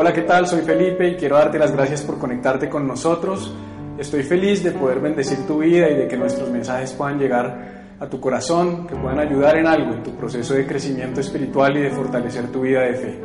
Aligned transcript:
Hola, 0.00 0.12
¿qué 0.12 0.22
tal? 0.22 0.46
Soy 0.46 0.60
Felipe 0.60 1.08
y 1.08 1.16
quiero 1.16 1.34
darte 1.34 1.58
las 1.58 1.72
gracias 1.72 2.02
por 2.02 2.20
conectarte 2.20 2.68
con 2.68 2.86
nosotros. 2.86 3.52
Estoy 3.98 4.22
feliz 4.22 4.62
de 4.62 4.70
poder 4.70 5.00
bendecir 5.00 5.44
tu 5.44 5.58
vida 5.58 5.90
y 5.90 5.96
de 5.96 6.06
que 6.06 6.16
nuestros 6.16 6.48
mensajes 6.50 6.92
puedan 6.92 7.18
llegar 7.18 7.96
a 7.98 8.08
tu 8.08 8.20
corazón, 8.20 8.86
que 8.86 8.94
puedan 8.94 9.18
ayudar 9.18 9.56
en 9.56 9.66
algo 9.66 9.94
en 9.94 10.04
tu 10.04 10.14
proceso 10.14 10.54
de 10.54 10.68
crecimiento 10.68 11.20
espiritual 11.20 11.76
y 11.76 11.80
de 11.80 11.90
fortalecer 11.90 12.46
tu 12.52 12.60
vida 12.60 12.82
de 12.82 12.94
fe. 12.94 13.20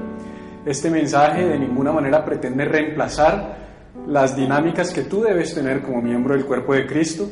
Este 0.65 0.89
mensaje 0.89 1.45
de 1.45 1.59
ninguna 1.59 1.91
manera 1.91 2.25
pretende 2.25 2.65
reemplazar 2.65 3.55
las 4.07 4.35
dinámicas 4.35 4.91
que 4.91 5.03
tú 5.03 5.21
debes 5.21 5.53
tener 5.53 5.83
como 5.83 6.01
miembro 6.01 6.33
del 6.33 6.47
cuerpo 6.47 6.73
de 6.73 6.87
Cristo. 6.87 7.29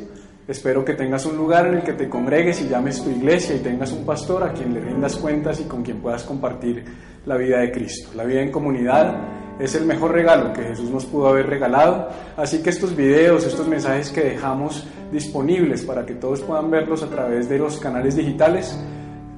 Espero 0.47 0.85
que 0.85 0.93
tengas 0.93 1.25
un 1.25 1.35
lugar 1.35 1.65
en 1.65 1.77
el 1.77 1.83
que 1.83 1.93
te 1.93 2.07
congregues 2.07 2.61
y 2.61 2.67
llames 2.67 3.03
tu 3.03 3.09
iglesia 3.09 3.55
y 3.55 3.59
tengas 3.59 3.91
un 3.91 4.05
pastor 4.05 4.43
a 4.43 4.53
quien 4.53 4.71
le 4.71 4.81
rindas 4.81 5.15
cuentas 5.15 5.59
y 5.59 5.63
con 5.63 5.81
quien 5.81 5.99
puedas 5.99 6.23
compartir 6.25 6.85
la 7.25 7.37
vida 7.37 7.59
de 7.59 7.71
Cristo. 7.71 8.09
La 8.15 8.23
vida 8.23 8.41
en 8.41 8.51
comunidad 8.51 9.15
es 9.59 9.75
el 9.75 9.85
mejor 9.85 10.11
regalo 10.11 10.53
que 10.53 10.63
Jesús 10.63 10.89
nos 10.89 11.05
pudo 11.05 11.29
haber 11.29 11.47
regalado. 11.47 12.09
Así 12.35 12.63
que 12.63 12.69
estos 12.69 12.95
videos, 12.95 13.45
estos 13.45 13.67
mensajes 13.67 14.09
que 14.09 14.21
dejamos 14.21 14.87
disponibles 15.11 15.83
para 15.83 16.05
que 16.05 16.15
todos 16.15 16.41
puedan 16.41 16.71
verlos 16.71 17.03
a 17.03 17.09
través 17.09 17.47
de 17.47 17.59
los 17.59 17.79
canales 17.79 18.15
digitales, 18.15 18.77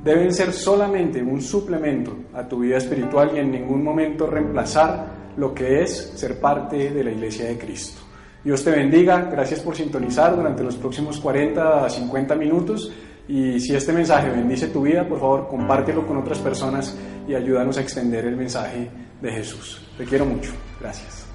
deben 0.04 0.34
ser 0.34 0.54
solamente 0.54 1.22
un 1.22 1.42
suplemento 1.42 2.16
a 2.34 2.48
tu 2.48 2.60
vida 2.60 2.78
espiritual 2.78 3.32
y 3.36 3.40
en 3.40 3.52
ningún 3.52 3.84
momento 3.84 4.28
reemplazar 4.28 5.24
lo 5.38 5.54
que 5.54 5.82
es 5.82 6.14
ser 6.16 6.40
parte 6.40 6.92
de 6.92 7.04
la 7.04 7.12
iglesia 7.12 7.46
de 7.46 7.58
Cristo. 7.58 8.02
Dios 8.44 8.64
te 8.64 8.72
bendiga, 8.72 9.30
gracias 9.32 9.62
por 9.62 9.76
sintonizar 9.76 10.36
durante 10.36 10.64
los 10.64 10.76
próximos 10.76 11.20
40 11.20 11.86
a 11.86 11.90
50 11.90 12.36
minutos 12.36 12.92
y 13.28 13.60
si 13.62 13.74
este 13.74 13.94
mensaje 13.94 14.30
bendice 14.30 14.68
tu 14.68 14.82
vida, 14.82 15.08
por 15.08 15.20
favor 15.20 15.48
compártelo 15.48 16.06
con 16.06 16.18
otras 16.18 16.40
personas 16.40 16.98
y 17.28 17.36
ayúdanos 17.36 17.78
a 17.78 17.82
extender 17.82 18.26
el 18.26 18.36
mensaje 18.36 18.90
de 19.22 19.32
Jesús. 19.32 19.82
Te 19.98 20.06
quiero 20.06 20.26
mucho. 20.26 20.52
Gracias. 20.80 21.26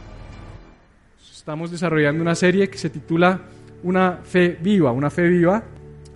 Estamos 1.32 1.70
desarrollando 1.70 2.22
una 2.22 2.34
serie 2.34 2.68
que 2.68 2.76
se 2.76 2.90
titula 2.90 3.40
Una 3.82 4.18
fe 4.22 4.58
viva, 4.60 4.92
una 4.92 5.08
fe 5.08 5.28
viva 5.28 5.62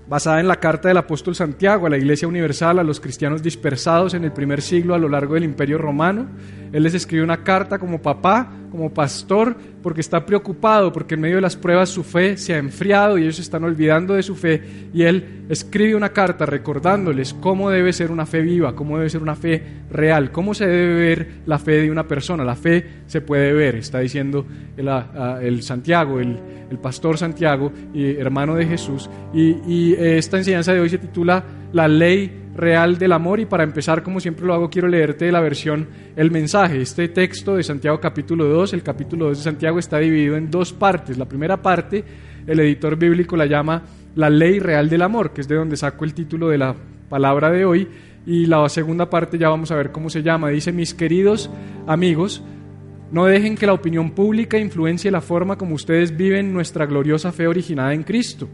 basada 0.08 0.40
en 0.40 0.48
la 0.48 0.56
carta 0.56 0.88
del 0.88 0.98
apóstol 0.98 1.34
Santiago 1.34 1.86
a 1.86 1.90
la 1.90 1.96
Iglesia 1.96 2.28
Universal, 2.28 2.78
a 2.78 2.82
los 2.82 3.00
cristianos 3.00 3.42
dispersados 3.42 4.12
en 4.14 4.24
el 4.24 4.32
primer 4.32 4.60
siglo 4.60 4.94
a 4.94 4.98
lo 4.98 5.08
largo 5.08 5.34
del 5.34 5.44
Imperio 5.44 5.78
Romano. 5.78 6.26
Él 6.72 6.82
les 6.82 6.94
escribe 6.94 7.22
una 7.22 7.44
carta 7.44 7.78
como 7.78 8.00
papá 8.00 8.50
como 8.72 8.92
pastor 8.92 9.54
porque 9.82 10.00
está 10.00 10.24
preocupado, 10.24 10.92
porque 10.94 11.14
en 11.14 11.20
medio 11.20 11.36
de 11.36 11.42
las 11.42 11.56
pruebas 11.56 11.90
su 11.90 12.02
fe 12.02 12.38
se 12.38 12.54
ha 12.54 12.58
enfriado 12.58 13.18
y 13.18 13.24
ellos 13.24 13.38
están 13.38 13.64
olvidando 13.64 14.14
de 14.14 14.22
su 14.22 14.34
fe. 14.34 14.62
Y 14.94 15.02
él 15.02 15.44
escribe 15.50 15.94
una 15.94 16.08
carta 16.08 16.46
recordándoles 16.46 17.34
cómo 17.34 17.68
debe 17.68 17.92
ser 17.92 18.10
una 18.10 18.24
fe 18.24 18.40
viva, 18.40 18.74
cómo 18.74 18.96
debe 18.96 19.10
ser 19.10 19.20
una 19.20 19.34
fe 19.36 19.62
real, 19.90 20.32
cómo 20.32 20.54
se 20.54 20.66
debe 20.66 20.94
ver 20.94 21.28
la 21.44 21.58
fe 21.58 21.82
de 21.82 21.90
una 21.90 22.08
persona. 22.08 22.44
La 22.44 22.56
fe 22.56 23.02
se 23.06 23.20
puede 23.20 23.52
ver, 23.52 23.76
está 23.76 23.98
diciendo 23.98 24.46
el, 24.74 25.62
Santiago, 25.62 26.18
el, 26.18 26.38
pastor 26.80 27.18
Santiago, 27.18 27.70
y 27.92 28.16
hermano 28.16 28.54
de 28.54 28.64
Jesús. 28.64 29.10
Y, 29.34 29.56
y 29.66 29.94
esta 29.98 30.38
enseñanza 30.38 30.72
de 30.72 30.80
hoy 30.80 30.88
se 30.88 30.96
titula 30.96 31.44
La 31.74 31.86
ley 31.88 32.41
real 32.54 32.98
del 32.98 33.12
amor 33.12 33.40
y 33.40 33.46
para 33.46 33.64
empezar, 33.64 34.02
como 34.02 34.20
siempre 34.20 34.46
lo 34.46 34.54
hago, 34.54 34.70
quiero 34.70 34.88
leerte 34.88 35.32
la 35.32 35.40
versión 35.40 35.88
El 36.16 36.30
mensaje. 36.30 36.82
Este 36.82 37.08
texto 37.08 37.56
de 37.56 37.62
Santiago 37.62 37.98
capítulo 38.00 38.44
2, 38.46 38.74
el 38.74 38.82
capítulo 38.82 39.26
2 39.26 39.38
de 39.38 39.44
Santiago 39.44 39.78
está 39.78 39.98
dividido 39.98 40.36
en 40.36 40.50
dos 40.50 40.72
partes. 40.72 41.18
La 41.18 41.26
primera 41.26 41.62
parte, 41.62 42.04
el 42.46 42.60
editor 42.60 42.96
bíblico 42.96 43.36
la 43.36 43.46
llama 43.46 43.82
La 44.16 44.28
ley 44.28 44.58
real 44.58 44.88
del 44.88 45.02
amor, 45.02 45.32
que 45.32 45.40
es 45.40 45.48
de 45.48 45.56
donde 45.56 45.76
saco 45.76 46.04
el 46.04 46.14
título 46.14 46.48
de 46.48 46.58
la 46.58 46.74
palabra 47.08 47.50
de 47.50 47.64
hoy. 47.64 47.88
Y 48.26 48.46
la 48.46 48.68
segunda 48.68 49.08
parte 49.10 49.38
ya 49.38 49.48
vamos 49.48 49.70
a 49.70 49.76
ver 49.76 49.90
cómo 49.90 50.10
se 50.10 50.22
llama. 50.22 50.50
Dice, 50.50 50.72
mis 50.72 50.94
queridos 50.94 51.50
amigos, 51.86 52.42
no 53.10 53.24
dejen 53.24 53.56
que 53.56 53.66
la 53.66 53.72
opinión 53.72 54.12
pública 54.12 54.58
influencie 54.58 55.10
la 55.10 55.20
forma 55.20 55.56
como 55.56 55.74
ustedes 55.74 56.16
viven 56.16 56.52
nuestra 56.52 56.86
gloriosa 56.86 57.32
fe 57.32 57.46
originada 57.46 57.94
en 57.94 58.04
Cristo. 58.04 58.48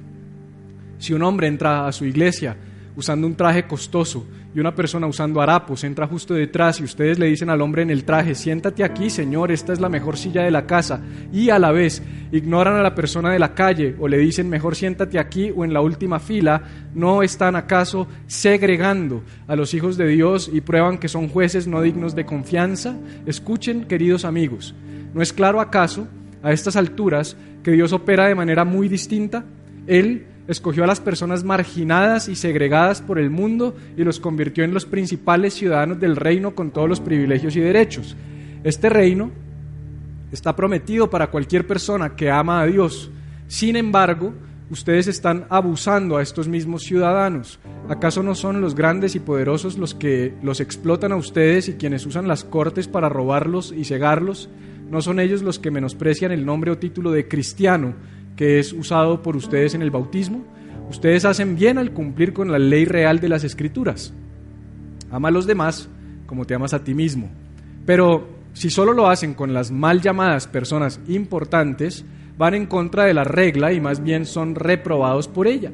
Si 0.98 1.12
un 1.12 1.22
hombre 1.22 1.46
entra 1.46 1.86
a 1.86 1.92
su 1.92 2.04
iglesia 2.04 2.56
usando 2.98 3.28
un 3.28 3.36
traje 3.36 3.62
costoso 3.62 4.26
y 4.52 4.58
una 4.58 4.74
persona 4.74 5.06
usando 5.06 5.40
harapos 5.40 5.84
entra 5.84 6.08
justo 6.08 6.34
detrás 6.34 6.80
y 6.80 6.84
ustedes 6.84 7.16
le 7.16 7.26
dicen 7.26 7.48
al 7.48 7.62
hombre 7.62 7.82
en 7.82 7.90
el 7.90 8.02
traje, 8.02 8.34
siéntate 8.34 8.82
aquí, 8.82 9.08
señor, 9.08 9.52
esta 9.52 9.72
es 9.72 9.78
la 9.78 9.88
mejor 9.88 10.16
silla 10.16 10.42
de 10.42 10.50
la 10.50 10.66
casa, 10.66 11.00
y 11.32 11.50
a 11.50 11.60
la 11.60 11.70
vez 11.70 12.02
ignoran 12.32 12.74
a 12.74 12.82
la 12.82 12.96
persona 12.96 13.30
de 13.30 13.38
la 13.38 13.54
calle 13.54 13.94
o 14.00 14.08
le 14.08 14.18
dicen, 14.18 14.50
mejor 14.50 14.74
siéntate 14.74 15.20
aquí 15.20 15.52
o 15.54 15.64
en 15.64 15.72
la 15.72 15.80
última 15.80 16.18
fila, 16.18 16.60
¿no 16.92 17.22
están 17.22 17.54
acaso 17.54 18.08
segregando 18.26 19.22
a 19.46 19.54
los 19.54 19.74
hijos 19.74 19.96
de 19.96 20.08
Dios 20.08 20.50
y 20.52 20.60
prueban 20.60 20.98
que 20.98 21.06
son 21.06 21.28
jueces 21.28 21.68
no 21.68 21.80
dignos 21.80 22.16
de 22.16 22.26
confianza? 22.26 22.96
Escuchen, 23.26 23.84
queridos 23.84 24.24
amigos, 24.24 24.74
¿no 25.14 25.22
es 25.22 25.32
claro 25.32 25.60
acaso 25.60 26.08
a 26.42 26.50
estas 26.50 26.74
alturas 26.74 27.36
que 27.62 27.70
Dios 27.70 27.92
opera 27.92 28.26
de 28.26 28.34
manera 28.34 28.64
muy 28.64 28.88
distinta? 28.88 29.44
Él 29.86 30.26
escogió 30.48 30.82
a 30.84 30.86
las 30.86 31.00
personas 31.00 31.44
marginadas 31.44 32.28
y 32.28 32.34
segregadas 32.34 33.02
por 33.02 33.18
el 33.18 33.30
mundo 33.30 33.76
y 33.96 34.02
los 34.02 34.18
convirtió 34.18 34.64
en 34.64 34.72
los 34.72 34.86
principales 34.86 35.54
ciudadanos 35.54 36.00
del 36.00 36.16
reino 36.16 36.54
con 36.54 36.70
todos 36.70 36.88
los 36.88 37.00
privilegios 37.00 37.54
y 37.54 37.60
derechos. 37.60 38.16
Este 38.64 38.88
reino 38.88 39.30
está 40.32 40.56
prometido 40.56 41.10
para 41.10 41.30
cualquier 41.30 41.66
persona 41.66 42.16
que 42.16 42.30
ama 42.30 42.62
a 42.62 42.66
Dios. 42.66 43.10
Sin 43.46 43.76
embargo, 43.76 44.32
ustedes 44.70 45.06
están 45.06 45.46
abusando 45.50 46.16
a 46.16 46.22
estos 46.22 46.48
mismos 46.48 46.82
ciudadanos. 46.82 47.58
¿Acaso 47.88 48.22
no 48.22 48.34
son 48.34 48.62
los 48.62 48.74
grandes 48.74 49.14
y 49.14 49.20
poderosos 49.20 49.76
los 49.76 49.94
que 49.94 50.34
los 50.42 50.60
explotan 50.60 51.12
a 51.12 51.16
ustedes 51.16 51.68
y 51.68 51.74
quienes 51.74 52.06
usan 52.06 52.26
las 52.26 52.44
cortes 52.44 52.88
para 52.88 53.10
robarlos 53.10 53.72
y 53.76 53.84
cegarlos? 53.84 54.48
¿No 54.90 55.02
son 55.02 55.20
ellos 55.20 55.42
los 55.42 55.58
que 55.58 55.70
menosprecian 55.70 56.32
el 56.32 56.46
nombre 56.46 56.70
o 56.70 56.78
título 56.78 57.10
de 57.10 57.28
cristiano? 57.28 57.94
Que 58.38 58.60
es 58.60 58.72
usado 58.72 59.20
por 59.20 59.36
ustedes 59.36 59.74
en 59.74 59.82
el 59.82 59.90
bautismo, 59.90 60.44
ustedes 60.88 61.24
hacen 61.24 61.56
bien 61.56 61.76
al 61.76 61.90
cumplir 61.90 62.32
con 62.32 62.52
la 62.52 62.58
ley 62.60 62.84
real 62.84 63.18
de 63.18 63.28
las 63.28 63.42
escrituras. 63.42 64.14
Ama 65.10 65.26
a 65.26 65.32
los 65.32 65.44
demás 65.44 65.88
como 66.24 66.44
te 66.44 66.54
amas 66.54 66.72
a 66.72 66.84
ti 66.84 66.94
mismo. 66.94 67.28
Pero 67.84 68.28
si 68.52 68.70
solo 68.70 68.92
lo 68.92 69.08
hacen 69.08 69.34
con 69.34 69.52
las 69.52 69.72
mal 69.72 70.00
llamadas 70.00 70.46
personas 70.46 71.00
importantes, 71.08 72.04
van 72.36 72.54
en 72.54 72.66
contra 72.66 73.06
de 73.06 73.14
la 73.14 73.24
regla 73.24 73.72
y 73.72 73.80
más 73.80 74.04
bien 74.04 74.24
son 74.24 74.54
reprobados 74.54 75.26
por 75.26 75.48
ella. 75.48 75.72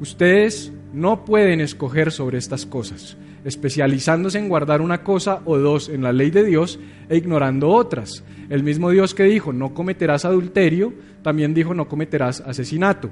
Ustedes 0.00 0.72
no 0.92 1.24
pueden 1.24 1.60
escoger 1.60 2.10
sobre 2.10 2.38
estas 2.38 2.66
cosas, 2.66 3.16
especializándose 3.44 4.38
en 4.38 4.48
guardar 4.48 4.80
una 4.80 5.02
cosa 5.02 5.40
o 5.44 5.58
dos 5.58 5.88
en 5.88 6.02
la 6.02 6.12
ley 6.12 6.30
de 6.30 6.44
Dios 6.44 6.78
e 7.08 7.16
ignorando 7.16 7.68
otras. 7.68 8.22
El 8.48 8.62
mismo 8.62 8.90
Dios 8.90 9.14
que 9.14 9.24
dijo, 9.24 9.52
no 9.52 9.74
cometerás 9.74 10.24
adulterio, 10.24 10.92
también 11.22 11.54
dijo, 11.54 11.74
no 11.74 11.88
cometerás 11.88 12.40
asesinato. 12.40 13.10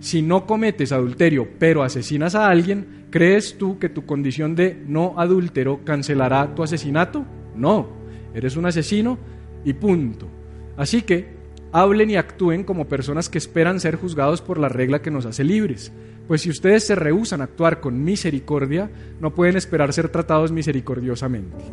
Si 0.00 0.22
no 0.22 0.46
cometes 0.46 0.92
adulterio, 0.92 1.48
pero 1.58 1.82
asesinas 1.82 2.34
a 2.34 2.48
alguien, 2.48 3.06
¿crees 3.10 3.58
tú 3.58 3.78
que 3.78 3.88
tu 3.88 4.06
condición 4.06 4.54
de 4.54 4.80
no 4.86 5.14
adúltero 5.18 5.80
cancelará 5.84 6.54
tu 6.54 6.62
asesinato? 6.62 7.24
No, 7.56 7.88
eres 8.32 8.56
un 8.56 8.66
asesino 8.66 9.18
y 9.64 9.72
punto. 9.72 10.28
Así 10.76 11.02
que 11.02 11.36
hablen 11.72 12.10
y 12.10 12.16
actúen 12.16 12.64
como 12.64 12.88
personas 12.88 13.28
que 13.28 13.38
esperan 13.38 13.80
ser 13.80 13.96
juzgados 13.96 14.40
por 14.40 14.58
la 14.58 14.68
regla 14.68 15.02
que 15.02 15.10
nos 15.10 15.26
hace 15.26 15.44
libres. 15.44 15.92
Pues 16.28 16.42
si 16.42 16.50
ustedes 16.50 16.84
se 16.84 16.94
rehúsan 16.94 17.40
a 17.40 17.44
actuar 17.44 17.80
con 17.80 18.04
misericordia, 18.04 18.90
no 19.18 19.34
pueden 19.34 19.56
esperar 19.56 19.94
ser 19.94 20.10
tratados 20.10 20.52
misericordiosamente. 20.52 21.64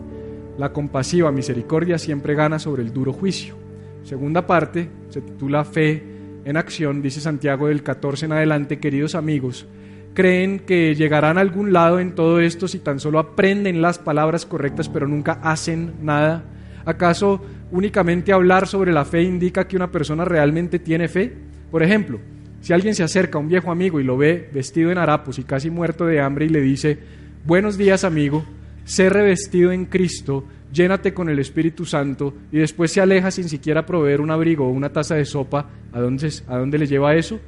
La 0.58 0.72
compasiva 0.72 1.30
misericordia 1.34 1.98
siempre 1.98 2.36
gana 2.36 2.58
sobre 2.58 2.82
el 2.82 2.94
duro 2.94 3.12
juicio. 3.12 3.58
Segunda 4.04 4.48
parte 4.48 4.90
se 5.10 5.20
titula 5.20 5.66
Fe 5.66 6.02
en 6.46 6.56
acción, 6.56 7.02
dice 7.02 7.20
Santiago 7.20 7.68
del 7.68 7.84
14 7.84 8.28
en 8.28 8.32
adelante, 8.32 8.80
queridos 8.80 9.14
amigos, 9.14 9.68
creen 10.14 10.60
que 10.60 10.96
llegarán 10.96 11.38
a 11.38 11.42
algún 11.42 11.74
lado 11.74 12.00
en 12.00 12.16
todo 12.16 12.40
esto 12.40 12.70
si 12.70 12.80
tan 12.80 13.02
solo 13.02 13.20
aprenden 13.20 13.82
las 13.82 14.00
palabras 14.00 14.46
correctas 14.46 14.88
pero 14.88 15.06
nunca 15.06 15.34
hacen 15.44 15.96
nada. 16.02 16.46
¿Acaso 16.86 17.42
únicamente 17.72 18.32
hablar 18.32 18.68
sobre 18.68 18.94
la 18.94 19.04
fe 19.04 19.24
indica 19.24 19.68
que 19.68 19.76
una 19.76 19.92
persona 19.92 20.24
realmente 20.24 20.80
tiene 20.80 21.10
fe? 21.10 21.34
Por 21.72 21.84
ejemplo, 21.84 22.20
si 22.66 22.74
alguien 22.74 22.96
se 22.96 23.04
acerca 23.04 23.38
a 23.38 23.42
un 23.42 23.48
viejo 23.48 23.70
amigo 23.70 24.00
y 24.00 24.04
lo 24.04 24.18
ve 24.18 24.50
vestido 24.52 24.92
en 24.92 24.98
harapos 24.98 25.38
y 25.38 25.44
casi 25.44 25.70
muerto 25.70 26.08
de 26.08 26.20
hambre 26.20 26.48
y 26.48 26.50
le 26.50 26.62
dice, 26.62 26.98
buenos 27.46 27.78
días 27.78 28.04
amigo, 28.04 28.44
sé 28.86 29.08
revestido 29.08 29.72
en 29.72 29.86
Cristo, 29.86 30.46
llénate 30.74 31.14
con 31.14 31.30
el 31.30 31.38
Espíritu 31.38 31.86
Santo 31.86 32.34
y 32.52 32.58
después 32.58 32.92
se 32.92 33.02
aleja 33.02 33.30
sin 33.30 33.50
siquiera 33.50 33.86
proveer 33.86 34.20
un 34.20 34.32
abrigo 34.32 34.66
o 34.66 34.72
una 34.72 34.92
taza 34.92 35.14
de 35.14 35.26
sopa, 35.26 35.70
¿a 35.94 36.00
dónde, 36.00 36.28
¿a 36.48 36.58
dónde 36.58 36.80
le 36.80 36.88
lleva 36.88 37.14
eso? 37.14 37.40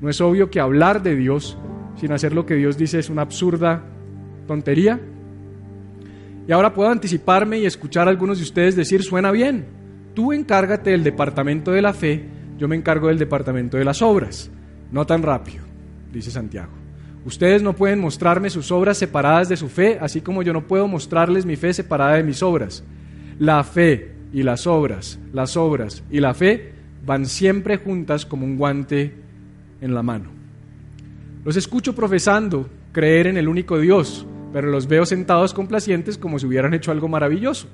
¿No 0.00 0.10
es 0.10 0.20
obvio 0.20 0.50
que 0.50 0.58
hablar 0.58 1.04
de 1.04 1.14
Dios 1.14 1.56
sin 2.00 2.10
hacer 2.10 2.32
lo 2.32 2.44
que 2.44 2.56
Dios 2.56 2.76
dice 2.76 2.98
es 2.98 3.10
una 3.10 3.22
absurda 3.22 3.84
tontería? 4.48 4.98
Y 6.48 6.52
ahora 6.52 6.74
puedo 6.74 6.90
anticiparme 6.90 7.60
y 7.60 7.66
escuchar 7.66 8.08
a 8.08 8.10
algunos 8.10 8.38
de 8.38 8.42
ustedes 8.42 8.74
decir, 8.74 9.04
suena 9.04 9.30
bien, 9.30 9.66
tú 10.14 10.32
encárgate 10.32 10.90
del 10.90 11.04
departamento 11.04 11.70
de 11.70 11.80
la 11.80 11.92
fe, 11.92 12.24
yo 12.58 12.66
me 12.66 12.74
encargo 12.74 13.06
del 13.06 13.20
departamento 13.20 13.76
de 13.76 13.84
las 13.84 14.02
obras. 14.02 14.50
No 14.90 15.06
tan 15.06 15.22
rápido, 15.22 15.64
dice 16.12 16.30
Santiago. 16.30 16.72
Ustedes 17.24 17.62
no 17.62 17.74
pueden 17.74 18.00
mostrarme 18.00 18.50
sus 18.50 18.70
obras 18.70 18.98
separadas 18.98 19.48
de 19.48 19.56
su 19.56 19.68
fe, 19.68 19.98
así 20.00 20.20
como 20.20 20.42
yo 20.42 20.52
no 20.52 20.66
puedo 20.66 20.86
mostrarles 20.86 21.46
mi 21.46 21.56
fe 21.56 21.72
separada 21.72 22.16
de 22.16 22.22
mis 22.22 22.42
obras. 22.42 22.84
La 23.38 23.64
fe 23.64 24.12
y 24.32 24.42
las 24.42 24.66
obras, 24.66 25.18
las 25.32 25.56
obras 25.56 26.02
y 26.10 26.20
la 26.20 26.34
fe 26.34 26.72
van 27.06 27.26
siempre 27.26 27.78
juntas 27.78 28.26
como 28.26 28.44
un 28.44 28.56
guante 28.56 29.14
en 29.80 29.94
la 29.94 30.02
mano. 30.02 30.30
Los 31.44 31.56
escucho 31.56 31.94
profesando 31.94 32.68
creer 32.92 33.26
en 33.26 33.36
el 33.36 33.48
único 33.48 33.78
Dios, 33.78 34.26
pero 34.52 34.70
los 34.70 34.86
veo 34.86 35.04
sentados 35.04 35.52
complacientes 35.52 36.18
como 36.18 36.38
si 36.38 36.46
hubieran 36.46 36.74
hecho 36.74 36.90
algo 36.90 37.08
maravilloso. 37.08 37.68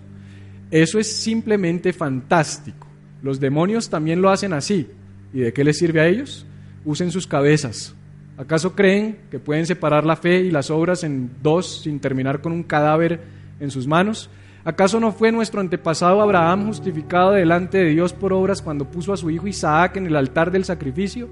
Eso 0.70 0.98
es 0.98 1.12
simplemente 1.12 1.92
fantástico. 1.92 2.86
Los 3.22 3.40
demonios 3.40 3.90
también 3.90 4.22
lo 4.22 4.30
hacen 4.30 4.52
así. 4.52 4.88
¿Y 5.32 5.40
de 5.40 5.52
qué 5.52 5.64
les 5.64 5.78
sirve 5.78 6.00
a 6.00 6.06
ellos? 6.06 6.46
Usen 6.84 7.10
sus 7.10 7.26
cabezas. 7.26 7.94
¿Acaso 8.38 8.74
creen 8.74 9.18
que 9.30 9.38
pueden 9.38 9.66
separar 9.66 10.06
la 10.06 10.16
fe 10.16 10.40
y 10.40 10.50
las 10.50 10.70
obras 10.70 11.04
en 11.04 11.30
dos 11.42 11.82
sin 11.82 12.00
terminar 12.00 12.40
con 12.40 12.52
un 12.52 12.62
cadáver 12.62 13.20
en 13.60 13.70
sus 13.70 13.86
manos? 13.86 14.30
¿Acaso 14.64 15.00
no 15.00 15.12
fue 15.12 15.32
nuestro 15.32 15.60
antepasado 15.60 16.20
Abraham 16.20 16.66
justificado 16.66 17.32
delante 17.32 17.78
de 17.78 17.90
Dios 17.90 18.12
por 18.12 18.32
obras 18.32 18.62
cuando 18.62 18.84
puso 18.90 19.12
a 19.12 19.16
su 19.16 19.30
hijo 19.30 19.46
Isaac 19.46 19.96
en 19.96 20.06
el 20.06 20.16
altar 20.16 20.50
del 20.50 20.64
sacrificio? 20.64 21.28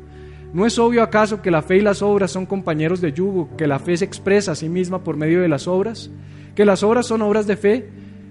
¿No 0.53 0.65
es 0.65 0.79
obvio 0.79 1.03
acaso 1.03 1.43
que 1.43 1.51
la 1.51 1.61
fe 1.61 1.77
y 1.77 1.83
las 1.83 2.01
obras 2.01 2.31
son 2.31 2.47
compañeros 2.47 3.03
de 3.03 3.13
yugo, 3.13 3.51
que 3.57 3.67
la 3.67 3.79
fe 3.79 3.99
se 3.99 4.07
expresa 4.07 4.53
a 4.53 4.55
sí 4.55 4.69
misma 4.69 5.05
por 5.05 5.17
medio 5.17 5.43
de 5.43 5.49
las 5.49 5.69
obras? 5.69 6.11
¿Que 6.55 6.65
las 6.65 6.83
obras 6.83 7.07
son 7.07 7.21
obras 7.21 7.47
de 7.47 7.57
fe? 7.57 7.89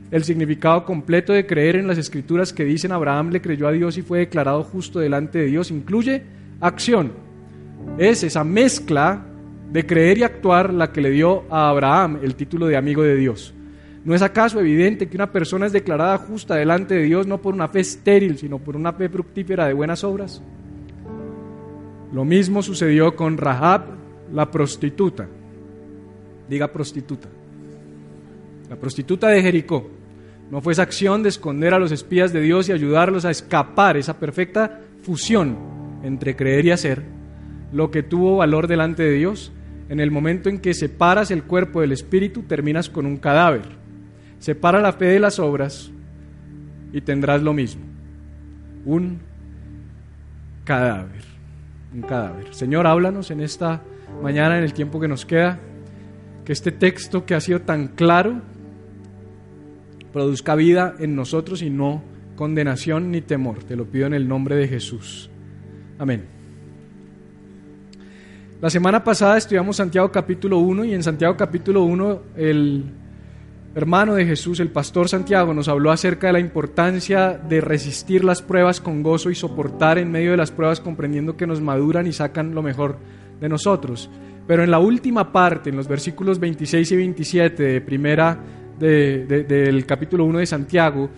El 0.09 0.23
significado 0.23 0.83
completo 0.83 1.31
de 1.31 1.45
creer 1.45 1.75
en 1.75 1.87
las 1.87 1.97
escrituras 1.97 2.51
que 2.51 2.63
dicen 2.63 2.91
Abraham 2.91 3.29
le 3.29 3.41
creyó 3.41 3.67
a 3.67 3.71
Dios 3.71 3.97
y 3.97 4.01
fue 4.01 4.19
declarado 4.19 4.63
justo 4.63 4.99
delante 4.99 5.39
de 5.39 5.45
Dios 5.45 5.69
incluye 5.69 6.23
acción. 6.59 7.11
Es 7.97 8.23
esa 8.23 8.43
mezcla 8.43 9.25
de 9.71 9.85
creer 9.85 10.19
y 10.19 10.23
actuar 10.23 10.73
la 10.73 10.91
que 10.91 11.01
le 11.01 11.11
dio 11.11 11.43
a 11.49 11.69
Abraham 11.69 12.19
el 12.21 12.35
título 12.35 12.67
de 12.67 12.77
amigo 12.77 13.03
de 13.03 13.15
Dios. 13.15 13.53
¿No 14.03 14.15
es 14.15 14.21
acaso 14.21 14.59
evidente 14.59 15.09
que 15.09 15.17
una 15.17 15.31
persona 15.31 15.65
es 15.65 15.73
declarada 15.73 16.17
justa 16.17 16.55
delante 16.55 16.95
de 16.95 17.03
Dios 17.03 17.27
no 17.27 17.41
por 17.41 17.53
una 17.53 17.67
fe 17.67 17.81
estéril, 17.81 18.37
sino 18.37 18.59
por 18.59 18.75
una 18.75 18.93
fe 18.93 19.09
fructífera 19.09 19.67
de 19.67 19.73
buenas 19.73 20.03
obras? 20.03 20.41
Lo 22.13 22.23
mismo 22.23 22.63
sucedió 22.63 23.15
con 23.15 23.37
Rahab, 23.37 23.83
la 24.31 24.49
prostituta. 24.49 25.27
Diga 26.47 26.69
prostituta. 26.69 27.27
La 28.69 28.77
prostituta 28.77 29.27
de 29.27 29.41
Jericó. 29.41 29.89
No 30.49 30.61
fue 30.61 30.71
esa 30.71 30.83
acción 30.83 31.21
de 31.21 31.29
esconder 31.29 31.73
a 31.73 31.79
los 31.79 31.91
espías 31.91 32.31
de 32.31 32.39
Dios 32.39 32.69
y 32.69 32.71
ayudarlos 32.71 33.25
a 33.25 33.31
escapar, 33.31 33.97
esa 33.97 34.17
perfecta 34.17 34.79
fusión 35.01 35.76
entre 36.07 36.35
creer 36.35 36.65
y 36.65 36.71
hacer, 36.71 37.03
lo 37.71 37.91
que 37.91 38.01
tuvo 38.01 38.37
valor 38.37 38.67
delante 38.67 39.03
de 39.03 39.13
Dios. 39.13 39.51
En 39.89 39.99
el 39.99 40.11
momento 40.11 40.49
en 40.49 40.59
que 40.59 40.73
separas 40.73 41.31
el 41.31 41.43
cuerpo 41.43 41.81
del 41.81 41.91
espíritu, 41.91 42.43
terminas 42.43 42.89
con 42.89 43.05
un 43.05 43.17
cadáver. 43.17 43.63
Separa 44.39 44.81
la 44.81 44.93
fe 44.93 45.05
de 45.05 45.19
las 45.19 45.39
obras 45.39 45.91
y 46.91 47.01
tendrás 47.01 47.41
lo 47.41 47.53
mismo. 47.53 47.83
Un 48.85 49.19
cadáver. 50.63 51.23
Un 51.93 52.01
cadáver. 52.01 52.53
Señor, 52.53 52.87
háblanos 52.87 53.31
en 53.31 53.41
esta 53.41 53.81
mañana, 54.21 54.57
en 54.57 54.63
el 54.63 54.73
tiempo 54.73 54.99
que 54.99 55.07
nos 55.07 55.25
queda, 55.25 55.59
que 56.45 56.53
este 56.53 56.71
texto 56.71 57.25
que 57.25 57.35
ha 57.35 57.41
sido 57.41 57.61
tan 57.61 57.87
claro 57.87 58.41
produzca 60.11 60.55
vida 60.55 60.95
en 60.99 61.15
nosotros 61.15 61.61
y 61.61 61.69
no 61.69 62.01
condenación 62.35 63.11
ni 63.11 63.21
temor. 63.21 63.63
Te 63.63 63.75
lo 63.75 63.85
pido 63.85 64.07
en 64.07 64.13
el 64.13 64.27
nombre 64.27 64.55
de 64.55 64.67
Jesús. 64.67 65.29
Amén. 65.99 66.23
La 68.61 68.69
semana 68.69 69.03
pasada 69.03 69.37
estudiamos 69.37 69.77
Santiago 69.77 70.11
capítulo 70.11 70.59
1 70.59 70.85
y 70.85 70.93
en 70.93 71.03
Santiago 71.03 71.35
capítulo 71.35 71.83
1 71.83 72.21
el 72.37 72.85
hermano 73.73 74.15
de 74.15 74.25
Jesús, 74.25 74.59
el 74.59 74.69
pastor 74.69 75.09
Santiago, 75.09 75.53
nos 75.53 75.67
habló 75.67 75.91
acerca 75.91 76.27
de 76.27 76.33
la 76.33 76.39
importancia 76.39 77.33
de 77.33 77.61
resistir 77.61 78.23
las 78.23 78.41
pruebas 78.41 78.81
con 78.81 79.03
gozo 79.03 79.29
y 79.29 79.35
soportar 79.35 79.97
en 79.97 80.11
medio 80.11 80.31
de 80.31 80.37
las 80.37 80.51
pruebas 80.51 80.81
comprendiendo 80.81 81.37
que 81.37 81.45
nos 81.45 81.61
maduran 81.61 82.07
y 82.07 82.13
sacan 82.13 82.55
lo 82.55 82.63
mejor 82.63 82.97
de 83.39 83.49
nosotros. 83.49 84.09
Pero 84.47 84.63
en 84.63 84.71
la 84.71 84.79
última 84.79 85.31
parte, 85.31 85.69
en 85.69 85.75
los 85.75 85.87
versículos 85.87 86.39
26 86.39 86.91
y 86.91 86.95
27 86.95 87.63
de 87.63 87.81
primera 87.81 88.39
del 88.79 89.85
capítulo 89.85 90.25
1 90.25 90.39
de 90.39 90.45
Santiago, 90.45 91.09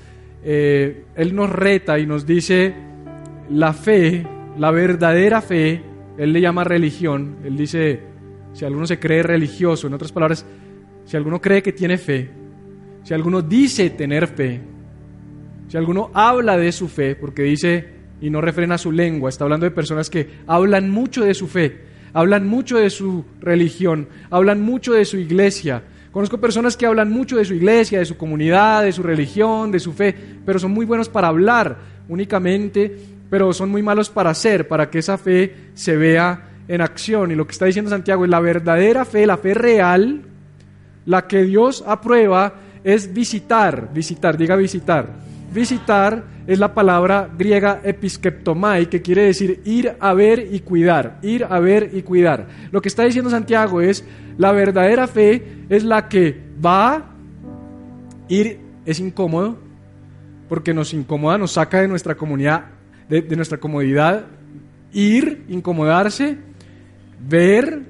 eh, 0.44 1.06
él 1.16 1.36
nos 1.36 1.50
reta 1.50 2.00
y 2.00 2.06
nos 2.06 2.26
dice 2.26 2.74
la 3.50 3.72
fe, 3.72 4.26
la 4.60 4.72
verdadera 4.72 5.42
fe, 5.42 5.82
él 6.18 6.34
le 6.34 6.42
llama 6.42 6.66
religión, 6.66 7.38
él 7.46 7.56
dice, 7.56 8.02
si 8.52 8.66
alguno 8.66 8.86
se 8.86 9.00
cree 9.00 9.24
religioso, 9.24 9.88
en 9.88 9.94
otras 9.94 10.12
palabras, 10.12 10.46
si 11.06 11.16
alguno 11.16 11.40
cree 11.40 11.64
que 11.64 11.72
tiene 11.72 11.98
fe, 11.98 12.30
si 13.04 13.14
alguno 13.14 13.42
dice 13.42 13.90
tener 13.90 14.28
fe, 14.28 14.60
si 15.70 15.78
alguno 15.78 16.12
habla 16.14 16.58
de 16.58 16.74
su 16.74 16.90
fe, 16.90 17.16
porque 17.16 17.44
dice 17.44 18.00
y 18.20 18.30
no 18.30 18.42
refrena 18.42 18.78
su 18.78 18.92
lengua, 18.92 19.30
está 19.30 19.46
hablando 19.46 19.64
de 19.64 19.72
personas 19.72 20.10
que 20.10 20.28
hablan 20.46 20.90
mucho 20.90 21.24
de 21.24 21.34
su 21.34 21.48
fe, 21.48 21.80
hablan 22.12 22.46
mucho 22.46 22.78
de 22.78 22.90
su 22.90 23.24
religión, 23.40 24.10
hablan 24.30 24.62
mucho 24.62 24.92
de 24.92 25.06
su 25.06 25.16
iglesia. 25.18 25.84
Conozco 26.12 26.38
personas 26.38 26.76
que 26.76 26.86
hablan 26.86 27.12
mucho 27.12 27.38
de 27.38 27.46
su 27.46 27.54
iglesia, 27.54 28.00
de 28.00 28.06
su 28.06 28.18
comunidad, 28.18 28.84
de 28.84 28.92
su 28.92 29.04
religión, 29.04 29.72
de 29.72 29.80
su 29.80 29.94
fe, 29.94 30.14
pero 30.46 30.60
son 30.60 30.72
muy 30.72 30.86
buenos 30.86 31.08
para 31.08 31.30
hablar 31.30 31.78
únicamente, 32.10 32.98
pero 33.30 33.54
son 33.54 33.70
muy 33.70 33.84
malos 33.84 34.10
para 34.10 34.32
hacer, 34.32 34.68
para 34.68 34.90
que 34.90 35.00
esa 35.00 35.18
fe 35.18 35.56
se 35.74 35.96
vea 35.96 36.50
en 36.68 36.82
acción. 36.82 37.32
Y 37.32 37.36
lo 37.36 37.46
que 37.46 37.52
está 37.52 37.66
diciendo 37.66 37.90
Santiago 37.90 38.24
es 38.24 38.30
la 38.30 38.40
verdadera 38.40 39.06
fe, 39.06 39.26
la 39.26 39.38
fe 39.38 39.54
real, 39.54 40.22
la 41.06 41.28
que 41.28 41.44
Dios 41.44 41.84
aprueba 41.86 42.54
es 42.84 43.14
visitar, 43.14 43.94
visitar, 43.94 44.38
diga 44.38 44.56
visitar. 44.56 45.08
Visitar 45.54 46.24
es 46.46 46.60
la 46.60 46.74
palabra 46.74 47.30
griega 47.38 47.82
episkeptomai, 47.84 48.88
que 48.90 49.02
quiere 49.02 49.24
decir 49.24 49.62
ir 49.66 49.96
a 50.00 50.14
ver 50.14 50.48
y 50.52 50.60
cuidar, 50.60 51.20
ir 51.22 51.44
a 51.44 51.60
ver 51.60 51.90
y 51.94 52.04
cuidar. 52.04 52.48
Lo 52.72 52.82
que 52.82 52.88
está 52.88 53.04
diciendo 53.04 53.30
Santiago 53.30 53.82
es, 53.82 54.04
la 54.38 54.52
verdadera 54.52 55.08
fe 55.08 55.66
es 55.70 55.84
la 55.84 56.08
que 56.08 56.40
va, 56.64 57.16
ir 58.28 58.60
es 58.86 59.00
incómodo, 59.00 59.58
porque 60.48 60.74
nos 60.74 60.94
incomoda, 60.94 61.38
nos 61.38 61.52
saca 61.52 61.82
de 61.82 61.88
nuestra 61.88 62.16
comunidad, 62.16 62.66
de, 63.10 63.36
nuestra 63.36 63.58
comodidad, 63.58 64.28
ir, 64.94 65.44
incomodarse, 65.50 66.38
ver 67.28 67.82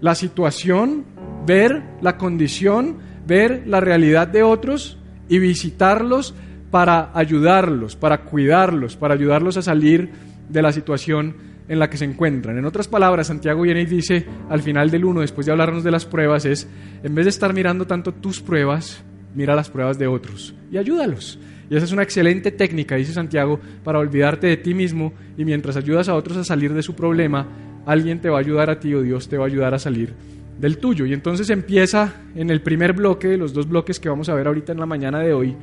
la 0.00 0.14
situación, 0.14 1.04
ver 1.46 1.82
la 2.00 2.16
condición, 2.16 2.98
ver 3.26 3.64
la 3.66 3.80
realidad 3.80 4.28
de 4.28 4.42
otros 4.42 4.98
y 5.28 5.38
visitarlos 5.38 6.34
para 6.70 7.10
ayudarlos, 7.14 7.96
para 7.96 8.24
cuidarlos, 8.24 8.96
para 8.96 9.14
ayudarlos 9.14 9.56
a 9.56 9.62
salir 9.62 10.10
de 10.48 10.62
la 10.62 10.72
situación 10.72 11.36
en 11.68 11.78
la 11.78 11.88
que 11.88 11.96
se 11.96 12.04
encuentran. 12.04 12.58
En 12.58 12.64
otras 12.64 12.88
palabras, 12.88 13.28
Santiago 13.28 13.62
viene 13.62 13.86
dice 13.86 14.26
al 14.48 14.60
final 14.62 14.90
del 14.90 15.04
1, 15.04 15.20
después 15.20 15.46
de 15.46 15.52
hablarnos 15.52 15.84
de 15.84 15.90
las 15.90 16.04
pruebas, 16.04 16.44
es, 16.44 16.68
en 17.02 17.14
vez 17.14 17.24
de 17.24 17.30
estar 17.30 17.54
mirando 17.54 17.86
tanto 17.86 18.12
tus 18.12 18.40
pruebas, 18.40 19.02
mira 19.34 19.54
las 19.54 19.70
pruebas 19.70 19.98
de 19.98 20.06
otros 20.06 20.54
y 20.70 20.78
ayúdalos. 20.78 21.38
Y 21.70 21.76
esa 21.76 21.86
es 21.86 21.92
una 21.92 22.02
excelente 22.02 22.50
técnica, 22.50 22.96
dice 22.96 23.12
Santiago, 23.12 23.60
para 23.84 24.00
olvidarte 24.00 24.48
de 24.48 24.56
ti 24.56 24.74
mismo 24.74 25.12
y 25.38 25.44
mientras 25.44 25.76
ayudas 25.76 26.08
a 26.08 26.14
otros 26.14 26.36
a 26.36 26.44
salir 26.44 26.74
de 26.74 26.82
su 26.82 26.96
problema, 26.96 27.46
alguien 27.86 28.20
te 28.20 28.28
va 28.28 28.38
a 28.38 28.40
ayudar 28.40 28.70
a 28.70 28.80
ti 28.80 28.92
o 28.92 29.02
Dios 29.02 29.28
te 29.28 29.38
va 29.38 29.44
a 29.44 29.46
ayudar 29.46 29.72
a 29.72 29.78
salir 29.78 30.12
del 30.58 30.78
tuyo. 30.78 31.06
Y 31.06 31.12
entonces 31.12 31.48
empieza 31.48 32.12
en 32.34 32.50
el 32.50 32.60
primer 32.60 32.92
bloque 32.92 33.28
de 33.28 33.36
los 33.36 33.54
dos 33.54 33.68
bloques 33.68 34.00
que 34.00 34.08
vamos 34.08 34.28
a 34.28 34.34
ver 34.34 34.48
ahorita 34.48 34.72
en 34.72 34.80
la 34.80 34.86
mañana 34.86 35.20
de 35.20 35.32
hoy, 35.32 35.56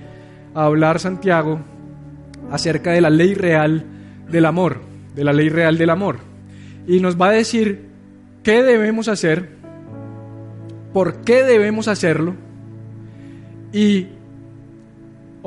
a 0.55 0.63
hablar 0.63 0.99
Santiago 0.99 1.59
acerca 2.51 2.91
de 2.91 3.01
la 3.01 3.09
ley 3.09 3.33
real 3.33 3.85
del 4.31 4.45
amor, 4.45 4.81
de 5.13 5.23
la 5.25 5.33
ley 5.33 5.49
real 5.49 5.77
del 5.77 5.89
amor. 5.89 6.19
Y 6.87 7.01
nos 7.01 7.19
va 7.19 7.29
a 7.29 7.33
decir 7.33 7.81
qué 8.43 8.63
debemos 8.63 9.09
hacer, 9.09 9.49
por 10.93 11.21
qué 11.21 11.43
debemos 11.43 11.89
hacerlo 11.89 12.33
y, 13.73 14.07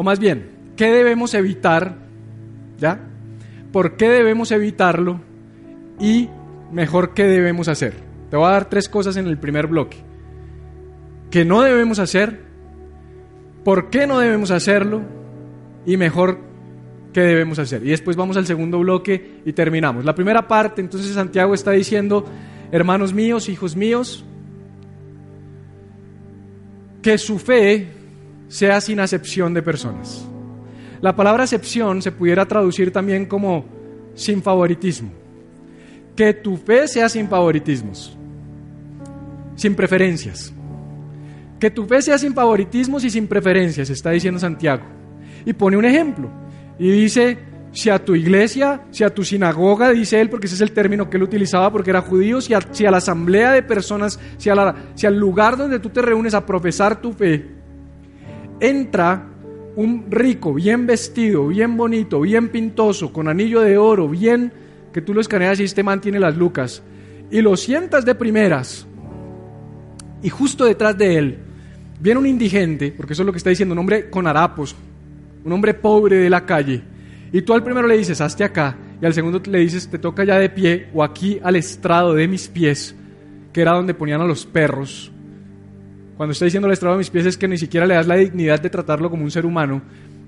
o 0.01 0.03
más 0.03 0.19
bien, 0.19 0.47
qué 0.77 0.91
debemos 0.91 1.35
evitar, 1.35 1.95
¿ya? 2.79 3.01
¿Por 3.71 3.99
qué 3.99 4.09
debemos 4.09 4.51
evitarlo 4.51 5.21
y 6.01 6.31
mejor 6.73 7.13
qué 7.13 7.25
debemos 7.25 7.69
hacer? 7.69 7.93
Te 8.31 8.39
voy 8.39 8.47
a 8.47 8.53
dar 8.53 8.71
tres 8.71 8.89
cosas 8.89 9.19
en 9.19 9.27
el 9.27 9.37
primer 9.37 9.67
bloque. 9.67 9.99
Que 11.31 11.45
no 11.45 11.61
debemos 11.61 11.99
hacer, 11.99 12.41
por 13.63 13.91
qué 13.91 14.07
no 14.07 14.21
debemos 14.21 14.51
hacerlo 14.51 15.03
y 15.85 15.99
mejor 15.99 16.39
qué 17.13 17.21
debemos 17.21 17.59
hacer. 17.59 17.85
Y 17.85 17.91
después 17.91 18.17
vamos 18.17 18.39
al 18.39 18.47
segundo 18.47 18.79
bloque 18.79 19.43
y 19.45 19.53
terminamos. 19.53 20.07
La 20.07 20.15
primera 20.15 20.49
parte, 20.49 20.81
entonces 20.81 21.13
Santiago 21.13 21.53
está 21.53 21.73
diciendo, 21.73 22.25
hermanos 22.73 23.13
míos, 23.13 23.51
hijos 23.51 23.77
míos, 23.77 24.25
que 27.03 27.19
su 27.19 27.39
fe 27.39 28.00
sea 28.51 28.83
sin 28.83 29.01
acepción 29.01 29.55
de 29.55 29.63
personas. 29.63 30.29
La 31.01 31.17
palabra 31.17 31.45
acepción 31.45 32.03
se 32.03 32.13
pudiera 32.13 32.45
traducir 32.45 32.93
también 32.93 33.25
como 33.25 33.65
sin 34.15 34.43
favoritismo. 34.43 35.11
Que 36.15 36.35
tu 36.35 36.59
fe 36.59 36.87
sea 36.87 37.09
sin 37.09 37.27
favoritismos 37.27 38.19
sin 39.61 39.75
preferencias. 39.75 40.55
Que 41.59 41.71
tu 41.71 41.85
fe 41.85 42.01
sea 42.01 42.17
sin 42.17 42.33
favoritismos 42.33 43.05
y 43.05 43.11
sin 43.11 43.27
preferencias, 43.27 43.91
está 43.91 44.11
diciendo 44.11 44.41
Santiago. 44.41 44.83
y 45.45 45.53
pone 45.53 45.77
un 45.77 45.85
ejemplo. 45.85 46.31
Y 46.79 46.91
dice, 46.91 47.39
si 47.73 47.91
a 47.91 48.03
tu 48.03 48.15
iglesia, 48.15 48.83
si 48.91 49.05
a 49.05 49.15
tu 49.15 49.23
sinagoga, 49.23 49.91
dice 49.91 50.19
él, 50.19 50.31
porque 50.31 50.47
ese 50.47 50.55
es 50.55 50.63
el 50.63 50.73
término 50.73 51.11
que 51.11 51.19
él 51.19 51.23
utilizaba 51.23 51.71
porque 51.71 51.91
era 51.91 52.01
judío, 52.01 52.41
si 52.41 52.55
a, 52.55 52.91
la 52.91 52.97
asamblea 52.97 53.53
de 53.53 53.63
personas, 53.63 54.19
si 54.39 54.49
al 54.49 55.17
lugar 55.17 55.59
donde 55.59 55.79
tú 55.79 55.91
te 55.91 56.01
reúnes 56.01 56.33
a 56.33 56.47
profesar 56.47 57.03
tu 57.03 57.13
fe, 57.13 57.60
entra 58.61 59.27
un 59.77 60.07
rico, 60.11 60.55
bien 60.55 60.87
vestido, 60.87 61.49
bien 61.49 61.77
bonito, 61.77 62.21
bien 62.21 62.49
pintoso, 62.49 63.13
con 63.13 63.29
anillo 63.29 63.61
de 63.61 63.79
oro, 63.79 64.09
bien 64.09 64.53
que 64.93 65.01
tú 65.01 65.15
lo 65.15 65.21
escaneas 65.21 65.61
y 65.61 65.65
este 65.65 65.83
man 65.83 66.01
tiene 66.01 66.19
las 66.19 66.37
lucas, 66.37 66.83
y 67.31 67.41
lo 67.41 67.57
sientas 67.57 68.05
de 68.05 68.15
primeras, 68.15 68.87
y 70.23 70.29
justo 70.29 70.65
detrás 70.65 70.99
de 70.99 71.17
él 71.17 71.39
viene 72.01 72.21
un 72.21 72.27
indigente, 72.27 72.93
porque 72.97 73.13
eso 73.13 73.23
es 73.23 73.27
lo 73.27 73.33
que 73.33 73.39
está 73.39 73.51
diciendo, 73.51 73.73
un 73.73 73.79
hombre 73.79 74.11
con 74.11 74.27
harapos, 74.27 74.75
un 75.45 75.53
hombre 75.53 75.75
pobre 75.75 76.17
de 76.17 76.31
la 76.31 76.45
calle, 76.45 76.83
y 77.33 77.43
tú 77.43 77.55
al 77.55 77.63
primero 77.63 77.87
le 77.87 77.97
dices, 77.97 78.21
hazte 78.21 78.45
acá, 78.45 78.77
y 79.01 79.07
al 79.07 79.15
segundo 79.15 79.41
le 79.47 79.61
dices, 79.61 79.89
te 79.89 79.99
toca 79.99 80.25
ya 80.25 80.39
de 80.39 80.51
pie, 80.51 80.89
o 80.93 81.03
aquí 81.03 81.41
al 81.43 81.57
estrado 81.57 82.15
de 82.15 82.29
mis 82.29 82.49
pies, 82.49 82.95
que 83.53 83.63
era 83.63 83.73
donde 83.73 83.95
ponían 83.95 84.21
a 84.21 84.27
los 84.27 84.45
perros. 84.45 85.13
Cuando 86.21 86.33
está 86.33 86.45
diciendo 86.45 86.67
al 86.67 86.75
estrado 86.75 86.97
de 86.97 86.99
mis 86.99 87.09
pies 87.09 87.25
es 87.25 87.39
que 87.39 87.49
ni 87.49 87.57
siquiera 87.57 87.87
le 87.87 87.95
das 87.95 88.07
la 88.07 88.17
dignidad 88.17 88.61
de 88.61 88.69
tratarlo 88.69 89.09
como 89.09 89.25
un 89.25 89.31
ser 89.31 89.47
humano, 89.47 89.81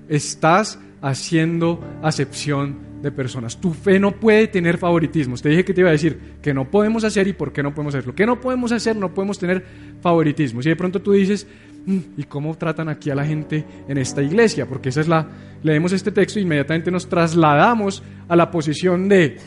estás 0.09 0.79
haciendo 1.03 1.79
acepción 2.01 2.79
de 3.03 3.11
personas. 3.11 3.61
Tu 3.61 3.75
fe 3.75 3.99
no 3.99 4.11
puede 4.11 4.47
tener 4.47 4.79
favoritismos. 4.79 5.43
Te 5.43 5.49
dije 5.49 5.63
que 5.63 5.71
te 5.71 5.81
iba 5.81 5.89
a 5.89 5.91
decir 5.91 6.17
que 6.41 6.51
no 6.51 6.71
podemos 6.71 7.03
hacer 7.03 7.27
y 7.27 7.33
por 7.33 7.53
qué 7.53 7.61
no 7.61 7.75
podemos 7.75 7.93
hacerlo. 7.93 8.15
¿Qué 8.15 8.25
no 8.25 8.41
podemos 8.41 8.71
hacer? 8.71 8.95
No 8.95 9.13
podemos 9.13 9.37
tener 9.37 9.63
favoritismos. 10.01 10.65
Y 10.65 10.69
de 10.69 10.75
pronto 10.75 10.99
tú 10.99 11.11
dices, 11.11 11.45
mm, 11.85 11.99
¿y 12.17 12.23
cómo 12.23 12.57
tratan 12.57 12.89
aquí 12.89 13.11
a 13.11 13.15
la 13.15 13.23
gente 13.23 13.63
en 13.87 13.99
esta 13.99 14.23
iglesia? 14.23 14.65
Porque 14.65 14.89
esa 14.89 15.01
es 15.01 15.07
la... 15.07 15.27
Leemos 15.61 15.91
este 15.91 16.11
texto 16.11 16.39
e 16.39 16.41
inmediatamente 16.41 16.89
nos 16.89 17.07
trasladamos 17.07 18.01
a 18.27 18.35
la 18.35 18.49
posición 18.49 19.07
de 19.07 19.37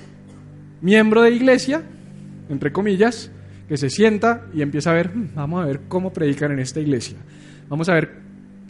miembro 0.80 1.22
de 1.22 1.32
iglesia, 1.32 1.82
entre 2.48 2.70
comillas, 2.70 3.32
que 3.68 3.76
se 3.76 3.90
sienta 3.90 4.46
y 4.54 4.62
empieza 4.62 4.90
a 4.90 4.94
ver, 4.94 5.14
mm, 5.14 5.30
vamos 5.34 5.62
a 5.62 5.66
ver 5.66 5.80
cómo 5.88 6.12
predican 6.12 6.52
en 6.52 6.60
esta 6.60 6.80
iglesia. 6.80 7.16
Vamos 7.68 7.88
a 7.88 7.94
ver 7.94 8.10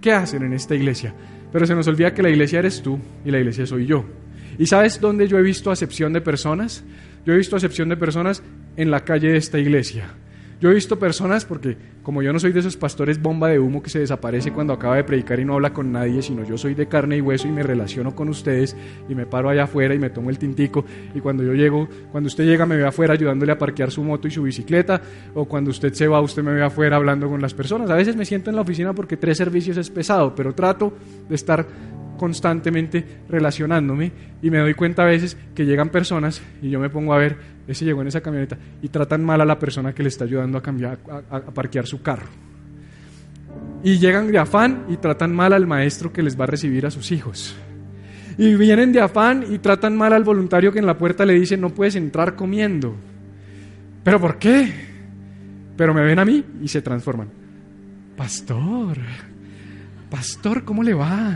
qué 0.00 0.12
hacen 0.12 0.42
en 0.42 0.52
esta 0.52 0.74
iglesia. 0.74 1.14
Pero 1.52 1.66
se 1.66 1.74
nos 1.74 1.86
olvida 1.86 2.14
que 2.14 2.22
la 2.22 2.30
iglesia 2.30 2.58
eres 2.58 2.82
tú 2.82 2.98
y 3.24 3.30
la 3.30 3.38
iglesia 3.38 3.66
soy 3.66 3.86
yo. 3.86 4.04
¿Y 4.58 4.66
sabes 4.66 5.00
dónde 5.00 5.28
yo 5.28 5.38
he 5.38 5.42
visto 5.42 5.70
acepción 5.70 6.12
de 6.12 6.20
personas? 6.20 6.84
Yo 7.24 7.34
he 7.34 7.36
visto 7.36 7.56
acepción 7.56 7.88
de 7.88 7.96
personas 7.96 8.42
en 8.76 8.90
la 8.90 9.04
calle 9.04 9.32
de 9.32 9.38
esta 9.38 9.58
iglesia. 9.58 10.06
Yo 10.58 10.70
he 10.70 10.74
visto 10.74 10.98
personas, 10.98 11.44
porque 11.44 11.76
como 12.02 12.22
yo 12.22 12.32
no 12.32 12.38
soy 12.38 12.52
de 12.52 12.60
esos 12.60 12.78
pastores 12.78 13.20
bomba 13.20 13.48
de 13.48 13.58
humo 13.58 13.82
que 13.82 13.90
se 13.90 13.98
desaparece 13.98 14.52
cuando 14.52 14.72
acaba 14.72 14.96
de 14.96 15.04
predicar 15.04 15.38
y 15.38 15.44
no 15.44 15.54
habla 15.54 15.74
con 15.74 15.92
nadie, 15.92 16.22
sino 16.22 16.44
yo 16.44 16.56
soy 16.56 16.74
de 16.74 16.86
carne 16.86 17.18
y 17.18 17.20
hueso 17.20 17.46
y 17.46 17.50
me 17.50 17.62
relaciono 17.62 18.14
con 18.14 18.30
ustedes 18.30 18.74
y 19.06 19.14
me 19.14 19.26
paro 19.26 19.50
allá 19.50 19.64
afuera 19.64 19.94
y 19.94 19.98
me 19.98 20.08
tomo 20.08 20.30
el 20.30 20.38
tintico 20.38 20.84
y 21.14 21.20
cuando 21.20 21.42
yo 21.42 21.52
llego, 21.52 21.88
cuando 22.10 22.28
usted 22.28 22.44
llega 22.44 22.64
me 22.64 22.76
ve 22.76 22.86
afuera 22.86 23.12
ayudándole 23.12 23.52
a 23.52 23.58
parquear 23.58 23.90
su 23.90 24.02
moto 24.02 24.28
y 24.28 24.30
su 24.30 24.44
bicicleta 24.44 25.02
o 25.34 25.44
cuando 25.44 25.70
usted 25.70 25.92
se 25.92 26.06
va 26.06 26.20
usted 26.20 26.42
me 26.42 26.54
ve 26.54 26.62
afuera 26.62 26.96
hablando 26.96 27.28
con 27.28 27.42
las 27.42 27.52
personas. 27.52 27.90
A 27.90 27.94
veces 27.94 28.16
me 28.16 28.24
siento 28.24 28.48
en 28.48 28.56
la 28.56 28.62
oficina 28.62 28.94
porque 28.94 29.16
tres 29.16 29.36
servicios 29.36 29.76
es 29.76 29.90
pesado, 29.90 30.34
pero 30.34 30.54
trato 30.54 30.94
de 31.28 31.34
estar 31.34 31.66
constantemente 32.16 33.04
relacionándome 33.28 34.12
y 34.42 34.50
me 34.50 34.58
doy 34.58 34.74
cuenta 34.74 35.02
a 35.02 35.06
veces 35.06 35.36
que 35.54 35.64
llegan 35.64 35.88
personas 35.88 36.42
y 36.62 36.70
yo 36.70 36.80
me 36.80 36.90
pongo 36.90 37.12
a 37.12 37.18
ver, 37.18 37.36
ese 37.66 37.84
llegó 37.84 38.02
en 38.02 38.08
esa 38.08 38.20
camioneta 38.20 38.56
y 38.82 38.88
tratan 38.88 39.24
mal 39.24 39.40
a 39.40 39.44
la 39.44 39.58
persona 39.58 39.94
que 39.94 40.02
le 40.02 40.08
está 40.08 40.24
ayudando 40.24 40.58
a, 40.58 40.62
cambiar, 40.62 40.98
a, 41.30 41.40
parquear 41.40 41.86
su 41.86 42.02
carro. 42.02 42.26
Y 43.82 43.98
llegan 43.98 44.30
de 44.30 44.38
afán 44.38 44.86
y 44.88 44.96
tratan 44.96 45.34
mal 45.34 45.52
al 45.52 45.66
maestro 45.66 46.12
que 46.12 46.22
les 46.22 46.38
va 46.38 46.44
a 46.44 46.48
recibir 46.48 46.86
a 46.86 46.90
sus 46.90 47.12
hijos. 47.12 47.56
Y 48.38 48.54
vienen 48.54 48.92
de 48.92 49.00
afán 49.00 49.44
y 49.50 49.58
tratan 49.58 49.96
mal 49.96 50.12
al 50.12 50.24
voluntario 50.24 50.72
que 50.72 50.78
en 50.78 50.86
la 50.86 50.98
puerta 50.98 51.24
le 51.24 51.34
dice 51.34 51.56
no 51.56 51.70
puedes 51.70 51.96
entrar 51.96 52.36
comiendo. 52.36 52.94
¿Pero 54.04 54.20
por 54.20 54.38
qué? 54.38 54.72
Pero 55.76 55.94
me 55.94 56.02
ven 56.02 56.18
a 56.18 56.24
mí 56.24 56.44
y 56.62 56.68
se 56.68 56.82
transforman. 56.82 57.28
Pastor, 58.16 58.98
pastor, 60.08 60.64
¿cómo 60.64 60.82
le 60.82 60.94
va? 60.94 61.34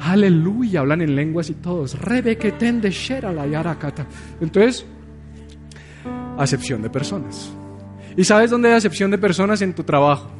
Aleluya, 0.00 0.80
hablan 0.80 1.02
en 1.02 1.14
lenguas 1.14 1.50
y 1.50 1.54
todos. 1.54 1.94
la 3.32 3.46
Entonces, 4.40 4.86
acepción 6.38 6.80
de 6.82 6.88
personas. 6.88 7.52
¿Y 8.16 8.24
sabes 8.24 8.50
dónde 8.50 8.70
hay 8.70 8.76
acepción 8.76 9.10
de 9.10 9.18
personas? 9.18 9.60
En 9.62 9.74
tu 9.74 9.84
trabajo. 9.84 10.30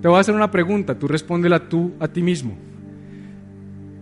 Te 0.00 0.08
voy 0.08 0.16
a 0.16 0.20
hacer 0.20 0.34
una 0.34 0.50
pregunta, 0.50 0.98
tú 0.98 1.06
respóndela 1.06 1.68
tú 1.68 1.92
a 2.00 2.08
ti 2.08 2.22
mismo. 2.22 2.56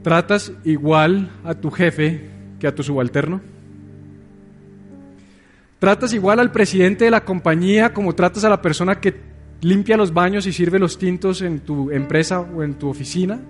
¿Tratas 0.02 0.52
igual 0.64 1.30
a 1.44 1.54
tu 1.54 1.70
jefe 1.70 2.30
que 2.60 2.66
a 2.66 2.74
tu 2.74 2.82
subalterno? 2.82 3.40
¿Tratas 5.78 6.14
igual 6.14 6.40
al 6.40 6.52
presidente 6.52 7.04
de 7.04 7.10
la 7.10 7.24
compañía 7.24 7.92
como 7.92 8.14
tratas 8.14 8.44
a 8.44 8.48
la 8.50 8.62
persona 8.62 9.00
que 9.00 9.14
limpia 9.62 9.96
los 9.96 10.14
baños 10.14 10.46
y 10.46 10.52
sirve 10.52 10.78
los 10.78 10.96
tintos 10.96 11.42
en 11.42 11.60
tu 11.60 11.90
empresa 11.90 12.40
o 12.40 12.62
en 12.62 12.74
tu 12.74 12.88
oficina? 12.88 13.40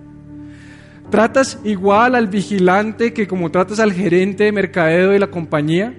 ¿Tratas 1.09 1.59
igual 1.63 2.15
al 2.15 2.27
vigilante 2.27 3.13
que 3.13 3.27
como 3.27 3.51
tratas 3.51 3.79
al 3.79 3.93
gerente 3.93 4.45
de 4.45 4.51
mercadeo 4.51 5.11
de 5.11 5.19
la 5.19 5.27
compañía? 5.27 5.93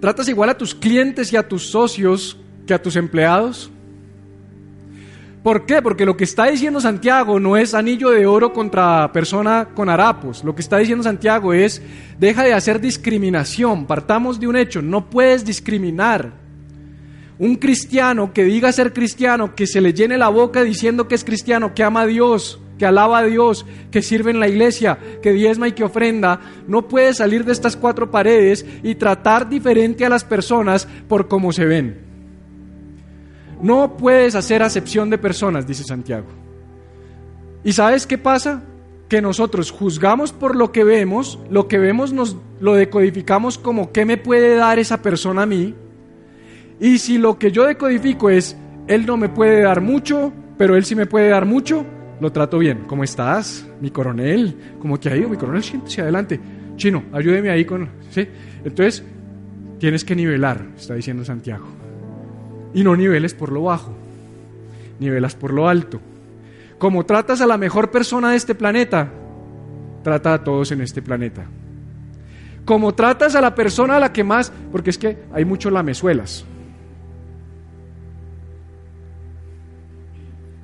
¿Tratas 0.00 0.28
igual 0.28 0.50
a 0.50 0.58
tus 0.58 0.74
clientes 0.74 1.32
y 1.32 1.36
a 1.36 1.48
tus 1.48 1.70
socios 1.70 2.38
que 2.66 2.74
a 2.74 2.82
tus 2.82 2.94
empleados? 2.94 3.70
¿Por 5.42 5.66
qué? 5.66 5.80
Porque 5.80 6.04
lo 6.04 6.16
que 6.16 6.24
está 6.24 6.46
diciendo 6.46 6.80
Santiago 6.80 7.40
no 7.40 7.56
es 7.56 7.72
anillo 7.72 8.10
de 8.10 8.26
oro 8.26 8.52
contra 8.52 9.10
persona 9.12 9.68
con 9.74 9.88
harapos. 9.88 10.44
Lo 10.44 10.54
que 10.54 10.60
está 10.60 10.76
diciendo 10.76 11.02
Santiago 11.02 11.52
es, 11.54 11.80
deja 12.18 12.42
de 12.44 12.52
hacer 12.52 12.80
discriminación. 12.80 13.86
Partamos 13.86 14.38
de 14.38 14.46
un 14.46 14.56
hecho, 14.56 14.82
no 14.82 15.08
puedes 15.08 15.44
discriminar. 15.44 16.32
Un 17.38 17.56
cristiano 17.56 18.32
que 18.32 18.44
diga 18.44 18.70
ser 18.72 18.92
cristiano, 18.92 19.54
que 19.54 19.66
se 19.66 19.80
le 19.80 19.94
llene 19.94 20.18
la 20.18 20.28
boca 20.28 20.62
diciendo 20.64 21.08
que 21.08 21.14
es 21.14 21.24
cristiano, 21.24 21.72
que 21.72 21.84
ama 21.84 22.02
a 22.02 22.06
Dios, 22.06 22.60
que 22.78 22.86
alaba 22.86 23.18
a 23.18 23.24
Dios, 23.24 23.66
que 23.90 24.02
sirve 24.02 24.30
en 24.30 24.40
la 24.40 24.48
iglesia, 24.48 24.98
que 25.20 25.32
diezma 25.32 25.68
y 25.68 25.72
que 25.72 25.84
ofrenda, 25.84 26.40
no 26.66 26.88
puede 26.88 27.12
salir 27.12 27.44
de 27.44 27.52
estas 27.52 27.76
cuatro 27.76 28.10
paredes 28.10 28.64
y 28.82 28.94
tratar 28.94 29.48
diferente 29.48 30.06
a 30.06 30.08
las 30.08 30.24
personas 30.24 30.88
por 31.08 31.28
cómo 31.28 31.52
se 31.52 31.64
ven. 31.64 31.98
No 33.60 33.96
puedes 33.96 34.34
hacer 34.34 34.62
acepción 34.62 35.10
de 35.10 35.18
personas, 35.18 35.66
dice 35.66 35.82
Santiago. 35.82 36.28
¿Y 37.64 37.72
sabes 37.72 38.06
qué 38.06 38.16
pasa? 38.16 38.62
Que 39.08 39.20
nosotros 39.20 39.72
juzgamos 39.72 40.32
por 40.32 40.54
lo 40.54 40.70
que 40.70 40.84
vemos, 40.84 41.40
lo 41.50 41.66
que 41.66 41.78
vemos 41.78 42.12
nos 42.12 42.36
lo 42.60 42.74
decodificamos 42.74 43.58
como 43.58 43.90
qué 43.92 44.04
me 44.04 44.16
puede 44.16 44.56
dar 44.56 44.78
esa 44.78 45.02
persona 45.02 45.42
a 45.42 45.46
mí. 45.46 45.74
Y 46.78 46.98
si 46.98 47.18
lo 47.18 47.38
que 47.38 47.50
yo 47.50 47.64
decodifico 47.64 48.30
es, 48.30 48.56
él 48.86 49.06
no 49.06 49.16
me 49.16 49.28
puede 49.28 49.62
dar 49.62 49.80
mucho, 49.80 50.32
pero 50.56 50.76
él 50.76 50.84
sí 50.84 50.94
me 50.94 51.06
puede 51.06 51.28
dar 51.28 51.44
mucho, 51.44 51.84
lo 52.20 52.32
trato 52.32 52.58
bien. 52.58 52.84
¿Cómo 52.86 53.04
estás? 53.04 53.66
Mi 53.80 53.90
coronel. 53.90 54.76
¿Cómo 54.80 54.98
te 54.98 55.10
ha 55.10 55.16
ido? 55.16 55.28
Mi 55.28 55.36
coronel, 55.36 55.62
siéntese 55.62 56.02
adelante. 56.02 56.40
Chino, 56.76 57.04
ayúdeme 57.12 57.50
ahí 57.50 57.64
con... 57.64 57.88
¿sí? 58.10 58.26
Entonces, 58.64 59.04
tienes 59.78 60.04
que 60.04 60.14
nivelar, 60.14 60.66
está 60.76 60.94
diciendo 60.94 61.24
Santiago. 61.24 61.66
Y 62.74 62.82
no 62.82 62.96
niveles 62.96 63.34
por 63.34 63.50
lo 63.50 63.64
bajo, 63.64 63.94
nivelas 65.00 65.34
por 65.34 65.52
lo 65.52 65.68
alto. 65.68 66.00
Como 66.78 67.04
tratas 67.04 67.40
a 67.40 67.46
la 67.46 67.58
mejor 67.58 67.90
persona 67.90 68.30
de 68.30 68.36
este 68.36 68.54
planeta, 68.54 69.10
trata 70.04 70.34
a 70.34 70.44
todos 70.44 70.70
en 70.70 70.80
este 70.80 71.02
planeta. 71.02 71.46
Como 72.64 72.94
tratas 72.94 73.34
a 73.34 73.40
la 73.40 73.54
persona 73.54 73.96
a 73.96 74.00
la 74.00 74.12
que 74.12 74.22
más, 74.22 74.52
porque 74.70 74.90
es 74.90 74.98
que 74.98 75.18
hay 75.32 75.44
muchos 75.44 75.72
lamezuelas. 75.72 76.44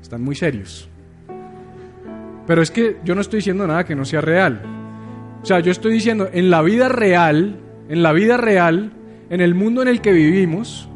Están 0.03 0.23
muy 0.23 0.37
serios. 0.37 0.89
Pero 2.47 2.63
es 2.63 2.71
que 2.71 2.99
yo 3.05 3.15
no 3.15 3.21
estoy 3.21 3.39
diciendo 3.39 3.67
nada 3.67 3.85
que 3.85 3.95
no 3.95 4.05
sea 4.05 4.21
real. 4.21 4.63
O 5.43 5.47
sea, 5.47 5.61
yo 5.61 5.71
estoy 5.71 5.93
diciendo, 5.93 6.29
en 6.33 6.51
la 6.51 6.63
vida 6.63 6.89
real, 6.89 7.61
en 7.89 8.03
la 8.03 8.13
vida 8.13 8.37
real, 8.37 8.93
en 9.31 9.41
el 9.41 9.55
mundo 9.55 9.83
en 9.83 9.89
el 9.89 10.01
que 10.01 10.13
vivimos, 10.13 10.89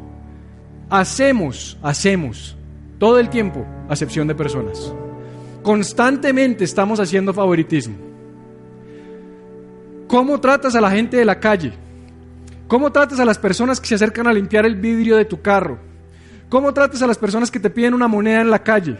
hacemos, 0.90 1.78
hacemos, 1.82 2.56
todo 2.98 3.18
el 3.18 3.28
tiempo, 3.28 3.66
acepción 3.88 4.28
de 4.28 4.34
personas. 4.34 4.92
Constantemente 5.62 6.64
estamos 6.64 7.00
haciendo 7.00 7.34
favoritismo. 7.34 7.96
¿Cómo 10.06 10.40
tratas 10.40 10.74
a 10.74 10.80
la 10.80 10.90
gente 10.90 11.18
de 11.18 11.24
la 11.24 11.38
calle? 11.38 11.72
¿Cómo 12.66 12.90
tratas 12.92 13.20
a 13.20 13.24
las 13.24 13.38
personas 13.38 13.80
que 13.80 13.88
se 13.88 13.94
acercan 13.94 14.26
a 14.26 14.32
limpiar 14.32 14.64
el 14.64 14.76
vidrio 14.76 15.16
de 15.16 15.24
tu 15.24 15.40
carro? 15.42 15.78
¿Cómo 16.48 16.72
tratas 16.72 17.02
a 17.02 17.06
las 17.06 17.18
personas 17.18 17.50
que 17.50 17.60
te 17.60 17.68
piden 17.70 17.92
una 17.92 18.08
moneda 18.08 18.40
en 18.40 18.50
la 18.50 18.62
calle? 18.62 18.96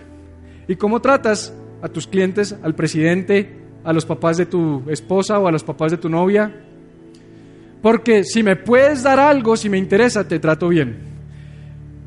¿Y 0.67 0.77
cómo 0.77 1.01
tratas 1.01 1.53
a 1.83 1.89
tus 1.89 2.07
clientes, 2.07 2.57
al 2.63 2.75
presidente, 2.75 3.51
a 3.85 3.93
los 3.93 4.05
papás 4.05 4.37
de 4.37 4.47
tu 4.47 4.83
esposa 4.89 5.39
o 5.39 5.49
a 5.49 5.53
los 5.53 5.65
papás 5.65 5.91
de 5.91 5.99
tu 5.99 6.09
novia. 6.09 6.53
Porque 7.83 8.25
si 8.25 8.43
me 8.43 8.57
puedes 8.57 9.03
dar 9.03 9.21
algo, 9.21 9.57
si 9.57 9.69
me 9.69 9.79
interesa, 9.79 10.27
te 10.27 10.39
trato 10.39 10.69
bien. 10.69 10.97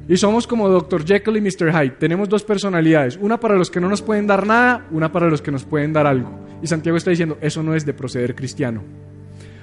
Y 0.08 0.18
somos 0.18 0.46
como 0.46 0.68
Dr. 0.68 1.06
Jekyll 1.06 1.38
y 1.38 1.42
Mr. 1.42 1.72
Hyde. 1.72 1.96
Tenemos 1.98 2.28
dos 2.28 2.44
personalidades, 2.44 3.18
una 3.22 3.40
para 3.40 3.56
los 3.56 3.72
que 3.72 3.80
no 3.80 3.88
nos 3.88 4.02
pueden 4.02 4.28
dar 4.28 4.46
nada, 4.46 4.86
una 4.92 5.12
para 5.12 5.30
los 5.30 5.42
que 5.42 5.52
nos 5.52 5.64
pueden 5.64 5.94
dar 5.94 6.06
algo. 6.06 6.30
Y 6.62 6.68
Santiago 6.68 6.98
está 6.98 7.12
diciendo, 7.12 7.38
eso 7.42 7.64
no 7.64 7.74
es 7.74 7.86
de 7.86 7.94
proceder 7.94 8.36
cristiano. 8.36 8.84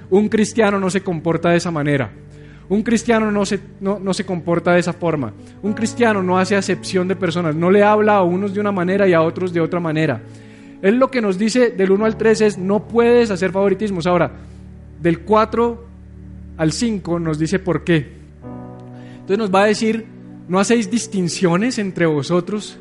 Un 0.09 0.27
cristiano 0.27 0.79
no 0.79 0.89
se 0.89 1.01
comporta 1.01 1.51
de 1.51 1.57
esa 1.57 1.69
manera. 1.69 2.11
Un 2.69 2.83
cristiano 2.83 3.31
no 3.31 3.45
se, 3.45 3.59
no, 3.81 3.99
no 3.99 4.13
se 4.13 4.25
comporta 4.25 4.73
de 4.73 4.79
esa 4.79 4.93
forma. 4.93 5.33
Un 5.63 5.73
cristiano 5.73 6.21
no 6.21 6.37
hace 6.37 6.55
acepción 6.55 7.07
de 7.07 7.15
personas. 7.15 7.55
No 7.55 7.71
le 7.71 7.83
habla 7.83 8.17
a 8.17 8.23
unos 8.23 8.53
de 8.53 8.59
una 8.59 8.71
manera 8.71 9.07
y 9.07 9.13
a 9.13 9.21
otros 9.21 9.51
de 9.51 9.59
otra 9.59 9.79
manera. 9.79 10.21
Él 10.81 10.97
lo 10.97 11.09
que 11.09 11.21
nos 11.21 11.37
dice 11.37 11.71
del 11.71 11.91
1 11.91 12.05
al 12.05 12.15
3 12.15 12.41
es, 12.41 12.57
no 12.59 12.87
puedes 12.87 13.31
hacer 13.31 13.51
favoritismos. 13.51 14.05
Ahora, 14.05 14.31
del 15.01 15.21
4 15.21 15.85
al 16.57 16.71
5 16.71 17.19
nos 17.19 17.39
dice 17.39 17.57
por 17.57 17.83
qué. 17.83 18.19
Entonces 19.13 19.37
nos 19.37 19.53
va 19.53 19.63
a 19.63 19.67
decir, 19.67 20.05
no 20.47 20.59
hacéis 20.59 20.91
distinciones 20.91 21.79
entre 21.79 22.05
vosotros 22.05 22.79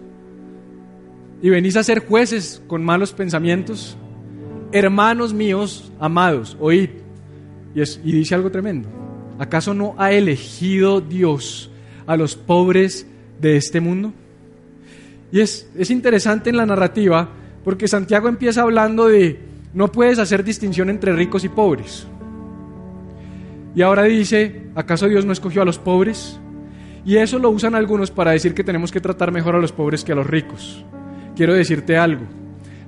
y 1.40 1.48
venís 1.48 1.76
a 1.76 1.82
ser 1.82 2.00
jueces 2.00 2.62
con 2.66 2.84
malos 2.84 3.12
pensamientos. 3.12 3.96
Hermanos 4.70 5.32
míos, 5.32 5.90
amados, 5.98 6.58
oíd. 6.60 6.90
Y, 7.74 7.80
y 7.80 8.12
dice 8.12 8.34
algo 8.34 8.50
tremendo. 8.50 8.97
¿Acaso 9.38 9.74
no 9.74 9.94
ha 9.98 10.12
elegido 10.12 11.00
Dios 11.00 11.70
a 12.06 12.16
los 12.16 12.36
pobres 12.36 13.06
de 13.40 13.56
este 13.56 13.80
mundo? 13.80 14.12
Y 15.30 15.40
es, 15.40 15.68
es 15.76 15.90
interesante 15.90 16.50
en 16.50 16.56
la 16.56 16.66
narrativa 16.66 17.28
porque 17.64 17.86
Santiago 17.86 18.28
empieza 18.28 18.62
hablando 18.62 19.08
de 19.08 19.38
no 19.74 19.92
puedes 19.92 20.18
hacer 20.18 20.42
distinción 20.42 20.90
entre 20.90 21.12
ricos 21.12 21.44
y 21.44 21.48
pobres. 21.48 22.06
Y 23.74 23.82
ahora 23.82 24.04
dice, 24.04 24.62
¿acaso 24.74 25.06
Dios 25.06 25.24
no 25.24 25.32
escogió 25.32 25.62
a 25.62 25.64
los 25.64 25.78
pobres? 25.78 26.40
Y 27.04 27.16
eso 27.16 27.38
lo 27.38 27.50
usan 27.50 27.74
algunos 27.74 28.10
para 28.10 28.32
decir 28.32 28.54
que 28.54 28.64
tenemos 28.64 28.90
que 28.90 29.00
tratar 29.00 29.30
mejor 29.30 29.54
a 29.54 29.60
los 29.60 29.72
pobres 29.72 30.02
que 30.02 30.12
a 30.12 30.16
los 30.16 30.26
ricos. 30.26 30.84
Quiero 31.36 31.54
decirte 31.54 31.96
algo, 31.96 32.24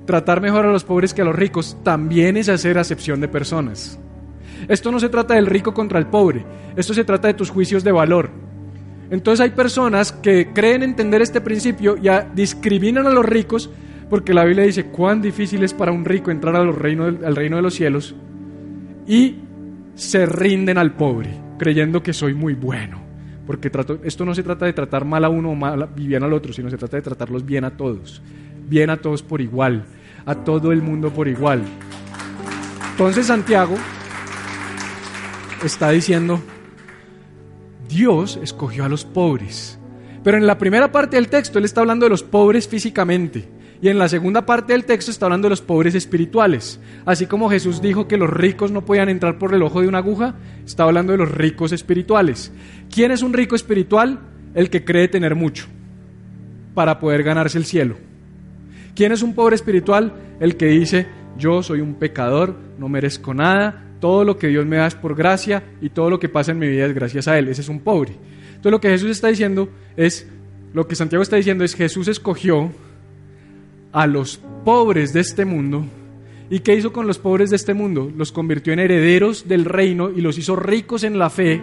tratar 0.05 0.41
mejor 0.41 0.65
a 0.65 0.71
los 0.71 0.83
pobres 0.83 1.13
que 1.13 1.21
a 1.21 1.25
los 1.25 1.35
ricos 1.35 1.77
también 1.83 2.35
es 2.35 2.49
hacer 2.49 2.77
acepción 2.77 3.21
de 3.21 3.29
personas. 3.29 3.99
Esto 4.67 4.91
no 4.91 4.99
se 4.99 5.09
trata 5.09 5.35
del 5.35 5.45
rico 5.45 5.73
contra 5.73 5.99
el 5.99 6.07
pobre, 6.07 6.45
esto 6.75 6.93
se 6.93 7.03
trata 7.03 7.27
de 7.27 7.33
tus 7.33 7.49
juicios 7.49 7.83
de 7.83 7.91
valor. 7.91 8.29
Entonces 9.09 9.41
hay 9.41 9.51
personas 9.51 10.13
que 10.13 10.53
creen 10.53 10.83
entender 10.83 11.21
este 11.21 11.41
principio 11.41 11.97
y 11.97 12.07
discriminan 12.33 13.05
a 13.07 13.09
los 13.11 13.25
ricos 13.25 13.69
porque 14.09 14.33
la 14.33 14.45
Biblia 14.45 14.65
dice 14.65 14.85
cuán 14.85 15.21
difícil 15.21 15.63
es 15.63 15.73
para 15.73 15.91
un 15.91 16.05
rico 16.05 16.31
entrar 16.31 16.55
al 16.55 16.75
reino, 16.75 17.11
de 17.11 17.61
los 17.61 17.73
cielos 17.73 18.15
y 19.07 19.37
se 19.95 20.25
rinden 20.25 20.77
al 20.77 20.93
pobre, 20.93 21.29
creyendo 21.57 22.03
que 22.03 22.13
soy 22.13 22.33
muy 22.33 22.53
bueno. 22.53 23.01
Porque 23.47 23.71
esto 24.03 24.25
no 24.25 24.33
se 24.33 24.43
trata 24.43 24.65
de 24.65 24.73
tratar 24.73 25.03
mal 25.03 25.25
a 25.25 25.29
uno 25.29 25.51
o 25.51 25.55
mal, 25.55 25.89
bien 25.95 26.23
al 26.23 26.31
otro, 26.31 26.53
sino 26.53 26.69
se 26.69 26.77
trata 26.77 26.97
de 26.97 27.03
tratarlos 27.03 27.45
bien 27.45 27.65
a 27.65 27.71
todos. 27.71 28.21
Bien 28.67 28.89
a 28.89 28.97
todos 28.97 29.23
por 29.23 29.41
igual, 29.41 29.85
a 30.25 30.35
todo 30.35 30.71
el 30.71 30.81
mundo 30.81 31.09
por 31.09 31.27
igual. 31.27 31.61
Entonces 32.91 33.27
Santiago 33.27 33.75
está 35.63 35.89
diciendo, 35.91 36.41
Dios 37.87 38.39
escogió 38.41 38.85
a 38.85 38.89
los 38.89 39.05
pobres. 39.05 39.77
Pero 40.23 40.37
en 40.37 40.47
la 40.47 40.57
primera 40.57 40.91
parte 40.91 41.17
del 41.17 41.29
texto 41.29 41.59
él 41.59 41.65
está 41.65 41.81
hablando 41.81 42.05
de 42.05 42.11
los 42.11 42.23
pobres 42.23 42.67
físicamente. 42.67 43.47
Y 43.81 43.89
en 43.89 43.97
la 43.97 44.07
segunda 44.07 44.45
parte 44.45 44.73
del 44.73 44.85
texto 44.85 45.09
está 45.09 45.25
hablando 45.25 45.47
de 45.47 45.51
los 45.51 45.61
pobres 45.61 45.95
espirituales. 45.95 46.79
Así 47.03 47.25
como 47.25 47.49
Jesús 47.49 47.81
dijo 47.81 48.07
que 48.07 48.17
los 48.17 48.29
ricos 48.29 48.71
no 48.71 48.85
podían 48.85 49.09
entrar 49.09 49.39
por 49.39 49.55
el 49.55 49.63
ojo 49.63 49.81
de 49.81 49.87
una 49.87 49.97
aguja, 49.97 50.35
está 50.63 50.83
hablando 50.83 51.13
de 51.13 51.17
los 51.17 51.31
ricos 51.31 51.71
espirituales. 51.71 52.51
¿Quién 52.93 53.11
es 53.11 53.23
un 53.23 53.33
rico 53.33 53.55
espiritual? 53.55 54.19
El 54.53 54.69
que 54.69 54.85
cree 54.85 55.07
tener 55.07 55.33
mucho 55.33 55.65
para 56.75 56.99
poder 56.99 57.23
ganarse 57.23 57.57
el 57.57 57.65
cielo. 57.65 57.97
¿Quién 58.95 59.13
es 59.13 59.23
un 59.23 59.33
pobre 59.33 59.55
espiritual? 59.55 60.13
El 60.39 60.57
que 60.57 60.67
dice, 60.67 61.07
yo 61.37 61.63
soy 61.63 61.81
un 61.81 61.95
pecador, 61.95 62.55
no 62.77 62.87
merezco 62.87 63.33
nada, 63.33 63.90
todo 64.01 64.25
lo 64.25 64.37
que 64.37 64.47
Dios 64.47 64.65
me 64.65 64.75
da 64.75 64.87
es 64.87 64.95
por 64.95 65.15
gracia 65.15 65.63
y 65.79 65.89
todo 65.89 66.09
lo 66.09 66.19
que 66.19 66.27
pasa 66.27 66.51
en 66.51 66.59
mi 66.59 66.67
vida 66.67 66.85
es 66.85 66.93
gracias 66.93 67.29
a 67.29 67.39
Él. 67.39 67.47
Ese 67.47 67.61
es 67.61 67.69
un 67.69 67.79
pobre. 67.79 68.11
Entonces 68.47 68.71
lo 68.71 68.81
que 68.81 68.89
Jesús 68.89 69.11
está 69.11 69.29
diciendo 69.29 69.69
es, 69.95 70.27
lo 70.73 70.87
que 70.87 70.95
Santiago 70.95 71.23
está 71.23 71.37
diciendo 71.37 71.63
es, 71.63 71.75
Jesús 71.75 72.09
escogió 72.09 72.71
a 73.93 74.07
los 74.07 74.41
pobres 74.65 75.13
de 75.13 75.21
este 75.21 75.45
mundo. 75.45 75.85
¿Y 76.49 76.59
qué 76.59 76.75
hizo 76.75 76.91
con 76.91 77.07
los 77.07 77.17
pobres 77.17 77.51
de 77.51 77.55
este 77.55 77.73
mundo? 77.73 78.11
Los 78.15 78.31
convirtió 78.33 78.73
en 78.73 78.79
herederos 78.79 79.47
del 79.47 79.63
reino 79.63 80.09
y 80.09 80.19
los 80.19 80.37
hizo 80.37 80.57
ricos 80.57 81.03
en 81.05 81.17
la 81.17 81.29
fe 81.29 81.61